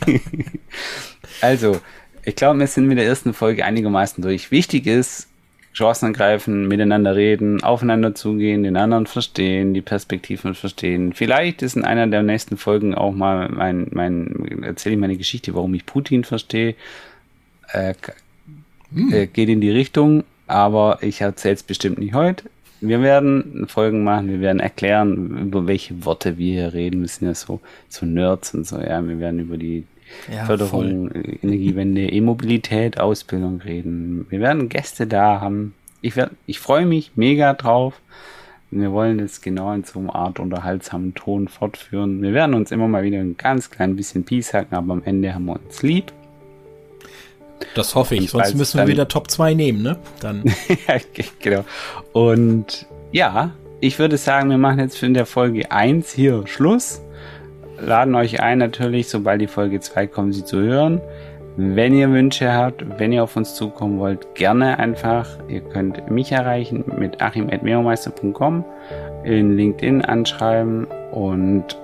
also, 1.41 1.79
ich 2.23 2.35
glaube, 2.35 2.59
wir 2.59 2.67
sind 2.67 2.87
mit 2.87 2.97
der 2.97 3.05
ersten 3.05 3.33
Folge 3.33 3.65
einigermaßen 3.65 4.21
durch. 4.21 4.51
Wichtig 4.51 4.87
ist, 4.87 5.27
Chancen 5.75 6.07
ergreifen, 6.07 6.67
miteinander 6.67 7.15
reden, 7.15 7.61
aufeinander 7.61 8.15
zugehen, 8.15 8.63
den 8.63 8.77
anderen 8.77 9.07
verstehen, 9.07 9.73
die 9.73 9.81
Perspektiven 9.81 10.55
verstehen. 10.55 11.13
Vielleicht 11.13 11.61
ist 11.61 11.75
in 11.75 11.83
einer 11.83 12.07
der 12.07 12.23
nächsten 12.23 12.55
Folgen 12.55 12.95
auch 12.95 13.11
mal 13.11 13.49
mein, 13.49 13.87
mein 13.91 14.63
erzähle 14.63 14.95
ich 14.95 15.01
meine 15.01 15.17
Geschichte, 15.17 15.53
warum 15.53 15.73
ich 15.73 15.85
Putin 15.85 16.23
verstehe. 16.23 16.75
Äh, 17.73 17.93
hm. 18.95 19.13
äh, 19.13 19.27
geht 19.27 19.49
in 19.49 19.61
die 19.61 19.71
Richtung, 19.71 20.23
aber 20.47 20.99
ich 21.01 21.21
erzähle 21.21 21.55
es 21.55 21.63
bestimmt 21.63 21.99
nicht 21.99 22.13
heute. 22.13 22.49
Wir 22.81 23.01
werden 23.01 23.67
Folgen 23.67 24.03
machen, 24.03 24.27
wir 24.27 24.41
werden 24.41 24.59
erklären, 24.59 25.37
über 25.37 25.65
welche 25.67 26.05
Worte 26.05 26.37
wir 26.37 26.53
hier 26.53 26.73
reden. 26.73 27.01
Wir 27.01 27.07
sind 27.07 27.27
ja 27.27 27.33
so, 27.33 27.61
so 27.89 28.05
Nerds 28.05 28.53
und 28.53 28.67
so, 28.67 28.79
ja. 28.79 29.05
Wir 29.07 29.19
werden 29.19 29.39
über 29.39 29.57
die 29.57 29.85
ja, 30.31 30.45
Förderung, 30.45 31.09
voll. 31.09 31.37
Energiewende, 31.41 32.01
E-Mobilität, 32.11 32.99
Ausbildung 32.99 33.61
reden. 33.61 34.27
Wir 34.29 34.39
werden 34.39 34.69
Gäste 34.69 35.07
da 35.07 35.41
haben. 35.41 35.73
Ich, 36.01 36.15
werd, 36.15 36.31
ich 36.45 36.59
freue 36.59 36.85
mich 36.85 37.11
mega 37.15 37.53
drauf. 37.53 37.99
Wir 38.71 38.91
wollen 38.91 39.19
das 39.19 39.41
genau 39.41 39.73
in 39.73 39.83
so 39.83 39.99
einer 39.99 40.13
Art 40.13 40.39
unterhaltsamen 40.39 41.13
Ton 41.15 41.47
fortführen. 41.47 42.21
Wir 42.21 42.33
werden 42.33 42.53
uns 42.53 42.71
immer 42.71 42.87
mal 42.87 43.03
wieder 43.03 43.19
ein 43.19 43.37
ganz 43.37 43.69
klein 43.69 43.95
bisschen 43.95 44.25
Peace 44.25 44.53
hacken, 44.53 44.75
aber 44.75 44.93
am 44.93 45.03
Ende 45.03 45.33
haben 45.33 45.45
wir 45.45 45.59
uns 45.63 45.81
lieb. 45.81 46.11
Das 47.73 47.95
hoffe 47.95 48.15
ich, 48.15 48.21
Und 48.21 48.27
sonst 48.29 48.55
müssen 48.55 48.79
wir 48.79 48.87
wieder 48.87 49.07
Top 49.07 49.29
2 49.29 49.53
nehmen, 49.53 49.81
ne? 49.81 49.97
Dann. 50.19 50.43
ja, 50.87 50.95
genau. 51.39 51.65
Und 52.11 52.85
ja, 53.11 53.51
ich 53.79 53.99
würde 53.99 54.17
sagen, 54.17 54.49
wir 54.49 54.57
machen 54.57 54.79
jetzt 54.79 54.97
für 54.97 55.05
in 55.05 55.13
der 55.13 55.25
Folge 55.25 55.71
1 55.71 56.11
hier 56.11 56.45
Schluss 56.47 57.01
laden 57.79 58.15
euch 58.15 58.41
ein, 58.41 58.57
natürlich, 58.59 59.09
sobald 59.09 59.41
die 59.41 59.47
Folge 59.47 59.79
2 59.79 60.07
kommt, 60.07 60.35
sie 60.35 60.45
zu 60.45 60.59
hören. 60.61 61.01
Wenn 61.57 61.95
ihr 61.95 62.11
Wünsche 62.11 62.51
habt, 62.51 62.83
wenn 62.99 63.13
ihr 63.13 63.23
auf 63.23 63.37
uns 63.37 63.55
zukommen 63.55 63.97
wollt, 63.99 64.35
gerne 64.35 64.77
einfach. 64.77 65.25
Ihr 65.47 65.61
könnt 65.61 66.11
mich 66.11 66.31
erreichen 66.33 66.83
mit 66.97 67.21
achim.meomeister.com, 67.21 68.65
in 69.23 69.55
LinkedIn 69.55 70.03
anschreiben 70.03 70.85
und 71.11 71.77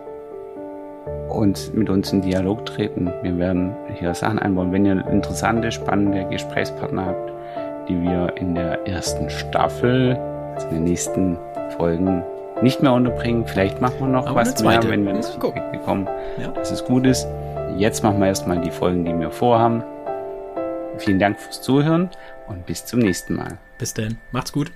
uns 1.30 1.72
mit 1.74 1.90
uns 1.90 2.12
in 2.12 2.22
Dialog 2.22 2.66
treten. 2.66 3.12
Wir 3.22 3.38
werden 3.38 3.74
hier 4.00 4.14
Sachen 4.14 4.40
einbauen. 4.40 4.72
Wenn 4.72 4.86
ihr 4.86 5.06
interessante, 5.08 5.72
spannende 5.72 6.26
Gesprächspartner 6.30 7.06
habt, 7.06 7.32
die 7.90 8.02
wir 8.02 8.34
in 8.36 8.56
der 8.56 8.88
ersten 8.88 9.30
Staffel, 9.30 10.18
also 10.56 10.68
in 10.68 10.76
den 10.76 10.84
nächsten 10.86 11.38
Folgen 11.78 12.24
nicht 12.62 12.82
mehr 12.82 12.94
unterbringen. 12.94 13.46
Vielleicht 13.48 13.82
machen 13.82 14.00
wir 14.00 14.08
noch 14.08 14.28
Aber 14.28 14.42
was 14.42 14.62
mehr, 14.62 14.82
wenn 14.88 15.06
wir 15.06 15.14
das 15.14 15.32
Feedback 15.32 15.72
bekommen, 15.72 16.08
ja. 16.40 16.50
dass 16.50 16.72
es 16.72 16.84
gut 16.86 17.06
ist. 17.06 17.28
Jetzt 17.78 18.04
machen 18.04 18.20
wir 18.20 18.28
erstmal 18.28 18.60
die 18.60 18.72
Folgen, 18.72 19.06
die 19.06 19.18
wir 19.18 19.32
vorhaben. 19.32 19.84
Vielen 20.98 21.20
Dank 21.20 21.40
fürs 21.40 21.62
Zuhören 21.62 22.10
und 22.48 22.66
bis 22.66 22.86
zum 22.86 23.00
nächsten 23.00 23.36
Mal. 23.36 23.58
Bis 23.78 23.94
dann. 23.94 24.18
Macht's 24.32 24.52
gut. 24.52 24.72